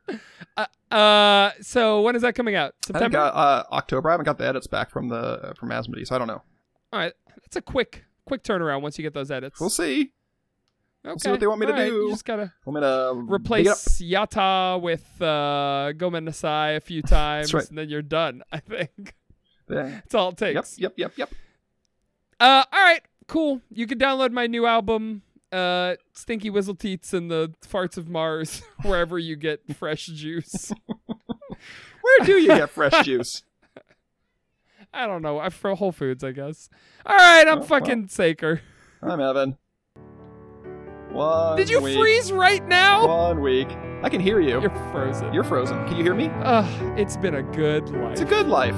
[0.91, 2.75] Uh, so when is that coming out?
[2.89, 3.17] I think September.
[3.19, 4.09] uh, uh, October.
[4.09, 6.41] I haven't got the edits back from the uh, from Asmodee, so I don't know.
[6.93, 7.13] All right.
[7.41, 9.59] That's a quick quick turnaround once you get those edits.
[9.59, 10.11] We'll see.
[11.05, 11.17] Okay.
[11.19, 11.95] see what they want me to All right, do.
[11.95, 13.29] You just gotta I'm gonna it up.
[13.29, 17.67] replace Yata with uh, Gomen Nasai a few times, right.
[17.67, 18.41] and then you're done.
[18.53, 19.13] I think
[19.67, 20.79] that's all it Yep, takes.
[20.79, 21.29] yep, yep, yep.
[22.39, 23.59] Uh, all right, cool.
[23.69, 28.61] You can download my new album, uh, Stinky Whizzle Teats and the Farts of Mars,
[28.83, 30.71] wherever you get fresh juice.
[31.07, 33.43] Where do you get fresh juice?
[34.93, 35.39] I don't know.
[35.39, 36.69] I for Whole Foods, I guess.
[37.05, 38.61] All right, I'm Oh, fucking Saker.
[39.01, 39.57] I'm Evan.
[41.11, 41.97] One Did you week.
[41.97, 43.07] freeze right now?
[43.07, 43.67] One week.
[44.01, 44.59] I can hear you.
[44.61, 45.33] You're frozen.
[45.33, 45.85] You're frozen.
[45.87, 46.29] Can you hear me?
[46.43, 48.11] Ugh, it's been a good life.
[48.13, 48.75] It's a good life.